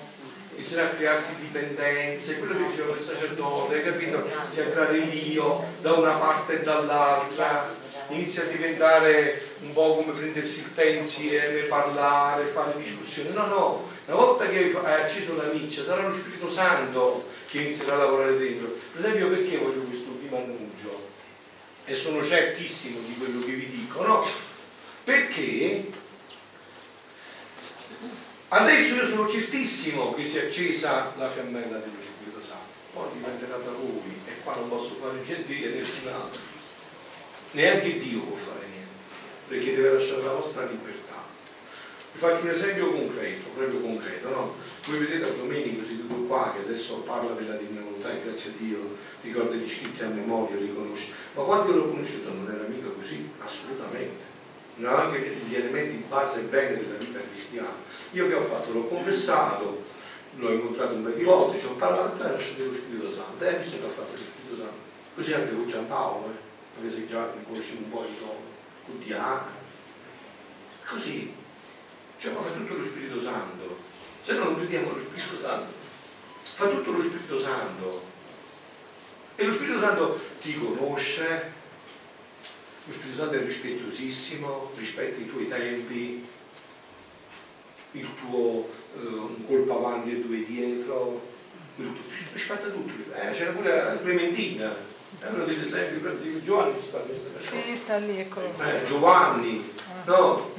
inizierà 0.62 0.84
a 0.84 0.94
crearsi 0.94 1.34
dipendenze, 1.40 2.38
quello 2.38 2.56
che 2.56 2.70
diceva 2.70 2.94
il 2.94 3.00
sacerdote, 3.00 3.82
capito? 3.82 4.24
Inizia 4.24 4.64
a 4.64 4.68
creare 4.68 4.98
l'io 4.98 5.64
da 5.80 5.92
una 5.94 6.12
parte 6.12 6.60
e 6.60 6.62
dall'altra, 6.62 7.68
inizia 8.08 8.44
a 8.44 8.46
diventare 8.46 9.42
un 9.62 9.72
po' 9.72 9.96
come 9.96 10.12
prendersi 10.12 10.60
il 10.60 10.72
tè 10.72 10.86
insieme, 10.86 11.62
parlare, 11.62 12.44
fare 12.44 12.74
discussioni. 12.80 13.32
No, 13.32 13.46
no, 13.46 13.88
una 14.06 14.16
volta 14.16 14.48
che 14.48 14.72
hai 14.84 15.02
acceso 15.02 15.36
la 15.36 15.50
miccia 15.52 15.82
sarà 15.82 16.06
lo 16.06 16.14
Spirito 16.14 16.48
Santo 16.48 17.28
che 17.48 17.62
inizierà 17.62 17.94
a 17.94 17.98
lavorare 17.98 18.38
dentro. 18.38 18.68
Per 18.92 19.04
esempio 19.04 19.28
perché 19.28 19.56
voglio 19.58 19.80
questo 19.80 20.10
primo 20.12 20.36
annuncio? 20.36 21.10
E 21.84 21.94
sono 21.94 22.22
certissimo 22.22 23.00
di 23.04 23.16
quello 23.18 23.44
che 23.44 23.52
vi 23.52 23.68
dico, 23.68 24.06
no? 24.06 24.24
Perché 25.02 25.90
adesso 28.52 28.94
io 28.96 29.08
sono 29.08 29.26
certissimo 29.28 30.12
che 30.14 30.26
si 30.26 30.36
è 30.36 30.44
accesa 30.44 31.12
la 31.16 31.28
fiammella 31.28 31.78
dello 31.78 32.00
Spirito 32.00 32.40
Santo, 32.42 32.68
poi 32.92 33.08
dipenderà 33.14 33.56
da 33.56 33.70
voi 33.70 34.12
e 34.26 34.42
qua 34.42 34.56
non 34.56 34.68
posso 34.68 34.94
fare 34.94 35.20
niente 35.24 35.52
io 35.52 35.70
nessun 35.70 36.08
altro. 36.08 36.40
Neanche 37.52 37.98
Dio 37.98 38.20
può 38.20 38.36
fare 38.36 38.66
niente, 38.68 38.92
perché 39.48 39.74
deve 39.74 39.92
lasciare 39.94 40.22
la 40.22 40.32
vostra 40.32 40.66
libertà. 40.66 41.24
Vi 42.12 42.18
faccio 42.18 42.42
un 42.42 42.50
esempio 42.50 42.92
concreto, 42.92 43.48
proprio 43.54 43.80
concreto, 43.80 44.28
no? 44.28 44.54
Voi 44.86 44.98
vedete 44.98 45.24
a 45.24 45.32
Domenico 45.32 45.84
seduto 45.84 46.14
qua 46.26 46.52
che 46.54 46.64
adesso 46.64 46.96
parla 46.96 47.32
della 47.32 47.54
divina 47.54 47.80
volontà 47.80 48.12
e 48.12 48.22
grazie 48.22 48.50
a 48.50 48.54
Dio 48.58 48.96
ricorda 49.22 49.54
gli 49.54 49.68
scritti 49.68 50.02
a 50.02 50.08
memoria, 50.08 50.56
li 50.56 50.74
conosce. 50.74 51.12
Ma 51.34 51.42
quando 51.44 51.72
l'ho 51.72 51.88
conosciuto 51.88 52.28
non 52.34 52.52
era 52.52 52.68
mica 52.68 52.88
così? 52.88 53.30
Assolutamente 53.38 54.31
non 54.76 54.94
anche 54.94 55.36
gli 55.46 55.54
elementi 55.54 56.04
base 56.08 56.40
e 56.40 56.44
bene 56.44 56.78
della 56.78 56.96
vita 56.96 57.20
cristiana. 57.20 57.74
Io 58.12 58.28
che 58.28 58.34
ho 58.34 58.42
fatto? 58.42 58.72
L'ho 58.72 58.86
confessato, 58.86 59.82
l'ho 60.36 60.52
incontrato 60.52 60.94
un 60.94 61.02
paio 61.02 61.14
di 61.14 61.24
volte, 61.24 61.58
ci 61.58 61.66
ho 61.66 61.74
parlato 61.74 62.22
e 62.22 62.26
ho 62.26 62.32
lasciato 62.32 62.64
lo 62.64 62.74
Spirito 62.74 63.12
Santo. 63.12 63.44
E 63.44 63.56
visto 63.56 63.78
che 63.78 63.84
ha 63.84 63.88
fatto 63.88 64.12
lo 64.12 64.18
Spirito 64.18 64.56
Santo. 64.56 64.90
Così 65.14 65.34
anche 65.34 65.54
con 65.54 65.66
Giampaolo, 65.66 66.26
eh? 66.26 66.78
anche 66.78 66.90
se 66.90 67.06
già 67.06 67.32
mi 67.36 67.44
conoscevo 67.44 67.84
un 67.84 67.90
po' 67.90 68.04
di 68.08 68.18
tono, 68.18 68.40
con 68.86 68.98
Diana. 68.98 69.60
Così. 70.86 71.34
Cioè, 72.16 72.32
fa 72.32 72.50
tutto 72.50 72.74
lo 72.74 72.84
Spirito 72.84 73.20
Santo. 73.20 73.76
Se 74.22 74.32
no 74.34 74.44
non 74.44 74.58
vediamo 74.58 74.92
lo 74.92 75.00
Spirito 75.00 75.36
Santo. 75.40 75.72
Fa 76.42 76.68
tutto 76.68 76.90
lo 76.92 77.02
Spirito 77.02 77.38
Santo. 77.38 78.02
E 79.34 79.44
lo 79.44 79.52
Spirito 79.52 79.80
Santo 79.80 80.20
ti 80.40 80.58
conosce, 80.58 81.51
lo 82.84 82.92
Spirito 82.92 83.16
Santo 83.16 83.34
è 83.36 83.44
rispettosissimo, 83.44 84.72
rispetta 84.76 85.20
i 85.20 85.28
tuoi 85.28 85.48
tempi, 85.48 86.26
il 87.92 88.08
tuo 88.18 88.68
eh, 88.96 89.06
un 89.06 89.46
colpo 89.46 89.78
avanti 89.78 90.12
e 90.12 90.20
due 90.20 90.44
dietro, 90.44 91.20
rispetta 92.32 92.68
tutto. 92.68 93.14
Eh, 93.14 93.28
c'era 93.30 93.52
pure 93.52 93.84
la 93.84 93.98
Clementina, 93.98 94.74
è 95.20 95.26
uno 95.26 95.44
degli 95.44 95.64
esempi 95.64 96.22
di 96.22 96.42
Giovanni 96.42 96.74
sta 96.80 97.02
lì. 97.06 97.14
Sì, 97.38 97.76
sta 97.76 97.98
lì, 97.98 98.18
eccolo. 98.18 98.52
Eh, 98.60 98.82
Giovanni, 98.84 99.64
no? 100.06 100.54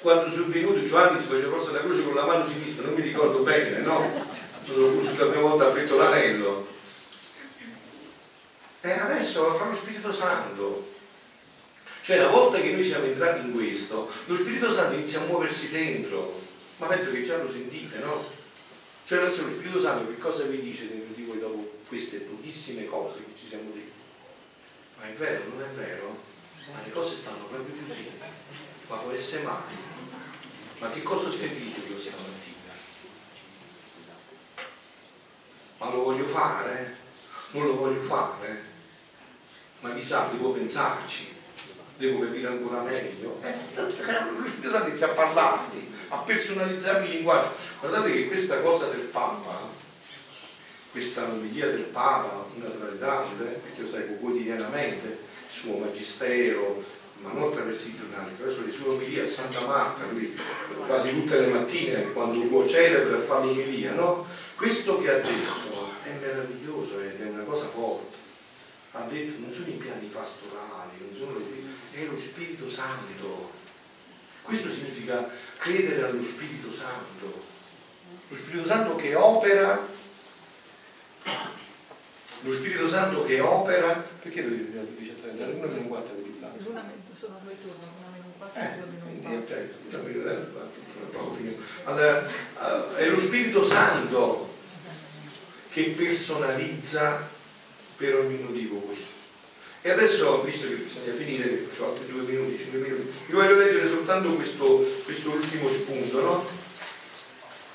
Quando 0.00 0.30
sono 0.30 0.46
venuto 0.46 0.86
Giovanni 0.86 1.18
si 1.18 1.26
faceva 1.26 1.56
forse 1.56 1.72
la 1.72 1.80
croce 1.80 2.04
con 2.04 2.14
la 2.14 2.24
mano 2.24 2.46
sinistra, 2.46 2.86
non 2.86 2.94
mi 2.94 3.02
ricordo 3.02 3.40
bene, 3.40 3.80
no? 3.80 4.26
Sono 4.62 4.86
conosciuto 4.90 5.24
la 5.24 5.30
prima 5.32 5.48
volta 5.48 5.66
a 5.66 5.70
Pettolanello. 5.70 6.68
E 8.82 8.92
adesso 8.92 9.54
fa 9.54 9.66
lo 9.66 9.74
Spirito 9.74 10.12
Santo 10.12 10.96
cioè 12.08 12.20
una 12.20 12.30
volta 12.30 12.58
che 12.58 12.70
noi 12.70 12.82
siamo 12.82 13.04
entrati 13.04 13.44
in 13.44 13.52
questo, 13.52 14.10
lo 14.24 14.34
Spirito 14.34 14.72
Santo 14.72 14.94
inizia 14.94 15.20
a 15.20 15.24
muoversi 15.24 15.68
dentro, 15.68 16.40
ma 16.78 16.86
penso 16.86 17.10
che 17.10 17.22
già 17.22 17.36
lo 17.36 17.52
sentite, 17.52 17.98
no? 17.98 18.24
Cioè 19.04 19.18
adesso 19.18 19.42
lo 19.42 19.50
Spirito 19.50 19.78
Santo 19.78 20.08
che 20.08 20.16
cosa 20.16 20.44
vi 20.44 20.58
dice 20.58 20.88
dentro 20.88 21.14
di 21.14 21.24
voi 21.24 21.38
dopo 21.38 21.80
queste 21.86 22.20
pochissime 22.20 22.86
cose 22.86 23.18
che 23.18 23.38
ci 23.38 23.46
siamo 23.46 23.70
detti? 23.74 23.92
Ma 24.96 25.06
è 25.06 25.12
vero, 25.12 25.50
non 25.50 25.62
è 25.62 25.66
vero? 25.74 26.16
Ma 26.72 26.80
le 26.82 26.90
cose 26.92 27.14
stanno 27.14 27.44
proprio 27.44 27.74
così. 27.86 28.10
Ma 28.86 28.96
può 28.96 29.10
essere 29.10 29.42
mai? 29.42 29.76
Ma 30.78 30.88
che 30.88 31.02
cosa 31.02 31.28
ho 31.28 31.30
sentito 31.30 31.92
io 31.92 31.98
stamattina? 31.98 32.72
Ma 35.76 35.90
lo 35.90 36.04
voglio 36.04 36.24
fare? 36.24 36.96
Non 37.50 37.66
lo 37.66 37.76
voglio 37.76 38.00
fare? 38.00 38.64
Ma 39.80 39.92
chissà, 39.92 40.28
devo 40.28 40.52
pensarci 40.52 41.36
devo 41.98 42.20
capire 42.20 42.46
ancora 42.46 42.82
meglio. 42.82 43.38
Eh, 43.42 43.54
Spirito 44.46 44.70
Santo 44.70 44.88
inizia 44.88 45.08
a 45.08 45.14
parlarti, 45.14 45.92
a 46.08 46.16
personalizzare 46.18 47.04
il 47.04 47.10
linguaggio. 47.10 47.52
Guardate 47.80 48.12
che 48.12 48.28
questa 48.28 48.60
cosa 48.60 48.86
del 48.86 49.00
Papa, 49.00 49.68
questa 50.92 51.24
omelia 51.24 51.66
del 51.66 51.82
Papa, 51.82 52.46
una 52.54 52.68
tra 52.68 52.88
le 52.88 52.98
tante, 52.98 53.44
perché 53.44 53.82
lo 53.82 53.88
sai 53.88 54.18
quotidianamente 54.18 55.06
il 55.06 55.52
suo 55.52 55.78
magistero, 55.78 56.82
ma 57.20 57.32
non 57.32 57.50
attraverso 57.50 57.88
i 57.88 57.96
giornali, 57.96 58.30
attraverso 58.30 58.64
le 58.64 58.70
sue 58.70 58.88
omelie 58.90 59.22
a 59.22 59.26
Santa 59.26 59.66
Marta, 59.66 60.04
lui 60.10 60.32
quasi 60.86 61.20
tutte 61.20 61.40
le 61.40 61.46
mattine 61.48 62.12
quando 62.12 62.40
può 62.46 62.64
celebra 62.66 63.18
fa 63.18 63.38
l'omelia, 63.38 63.92
no? 63.92 64.24
Questo 64.54 65.00
che 65.00 65.10
ha 65.10 65.16
detto 65.16 65.90
è 66.04 66.10
meraviglioso 66.20 67.00
ed 67.00 67.20
è 67.20 67.30
una 67.30 67.42
cosa 67.42 67.66
forte. 67.66 68.16
Ha 68.92 69.04
detto 69.08 69.40
non 69.40 69.52
sono 69.52 69.68
i 69.68 69.72
piani 69.72 70.06
pastorali, 70.06 70.92
non 71.00 71.14
sono 71.14 71.36
le... 71.36 71.44
è 71.92 72.04
lo 72.04 72.18
Spirito 72.18 72.70
Santo. 72.70 73.50
Questo 74.42 74.70
significa 74.70 75.28
credere 75.58 76.04
allo 76.04 76.24
Spirito 76.24 76.72
Santo. 76.72 77.38
Lo 78.28 78.36
Spirito 78.36 78.66
Santo 78.66 78.96
che 78.96 79.14
opera 79.14 79.96
lo 82.42 82.52
Spirito 82.52 82.88
Santo 82.88 83.24
che 83.24 83.40
opera 83.40 83.92
perché 84.22 84.42
lo 84.42 84.54
dice 84.54 85.16
10.30? 85.22 85.42
Alle 85.42 85.54
1 85.54 85.66
meno 85.66 85.80
un 85.80 85.88
quarto 85.88 86.12
avete 86.12 86.30
fatto? 86.38 86.62
sono 87.12 87.40
due 87.42 87.60
turni, 87.60 87.84
una 87.98 88.08
meno 88.12 88.26
un 88.26 88.38
quarto 88.38 88.58
e 88.58 88.74
due 88.78 88.86
meno. 88.86 88.98
Allora, 91.84 92.96
è 92.96 93.08
lo 93.08 93.18
Spirito 93.18 93.64
Santo 93.64 94.54
che 95.70 95.94
personalizza 95.96 97.26
per 97.96 98.16
ognuno 98.16 98.50
di 98.50 98.66
voi. 98.66 99.07
E 99.80 99.90
adesso, 99.90 100.42
visto 100.42 100.68
che 100.68 100.74
bisogna 100.74 101.12
finire, 101.12 101.66
ho 101.78 101.84
altri 101.84 102.12
due 102.12 102.22
minuti, 102.22 102.58
cinque 102.58 102.80
minuti, 102.80 103.12
vi 103.26 103.32
voglio 103.32 103.54
leggere 103.54 103.88
soltanto 103.88 104.30
questo, 104.34 104.64
questo 105.04 105.30
ultimo 105.30 105.70
spunto, 105.70 106.20
no? 106.20 106.46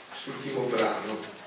Quest'ultimo 0.09 0.65
brano. 0.65 1.41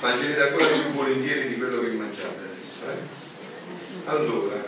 mangerete 0.00 0.42
ancora 0.42 0.66
più 0.66 0.88
mangiate 1.96 2.36
adesso. 2.36 2.90
Eh? 2.90 3.26
Allora, 4.06 4.62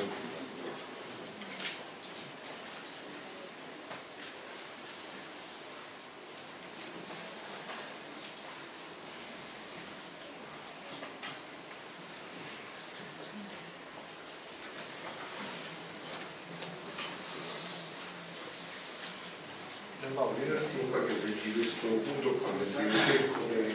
Paolo, 20.20 20.34
vieni 20.34 20.50
un 20.50 20.56
attimo 20.58 20.82
qua 20.90 21.02
che 21.06 21.14
leggi 21.24 21.52
questo 21.54 21.86
punto 21.86 22.28
qua, 22.44 22.50
perché 22.52 22.92
cerco 23.06 23.40
che 23.48 23.72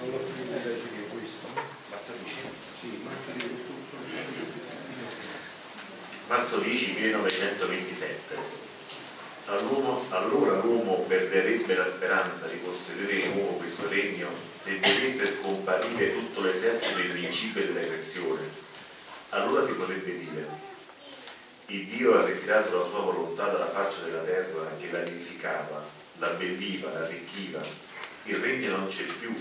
non 0.00 0.14
ho 0.14 0.16
più 0.16 0.50
legge 0.50 0.80
che 0.80 1.08
questo. 1.12 1.46
Marzo 1.90 2.12
10? 2.24 2.36
Sì, 2.80 3.00
marzo 3.04 3.30
10. 3.36 3.54
Marzo 6.28 6.56
10 6.58 6.92
1927. 7.00 8.36
allora 10.08 10.60
l'uomo 10.62 11.04
perderebbe 11.06 11.74
la 11.74 11.86
speranza 11.86 12.46
di 12.46 12.62
costruire 12.62 13.28
di 13.28 13.34
nuovo 13.34 13.58
questo 13.58 13.88
regno 13.88 14.28
se 14.62 14.78
vedesse 14.78 15.36
scomparire 15.38 16.14
tutto 16.14 16.40
l'esercito 16.40 16.96
dei 16.96 17.08
principi 17.08 17.60
della 17.66 17.80
creazione. 17.80 18.40
Allora 19.30 19.66
si 19.66 19.72
potrebbe 19.72 20.18
dire, 20.18 20.46
il 21.70 21.84
Dio 21.84 22.18
ha 22.18 22.24
ritirato 22.24 22.78
la 22.78 22.88
sua 22.88 23.00
volontà 23.00 23.48
dalla 23.48 23.68
faccia 23.68 24.00
della 24.04 24.22
terra 24.22 24.70
che 24.80 24.90
la 24.90 25.00
vivificava, 25.00 25.84
la 26.16 26.28
belliva, 26.28 26.90
la 26.90 27.00
arricchiva, 27.00 27.60
il 28.24 28.36
regno 28.36 28.74
non 28.74 28.88
c'è 28.88 29.02
più, 29.02 29.34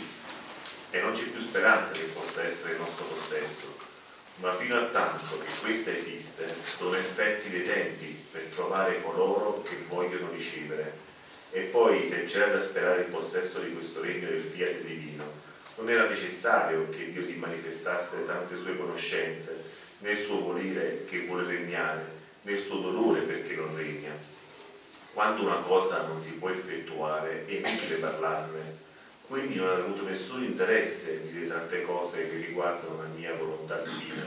e 0.89 1.01
non 1.01 1.13
c'è 1.13 1.23
più 1.27 1.39
speranza 1.39 1.93
che 1.93 2.07
possa 2.07 2.43
essere 2.43 2.73
il 2.73 2.79
nostro 2.79 3.05
possesso, 3.05 3.77
ma 4.37 4.55
fino 4.55 4.77
a 4.77 4.85
tanto 4.85 5.39
che 5.39 5.51
questa 5.61 5.91
esiste, 5.91 6.47
sono 6.63 6.95
effetti 6.95 7.49
dei 7.49 7.65
tempi 7.65 8.25
per 8.31 8.43
trovare 8.53 9.01
coloro 9.01 9.63
che 9.63 9.77
vogliono 9.87 10.29
ricevere. 10.31 11.05
E 11.51 11.61
poi, 11.61 12.07
se 12.07 12.25
c'era 12.25 12.51
da 12.51 12.61
sperare 12.61 13.01
il 13.01 13.07
possesso 13.07 13.59
di 13.59 13.73
questo 13.73 14.01
regno 14.01 14.27
del 14.27 14.43
fiat 14.43 14.81
divino, 14.81 15.23
non 15.77 15.89
era 15.89 16.07
necessario 16.07 16.89
che 16.89 17.11
Dio 17.11 17.25
si 17.25 17.33
manifestasse 17.33 18.25
tante 18.25 18.57
sue 18.57 18.77
conoscenze, 18.77 19.63
nel 19.99 20.17
suo 20.17 20.39
volere 20.41 21.05
che 21.05 21.25
vuole 21.25 21.45
regnare, 21.45 22.05
nel 22.43 22.59
suo 22.59 22.79
dolore 22.79 23.21
perché 23.21 23.55
non 23.55 23.75
regna. 23.75 24.11
Quando 25.13 25.43
una 25.43 25.57
cosa 25.57 26.01
non 26.05 26.21
si 26.21 26.33
può 26.33 26.49
effettuare, 26.49 27.45
è 27.47 27.53
inutile 27.53 27.95
parlarne, 27.95 28.85
quindi 29.27 29.55
non 29.55 29.67
ho 29.67 29.73
avuto 29.73 30.03
nessun 30.07 30.43
interesse 30.43 31.21
di 31.21 31.31
dire 31.31 31.47
tante 31.47 31.83
cose 31.83 32.29
che 32.29 32.45
riguardano 32.45 33.01
la 33.01 33.09
mia 33.09 33.35
volontà 33.35 33.75
divina, 33.75 34.25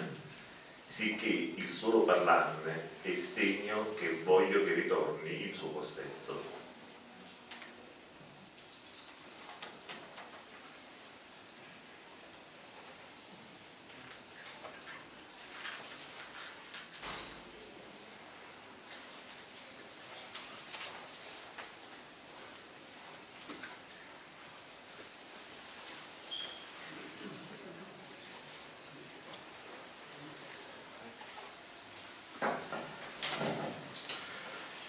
sicché 0.87 1.53
il 1.55 1.69
solo 1.69 2.01
parlarne 2.01 2.89
è 3.03 3.15
segno 3.15 3.95
che 3.99 4.21
voglio 4.25 4.63
che 4.63 4.75
ritorni 4.75 5.49
il 5.49 5.55
suo 5.55 5.69
possesso. 5.69 6.60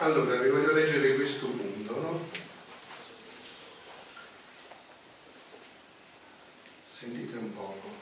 Allora, 0.01 0.35
vi 0.37 0.49
voglio 0.49 0.73
leggere 0.73 1.13
questo 1.13 1.45
punto, 1.45 1.99
no? 1.99 2.19
Sentite 6.91 7.37
un 7.37 7.53
poco. 7.53 8.01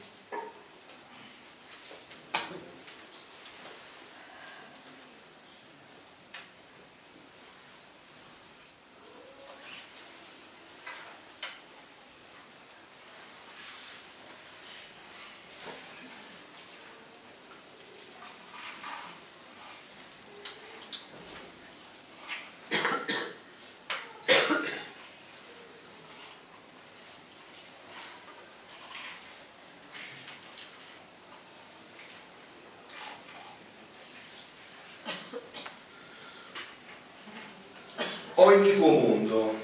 O 38.59 38.65
iniquo 38.65 38.87
mondo, 38.87 39.57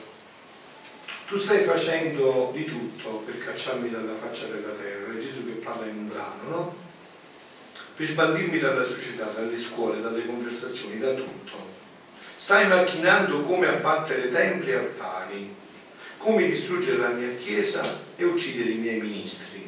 tu 1.28 1.38
stai 1.38 1.64
facendo 1.64 2.52
di 2.54 2.66
tutto 2.66 3.24
per 3.26 3.38
cacciarmi 3.44 3.90
dalla 3.90 4.16
faccia 4.16 4.48
della 4.48 4.72
terra, 4.72 5.14
è 5.14 5.18
Gesù 5.18 5.46
che 5.46 5.54
parla 5.54 5.86
in 5.86 5.98
un 5.98 6.08
brano, 6.08 6.50
no? 6.50 6.76
Per 7.96 8.06
sbandirmi 8.06 8.60
dalla 8.60 8.86
società, 8.86 9.26
dalle 9.26 9.58
scuole, 9.58 10.02
dalle 10.02 10.26
conversazioni, 10.26 11.00
da 11.00 11.14
tutto. 11.14 11.74
Stai 12.36 12.68
macchinando 12.68 13.42
come 13.42 13.68
abbattere 13.68 14.32
templi 14.32 14.72
e 14.72 14.76
altari, 14.76 15.56
come 16.18 16.48
distruggere 16.48 16.98
la 16.98 17.10
mia 17.10 17.36
chiesa 17.36 17.82
e 18.16 18.24
uccidere 18.24 18.72
i 18.72 18.78
miei 18.78 19.00
ministri. 19.00 19.64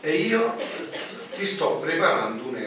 e 0.00 0.14
io 0.14 0.54
ti 1.34 1.44
sto 1.44 1.78
preparando 1.78 2.48
d'amore. 2.50 2.57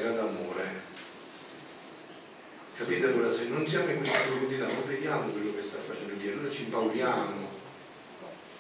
Capite 2.82 3.06
allora? 3.06 3.32
Se 3.32 3.48
non 3.48 3.68
siamo 3.68 3.92
in 3.92 4.00
questa 4.00 4.22
profondità 4.22 4.66
non 4.66 4.84
vediamo 4.88 5.30
quello 5.30 5.54
che 5.54 5.62
sta 5.62 5.78
facendo 5.86 6.16
Dio, 6.16 6.32
allora 6.32 6.50
ci 6.50 6.64
impauriamo, 6.64 7.48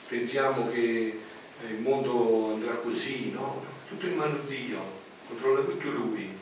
pensiamo 0.09 0.69
che 0.69 1.19
il 1.67 1.79
mondo 1.79 2.51
andrà 2.53 2.73
così, 2.73 3.31
no? 3.31 3.65
Tutto 3.89 4.05
in 4.05 4.17
mano 4.17 4.37
di 4.45 4.67
Dio, 4.67 4.79
controlla 5.27 5.61
tutto 5.61 5.89
Lui. 5.89 6.37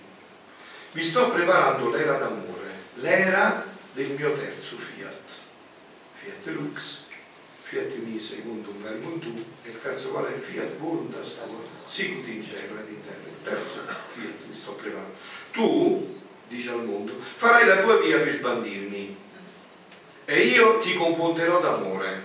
Vi 0.91 1.01
sto 1.01 1.29
preparando 1.29 1.89
l'era 1.89 2.17
d'amore, 2.17 2.67
l'era 2.95 3.65
del 3.93 4.09
mio 4.09 4.35
terzo 4.35 4.75
Fiat, 4.75 5.29
Fiat 6.15 6.47
Lux, 6.47 7.03
Fiat 7.61 7.95
mi 7.99 8.19
secondo 8.19 8.71
un 8.71 8.83
vermontu 8.83 9.45
e 9.63 9.69
il 9.69 9.81
terzo 9.81 10.09
qual 10.09 10.25
è 10.25 10.37
Fiat 10.37 10.79
Voluntas 10.79 11.37
sicut 11.85 12.27
in 12.27 12.39
ed 12.41 12.89
in 12.89 13.01
terra, 13.05 13.25
il 13.25 13.41
terzo 13.41 13.83
Fiat 13.85 14.47
mi 14.49 14.55
sto 14.55 14.73
preparando. 14.73 15.13
Tu, 15.51 16.27
dice 16.49 16.71
al 16.71 16.83
mondo, 16.83 17.13
farai 17.17 17.65
la 17.65 17.81
tua 17.81 17.97
via 17.99 18.19
per 18.19 18.33
sbandirmi 18.33 19.17
e 20.25 20.45
io 20.47 20.79
ti 20.79 20.95
confonderò 20.95 21.59
d'amore, 21.61 22.21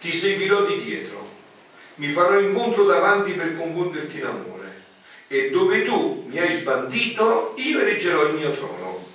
ti 0.00 0.12
seguirò 0.12 0.64
di 0.64 0.82
dietro, 0.82 1.28
mi 1.96 2.08
farò 2.08 2.40
incontro 2.40 2.84
davanti 2.84 3.32
per 3.32 3.56
confonderti 3.56 4.18
in 4.18 4.24
amore. 4.24 4.58
E 5.28 5.50
dove 5.50 5.84
tu 5.84 6.26
mi 6.26 6.38
hai 6.38 6.52
sbandito 6.52 7.54
io 7.56 7.80
eriggerò 7.80 8.24
il 8.24 8.34
mio 8.34 8.52
trono. 8.52 9.06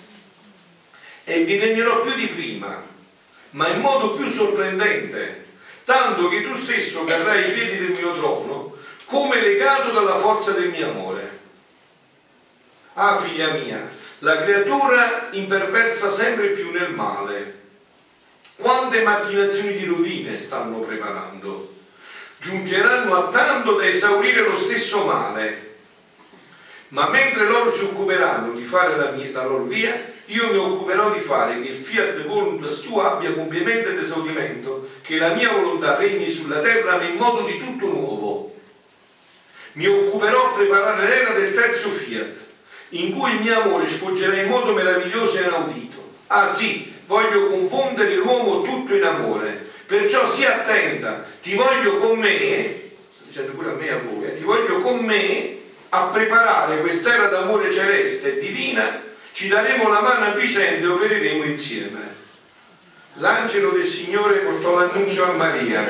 E 1.25 1.43
vi 1.43 1.59
regnerò 1.59 2.01
più 2.01 2.15
di 2.15 2.27
prima, 2.27 2.83
ma 3.51 3.67
in 3.67 3.81
modo 3.81 4.13
più 4.13 4.27
sorprendente, 4.29 5.45
tanto 5.83 6.29
che 6.29 6.43
tu 6.43 6.55
stesso 6.55 7.03
cadrai 7.03 7.43
ai 7.43 7.51
piedi 7.51 7.77
del 7.79 7.97
mio 7.97 8.15
trono 8.15 8.77
come 9.05 9.41
legato 9.41 9.91
dalla 9.91 10.17
forza 10.17 10.51
del 10.51 10.69
mio 10.69 10.89
amore. 10.89 11.34
Ah, 12.97 13.17
figlia 13.17 13.51
mia, 13.51 13.91
la 14.19 14.41
creatura 14.41 15.27
imperversa 15.31 16.09
sempre 16.09 16.47
più 16.51 16.71
nel 16.71 16.91
male. 16.91 17.63
Quante 18.55 19.01
macchinazioni 19.01 19.75
di 19.75 19.83
rovine 19.83 20.37
stanno 20.37 20.79
preparando? 20.79 21.73
Giungeranno 22.37 23.13
a 23.15 23.27
tanto 23.27 23.73
da 23.73 23.85
esaurire 23.85 24.47
lo 24.47 24.57
stesso 24.57 25.03
male. 25.03 25.75
Ma 26.89 27.09
mentre 27.09 27.49
loro 27.49 27.69
si 27.73 27.83
occuperanno 27.83 28.53
di 28.53 28.63
fare 28.63 28.95
la, 28.95 29.11
mia, 29.11 29.29
la 29.33 29.43
loro 29.43 29.63
via, 29.65 30.13
io 30.27 30.51
mi 30.53 30.57
occuperò 30.57 31.11
di 31.11 31.19
fare 31.19 31.61
che 31.61 31.67
il 31.67 31.75
fiat 31.75 32.23
voluntas 32.23 32.79
tu 32.79 32.97
abbia 32.97 33.33
compimento 33.33 33.89
ed 33.89 33.99
esaudimento, 33.99 34.87
che 35.01 35.17
la 35.17 35.33
mia 35.33 35.51
volontà 35.51 35.97
regni 35.97 36.31
sulla 36.31 36.61
terra 36.61 37.01
in 37.03 37.17
modo 37.17 37.45
di 37.45 37.59
tutto 37.59 37.87
nuovo. 37.87 38.55
Mi 39.73 39.85
occuperò 39.85 40.45
a 40.45 40.53
preparare 40.53 41.09
l'era 41.09 41.33
del 41.33 41.53
terzo 41.53 41.89
fiat, 41.89 42.44
in 43.03 43.13
cui 43.13 43.31
il 43.31 43.41
mio 43.41 43.61
amore 43.61 43.89
sfoggerà 43.89 44.41
in 44.41 44.49
modo 44.49 44.73
meraviglioso 44.73 45.37
e 45.37 45.41
inaudito. 45.43 46.13
Ah 46.27 46.47
sì, 46.47 46.93
voglio 47.05 47.47
confondere 47.47 48.15
l'uomo 48.15 48.61
tutto 48.61 48.95
in 48.95 49.03
amore, 49.03 49.69
perciò 49.85 50.27
sii 50.27 50.45
attenta, 50.45 51.25
ti 51.41 51.55
voglio 51.55 51.97
con 51.97 52.17
me, 52.19 52.81
sto 53.13 53.25
dicendo 53.27 53.51
pure 53.51 53.69
a 53.69 53.73
me 53.73 53.89
a 53.91 53.99
voi, 53.99 54.25
eh, 54.25 54.37
ti 54.37 54.43
voglio 54.43 54.79
con 54.79 54.99
me 55.03 55.57
a 55.89 56.05
preparare 56.05 56.81
quest'era 56.81 57.27
d'amore 57.27 57.71
celeste 57.71 58.37
e 58.37 58.39
divina, 58.39 59.01
ci 59.31 59.47
daremo 59.47 59.89
la 59.89 60.01
mano 60.01 60.25
a 60.25 60.31
vicenda 60.31 60.87
e 60.87 60.89
opereremo 60.89 61.43
insieme. 61.43 62.13
L'angelo 63.19 63.69
del 63.71 63.85
Signore 63.85 64.39
portò 64.39 64.77
l'annuncio 64.77 65.23
a 65.23 65.31
Maria. 65.33 65.83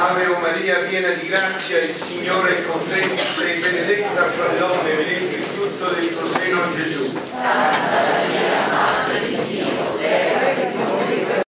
Ave 0.00 0.26
Maria, 0.40 0.76
piena 0.88 1.08
di 1.10 1.26
grazia, 1.26 1.80
il 1.80 1.92
Signore 1.92 2.58
è 2.58 2.66
con 2.66 2.86
te, 2.88 3.18
sei 3.18 3.58
benedetta 3.58 4.30
fra 4.30 4.52
le 4.52 4.58
donne, 4.58 4.94
benedetto 4.94 5.36
il 5.36 5.42
frutto 5.42 5.88
del 5.88 6.16
tuo 6.16 6.28
seno 6.38 6.72
Gesù. 6.72 7.18
Santa 7.28 7.98
Maria, 8.06 9.07